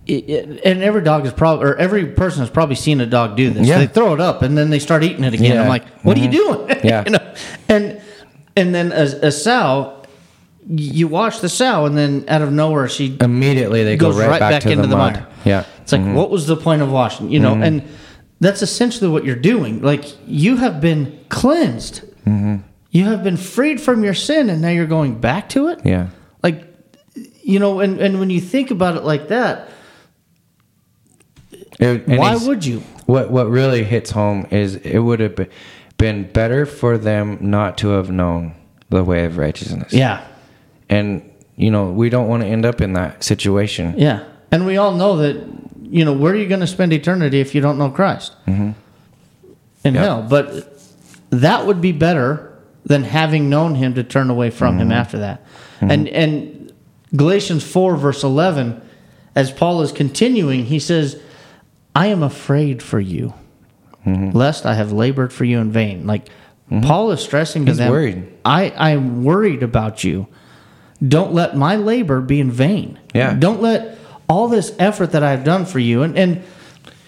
it, 0.07 0.29
it- 0.29 0.61
and 0.65 0.81
every 0.83 1.01
dog 1.03 1.25
is 1.25 1.33
probably, 1.33 1.65
or 1.65 1.75
every 1.75 2.05
person 2.07 2.39
has 2.41 2.49
probably 2.49 2.75
seen 2.75 3.01
a 3.01 3.05
dog 3.05 3.35
do 3.35 3.49
this. 3.49 3.67
Yeah. 3.67 3.79
They 3.79 3.87
throw 3.87 4.13
it 4.13 4.21
up 4.21 4.41
and 4.41 4.57
then 4.57 4.69
they 4.69 4.79
start 4.79 5.03
eating 5.03 5.23
it 5.23 5.33
again. 5.33 5.53
Yeah. 5.55 5.61
I'm 5.63 5.67
like, 5.69 5.85
what 6.03 6.17
are 6.17 6.21
you 6.21 6.29
Mhm. 6.29 6.31
doing? 6.31 6.79
Yeah. 6.85 7.03
you 7.05 7.11
know? 7.11 7.33
And, 7.67 8.01
and 8.55 8.73
then 8.75 8.91
a, 8.91 9.27
a 9.27 9.31
sow, 9.31 10.03
you 10.67 11.07
watch 11.07 11.41
the 11.41 11.49
sow 11.49 11.85
and 11.85 11.97
then 11.97 12.23
out 12.27 12.41
of 12.41 12.51
nowhere 12.51 12.87
she 12.87 13.17
Immediately 13.19 13.83
they 13.83 13.97
Goes 13.97 14.15
go 14.15 14.21
right, 14.21 14.29
right 14.29 14.39
back, 14.39 14.51
back 14.51 14.61
to 14.63 14.69
into 14.71 14.83
the, 14.83 14.87
the 14.89 14.95
mud. 14.97 15.27
Yeah. 15.43 15.65
It's 15.81 15.91
like, 15.91 16.05
what 16.15 16.29
was 16.31 16.47
the 16.47 16.55
point 16.55 16.81
of 16.81 16.91
washing? 16.91 17.29
You 17.31 17.39
know, 17.39 17.53
Mm-hmm. 17.53 17.63
and 17.63 17.83
that's 18.39 18.61
essentially 18.61 19.09
what 19.09 19.23
you're 19.25 19.35
doing. 19.35 19.81
Like, 19.81 20.05
you 20.27 20.55
have 20.57 20.79
been 20.81 21.19
cleansed, 21.29 22.01
Mm-hmm. 22.25 22.57
You 22.95 23.05
have 23.05 23.23
been 23.23 23.37
freed 23.37 23.81
from 23.81 24.03
your 24.03 24.13
sin, 24.13 24.49
and 24.49 24.61
now 24.61 24.69
you're 24.69 24.85
going 24.87 25.19
back 25.19 25.49
to 25.49 25.67
it? 25.67 25.79
Yeah. 25.83 26.07
Like, 26.43 26.65
you 27.43 27.59
know, 27.59 27.79
and, 27.81 27.99
and 27.99 28.19
when 28.19 28.29
you 28.29 28.39
think 28.41 28.71
about 28.71 28.95
it 28.97 29.03
like 29.03 29.27
that, 29.29 29.69
It- 31.79 32.07
why 32.07 32.35
would 32.37 32.65
you? 32.65 32.81
What 33.05 33.29
what 33.31 33.49
really 33.49 33.83
hits 33.83 34.11
home 34.11 34.47
is 34.49 34.75
it 34.77 34.99
would 34.99 35.19
have 35.19 35.35
be- 35.35 35.47
been 35.97 36.23
better 36.31 36.65
for 36.65 36.97
them 36.97 37.37
not 37.41 37.77
to 37.79 37.89
have 37.89 38.09
known 38.09 38.53
the 38.89 39.03
way 39.03 39.25
of 39.25 39.37
righteousness. 39.37 39.93
Yeah, 39.93 40.21
And 40.89 41.21
you 41.57 41.69
know, 41.71 41.91
we 41.91 42.09
don't 42.09 42.27
want 42.27 42.43
to 42.43 42.47
end 42.49 42.65
up 42.65 42.81
in 42.81 42.93
that 42.93 43.23
situation. 43.23 43.93
yeah. 43.97 44.23
And 44.51 44.65
we 44.65 44.77
all 44.77 44.93
know 44.93 45.17
that, 45.17 45.35
you 45.83 46.03
know, 46.05 46.13
where 46.13 46.33
are 46.33 46.35
you 46.35 46.47
going 46.47 46.59
to 46.61 46.67
spend 46.67 46.93
eternity 46.93 47.39
if 47.41 47.53
you 47.55 47.61
don't 47.61 47.77
know 47.77 47.89
Christ? 47.89 48.33
Mm-hmm. 48.47 48.71
In 49.83 49.93
Yep. 49.95 50.03
hell. 50.03 50.21
But 50.29 50.79
that 51.31 51.65
would 51.65 51.81
be 51.81 51.91
better 51.91 52.51
than 52.85 53.03
having 53.03 53.49
known 53.49 53.75
him 53.75 53.95
to 53.95 54.03
turn 54.03 54.29
away 54.29 54.49
from 54.51 54.73
Mm-hmm. 54.73 54.81
him 54.81 54.91
after 54.91 55.17
that. 55.19 55.45
And 55.81 56.07
and 56.07 56.71
Galatians 57.15 57.63
4 57.63 57.95
verse 57.97 58.23
11 58.23 58.81
as 59.35 59.51
Paul 59.51 59.81
is 59.81 59.91
continuing, 59.91 60.65
he 60.65 60.79
says, 60.79 61.19
"I 61.95 62.07
am 62.07 62.23
afraid 62.23 62.81
for 62.81 62.99
you, 62.99 63.33
Mm-hmm. 64.05 64.31
lest 64.37 64.65
I 64.65 64.75
have 64.75 64.91
labored 64.91 65.33
for 65.33 65.43
you 65.45 65.59
in 65.59 65.71
vain." 65.71 66.07
Like 66.07 66.29
Paul 66.81 67.11
is 67.11 67.19
stressing 67.21 67.65
to 67.65 67.71
He's 67.71 67.77
them, 67.77 67.91
worried. 67.91 68.27
I 68.45 68.69
I 68.69 68.91
am 68.91 69.23
worried 69.23 69.61
about 69.63 70.03
you. 70.03 70.27
Don't 71.05 71.33
let 71.33 71.55
my 71.57 71.75
labor 71.75 72.21
be 72.21 72.39
in 72.39 72.49
vain. 72.51 72.97
Yeah. 73.13 73.33
Don't 73.33 73.61
let 73.61 73.97
all 74.29 74.47
this 74.47 74.73
effort 74.79 75.11
that 75.11 75.21
I've 75.23 75.43
done 75.43 75.65
for 75.65 75.79
you 75.79 76.03
and 76.03 76.17
and 76.17 76.41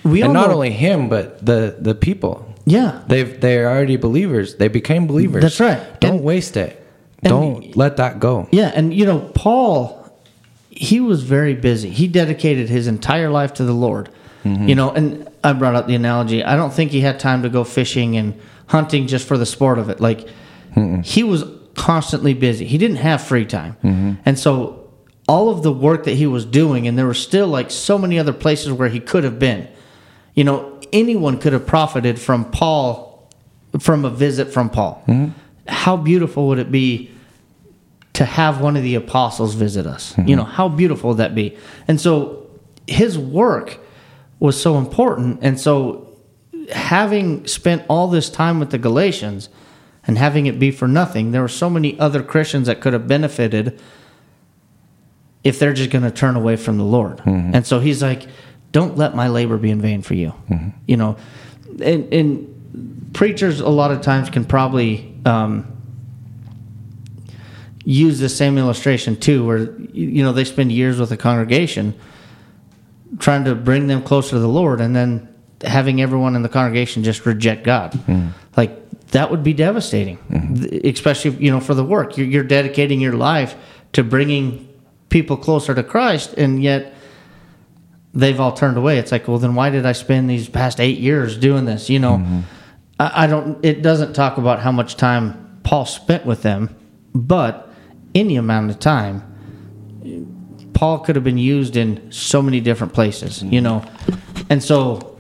we 0.04 0.22
And 0.22 0.34
not 0.34 0.48
know- 0.50 0.56
only 0.56 0.72
him, 0.72 1.08
but 1.10 1.44
the 1.46 1.76
the 1.80 1.96
people. 1.96 2.44
Yeah 2.68 3.02
They've 3.08 3.40
they're 3.42 3.68
already 3.70 3.96
believers. 3.98 4.56
They 4.56 4.68
became 4.68 5.08
believers. 5.08 5.42
That's 5.42 5.60
right. 5.60 5.80
Don't 6.00 6.18
And- 6.18 6.24
waste 6.24 6.56
it. 6.58 6.84
Don't 7.24 7.76
let 7.76 7.98
that 7.98 8.20
go. 8.20 8.48
Yeah, 8.52 8.72
and 8.76 8.94
you 8.94 9.06
know, 9.06 9.20
Paul, 9.34 10.08
he 10.70 11.00
was 11.02 11.24
very 11.24 11.56
busy. 11.56 11.90
He 11.90 12.08
dedicated 12.08 12.70
his 12.70 12.86
entire 12.88 13.30
life 13.30 13.54
to 13.56 13.64
the 13.64 13.74
Lord. 13.74 14.10
Mm-hmm. 14.46 14.68
You 14.70 14.76
know, 14.76 14.92
and 14.92 15.28
I 15.44 15.54
brought 15.54 15.76
up 15.76 15.88
the 15.88 15.96
analogy. 15.96 16.44
I 16.44 16.56
don't 16.56 16.72
think 16.72 16.92
he 16.92 17.02
had 17.02 17.20
time 17.20 17.42
to 17.42 17.50
go 17.50 17.64
fishing 17.64 18.16
and 18.18 18.40
hunting 18.68 19.08
just 19.08 19.28
for 19.28 19.38
the 19.38 19.46
sport 19.48 19.80
of 19.80 19.90
it. 19.90 20.00
Like 20.00 20.28
he 21.04 21.24
was 21.24 21.44
constantly 21.74 22.34
busy. 22.36 22.66
He 22.66 22.78
didn't 22.78 22.98
have 22.98 23.22
free 23.22 23.46
time. 23.46 23.76
And 24.26 24.38
so 24.38 24.88
all 25.28 25.50
of 25.50 25.64
the 25.64 25.72
work 25.74 26.04
that 26.06 26.14
he 26.14 26.28
was 26.28 26.46
doing, 26.46 26.88
and 26.88 26.98
there 26.98 27.08
were 27.08 27.16
still 27.16 27.48
like 27.48 27.72
so 27.72 27.98
many 27.98 28.20
other 28.20 28.32
places 28.34 28.72
where 28.72 28.90
he 28.90 29.00
could 29.00 29.24
have 29.24 29.40
been. 29.40 29.68
You 30.36 30.44
know, 30.44 30.77
anyone 30.94 31.38
could 31.38 31.54
have 31.54 31.66
profited 31.66 32.20
from 32.20 32.50
Paul, 32.52 33.30
from 33.80 34.06
a 34.06 34.10
visit 34.10 34.52
from 34.52 34.70
Paul. 34.70 35.04
Mm-hmm. 35.08 35.32
How 35.68 35.98
beautiful 35.98 36.48
would 36.48 36.60
it 36.60 36.72
be 36.72 37.12
to 38.14 38.26
have 38.26 38.62
one 38.62 38.76
of 38.78 38.84
the 38.84 38.96
apostles 38.96 39.54
visit 39.54 39.86
us? 39.86 40.18
You 40.18 40.24
mm-hmm. 40.24 40.36
know, 40.36 40.44
how 40.44 40.70
beautiful 40.70 41.10
would 41.10 41.18
that 41.18 41.36
be? 41.36 41.58
And 41.88 42.00
so 42.00 42.48
his 42.88 43.18
work 43.18 43.80
was 44.40 44.60
so 44.60 44.78
important. 44.78 45.40
And 45.42 45.60
so 45.60 46.18
having 46.72 47.46
spent 47.48 47.84
all 47.88 48.08
this 48.08 48.30
time 48.30 48.60
with 48.60 48.72
the 48.72 48.78
Galatians 48.78 49.50
and 50.06 50.18
having 50.18 50.46
it 50.46 50.60
be 50.60 50.72
for 50.72 50.88
nothing, 50.88 51.32
there 51.32 51.42
were 51.42 51.48
so 51.48 51.70
many 51.70 52.00
other 52.00 52.24
Christians 52.24 52.68
that 52.68 52.82
could 52.82 52.94
have 52.94 53.08
benefited 53.08 53.80
if 55.44 55.60
they're 55.60 55.74
just 55.74 55.92
going 55.92 56.04
to 56.04 56.12
turn 56.12 56.36
away 56.36 56.56
from 56.56 56.78
the 56.78 56.84
Lord. 56.84 57.18
Mm-hmm. 57.20 57.52
And 57.54 57.66
so 57.66 57.80
he's 57.80 58.02
like, 58.02 58.28
don't 58.72 58.98
let 58.98 59.16
my 59.16 59.28
labor 59.28 59.58
be 59.58 59.70
in 59.70 59.82
vain 59.82 60.02
for 60.02 60.14
you. 60.14 60.34
Mm-hmm. 60.50 60.70
You 60.88 60.98
know, 60.98 61.18
and, 61.82 62.14
and 62.14 63.12
preachers 63.14 63.60
a 63.60 63.70
lot 63.70 63.92
of 63.92 64.02
times 64.02 64.30
can 64.30 64.46
probably 64.46 65.16
um, 65.26 65.66
use 67.84 68.20
the 68.20 68.30
same 68.30 68.58
illustration 68.58 69.16
too, 69.16 69.46
where, 69.46 69.72
you 69.94 70.24
know, 70.24 70.34
they 70.34 70.44
spend 70.44 70.72
years 70.72 71.00
with 71.00 71.12
a 71.12 71.18
congregation 71.18 71.98
trying 73.20 73.46
to 73.46 73.56
bring 73.56 73.88
them 73.88 74.04
closer 74.04 74.32
to 74.32 74.40
the 74.40 74.48
Lord 74.48 74.82
and 74.82 74.96
then 74.96 75.34
having 75.64 76.02
everyone 76.02 76.36
in 76.36 76.42
the 76.44 76.50
congregation 76.50 77.04
just 77.04 77.26
reject 77.26 77.64
God. 77.64 77.94
Mm-hmm. 77.94 78.30
Like 78.56 79.08
that 79.12 79.32
would 79.32 79.44
be 79.44 79.54
devastating, 79.54 80.18
mm-hmm. 80.30 80.56
Th- 80.56 80.96
especially 80.96 81.32
you 81.44 81.52
know 81.52 81.60
for 81.60 81.74
the 81.74 81.84
work. 81.84 82.18
You're, 82.18 82.28
you're 82.28 82.44
dedicating 82.44 83.00
your 83.00 83.14
life 83.14 83.56
to 83.94 84.04
bringing 84.04 84.68
people 85.10 85.38
closer 85.38 85.74
to 85.74 85.84
Christ, 85.84 86.34
and 86.34 86.62
yet 86.62 86.94
they've 88.18 88.40
all 88.40 88.52
turned 88.52 88.78
away. 88.78 88.98
It's 88.98 89.12
like, 89.12 89.28
well, 89.28 89.38
then 89.38 89.56
why 89.56 89.70
did 89.70 89.86
I 89.86 89.94
spend 89.94 90.30
these 90.30 90.50
past 90.50 90.80
eight 90.80 91.00
years 91.00 91.38
doing 91.38 91.66
this? 91.66 91.90
You 91.90 92.00
know, 92.00 92.18
mm-hmm. 92.18 92.40
I, 93.00 93.24
I 93.24 93.28
don't. 93.28 93.64
It 93.64 93.82
doesn't 93.82 94.14
talk 94.14 94.38
about 94.38 94.60
how 94.60 94.72
much 94.72 94.98
time 94.98 95.60
Paul 95.64 95.86
spent 95.86 96.26
with 96.26 96.42
them, 96.42 96.76
but 97.14 97.70
any 98.14 98.36
amount 98.36 98.72
of 98.72 98.80
time 98.80 99.24
Paul 100.78 101.00
could 101.00 101.16
have 101.16 101.24
been 101.24 101.40
used 101.40 101.76
in 101.76 102.12
so 102.12 102.40
many 102.40 102.60
different 102.60 102.94
places, 102.94 103.40
mm-hmm. 103.40 103.52
you 103.52 103.62
know. 103.62 103.84
And 104.48 104.64
so 104.64 105.20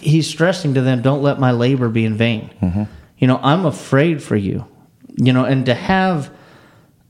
he's 0.00 0.28
stressing 0.28 0.74
to 0.74 0.80
them, 0.80 1.00
don't 1.00 1.22
let 1.22 1.38
my 1.38 1.52
labor 1.52 1.88
be 1.88 2.04
in 2.04 2.16
vain. 2.16 2.50
Mm-hmm. 2.60 2.82
You 3.18 3.26
know, 3.28 3.38
I'm 3.40 3.66
afraid 3.66 4.20
for 4.20 4.34
you. 4.34 4.66
You 5.16 5.32
know, 5.32 5.44
and 5.44 5.64
to 5.66 5.74
have 5.74 6.28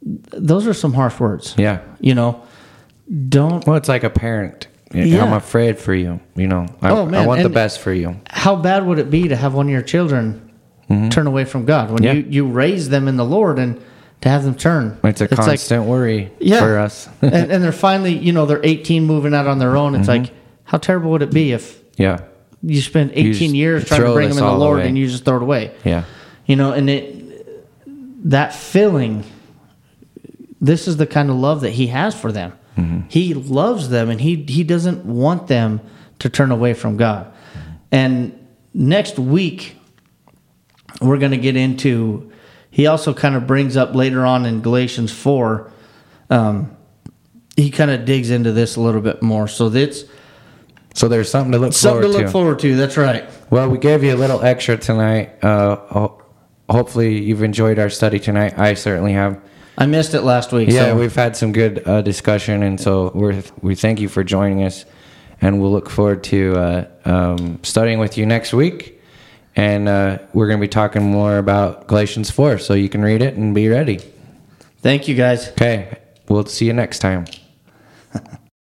those 0.03 0.67
are 0.67 0.75
some 0.75 0.93
harsh 0.93 1.19
words. 1.19 1.55
Yeah. 1.57 1.81
You 2.01 2.15
know, 2.15 2.43
don't 3.31 3.67
Well, 3.67 3.77
it's 3.77 3.89
like 3.89 4.05
a 4.05 4.11
parent. 4.11 4.69
Yeah. 4.93 5.25
I'm 5.25 5.33
afraid 5.33 5.79
for 5.79 5.95
you. 5.95 6.21
You 6.37 6.47
know, 6.47 6.67
I, 6.81 6.91
Oh, 6.91 7.07
man, 7.07 7.23
I 7.23 7.27
want 7.27 7.43
the 7.43 7.49
best 7.49 7.81
for 7.81 7.93
you. 7.93 8.21
how 8.29 8.57
bad 8.57 8.87
would 8.87 8.99
it 8.99 9.11
be 9.11 9.29
to 9.29 9.37
have 9.37 9.55
one 9.55 9.67
of 9.67 9.73
your 9.73 9.83
children 9.83 10.53
mm-hmm. 10.89 11.09
turn 11.09 11.27
away 11.27 11.45
from 11.45 11.65
God 11.65 11.91
when 11.91 12.03
Yeah. 12.03 12.13
you, 12.13 12.27
you 12.29 12.47
raise 12.47 12.89
them 12.89 13.09
in 13.09 13.17
the 13.17 13.25
Lord 13.25 13.59
and 13.59 13.81
to 14.21 14.29
have 14.29 14.45
them 14.45 14.55
turn? 14.55 14.99
It's 15.03 15.21
a 15.21 15.25
like- 15.25 15.37
constant 15.37 15.85
worry 15.85 16.31
yeah. 16.39 16.61
for 16.61 16.79
us. 16.79 17.09
and, 17.23 17.35
and 17.35 17.63
they're 17.63 17.73
finally, 17.73 18.17
you 18.17 18.33
know, 18.33 18.47
they're 18.47 18.65
18 18.65 19.05
moving 19.05 19.35
out 19.35 19.47
on 19.47 19.59
their 19.59 19.77
own. 19.77 19.95
It's 19.95 20.09
mm-hmm. 20.09 20.25
like, 20.25 20.33
how 20.65 20.79
terrible 20.79 21.11
would 21.13 21.23
it 21.23 21.33
be 21.33 21.53
if 21.53 21.83
yeah. 21.97 22.21
you 22.63 22.81
spend 22.81 23.13
18 23.13 23.33
just 23.33 23.55
years 23.55 23.85
trying 23.87 24.03
to 24.03 24.13
bring 24.13 24.29
them 24.29 24.39
in 24.39 24.45
the 24.45 24.53
Lord 24.53 24.79
away. 24.81 24.89
and 24.89 24.99
you 24.99 25.09
just 25.09 25.25
throw 25.25 25.37
it 25.37 25.43
away? 25.43 25.75
Yeah. 25.85 26.05
You 26.47 26.57
know, 26.57 26.73
and 26.73 26.89
it 26.91 27.25
that 28.25 28.55
feeling, 28.55 29.25
this 30.61 30.89
is 30.89 30.97
the 30.97 31.07
kind 31.07 31.31
of 31.31 31.37
love 31.37 31.61
that 31.61 31.71
he 31.71 31.89
has 31.89 32.19
for 32.19 32.33
them. 32.33 32.53
He 33.09 33.35
loves 33.35 33.89
them 33.89 34.11
and 34.11 34.21
he 34.21 34.45
he 34.49 34.65
doesn't 34.65 35.05
want 35.05 35.47
them 35.47 35.81
to 36.19 36.29
turn 36.29 36.51
away 36.51 36.75
from 36.75 36.97
God. 36.97 37.33
And 37.93 38.47
next 38.73 39.19
week 39.19 39.77
we're 41.01 41.19
going 41.19 41.31
to 41.31 41.37
get 41.39 41.57
into 41.57 42.33
he 42.71 42.87
also 42.87 43.15
kind 43.15 43.37
of 43.37 43.47
brings 43.47 43.77
up 43.77 43.95
later 43.95 44.27
on 44.27 44.45
in 44.47 44.61
Galatians 44.61 45.13
4 45.13 45.71
um 46.31 46.77
he 47.57 47.71
kind 47.71 47.91
of 47.91 48.05
digs 48.05 48.31
into 48.31 48.51
this 48.53 48.77
a 48.77 48.81
little 48.81 49.01
bit 49.01 49.23
more. 49.23 49.47
So 49.47 49.69
that's 49.69 50.05
So 50.95 51.09
there's 51.09 51.31
something 51.31 51.53
to 51.53 51.59
look 51.59 51.73
something 51.73 52.03
to 52.03 52.09
forward 52.09 52.23
look 52.25 52.33
forward 52.33 52.59
to. 52.61 52.77
That's 52.77 52.97
right. 52.97 53.29
Well, 53.51 53.69
we 53.69 53.79
gave 53.79 54.03
you 54.03 54.15
a 54.15 54.19
little 54.19 54.43
extra 54.43 54.77
tonight. 54.77 55.43
Uh, 55.45 56.09
hopefully, 56.69 57.21
you've 57.23 57.43
enjoyed 57.43 57.79
our 57.79 57.91
study 57.91 58.19
tonight. 58.19 58.59
I 58.59 58.75
certainly 58.75 59.13
have. 59.13 59.41
I 59.77 59.87
missed 59.87 60.15
it 60.15 60.23
last 60.23 60.53
week. 60.53 60.69
Yeah, 60.69 60.87
so 60.87 60.97
we've 60.97 61.15
had 61.15 61.37
some 61.37 61.53
good 61.53 61.87
uh, 61.87 62.03
discussion, 62.03 62.63
and 62.63 62.81
so 62.81 63.11
we 63.15 63.43
we 63.61 63.75
thank 63.75 64.01
you 64.01 64.09
for 64.09 64.23
joining 64.23 64.63
us, 64.63 64.85
and 65.41 65.61
we'll 65.61 65.73
look 65.73 65.91
forward 65.91 66.23
to 66.25 66.55
uh, 66.57 66.87
um, 67.05 67.59
studying 67.63 67.99
with 67.99 68.17
you 68.17 68.27
next 68.27 68.53
week. 68.53 69.01
And 69.57 69.89
uh, 69.89 70.19
we're 70.33 70.49
going 70.49 70.59
to 70.59 70.65
be 70.65 70.69
talking 70.69 71.03
more 71.03 71.39
about 71.39 71.87
Galatians 71.87 72.31
four, 72.31 72.59
so 72.59 72.75
you 72.75 72.89
can 72.89 73.03
read 73.03 73.23
it 73.23 73.35
and 73.35 73.55
be 73.55 73.69
ready. 73.69 74.01
thank 74.81 75.07
you 75.09 75.15
guys. 75.15 75.49
Okay, 75.51 75.97
we'll 76.29 76.47
see 76.47 76.67
you 76.67 76.73
next 76.73 76.99
time. 76.99 77.27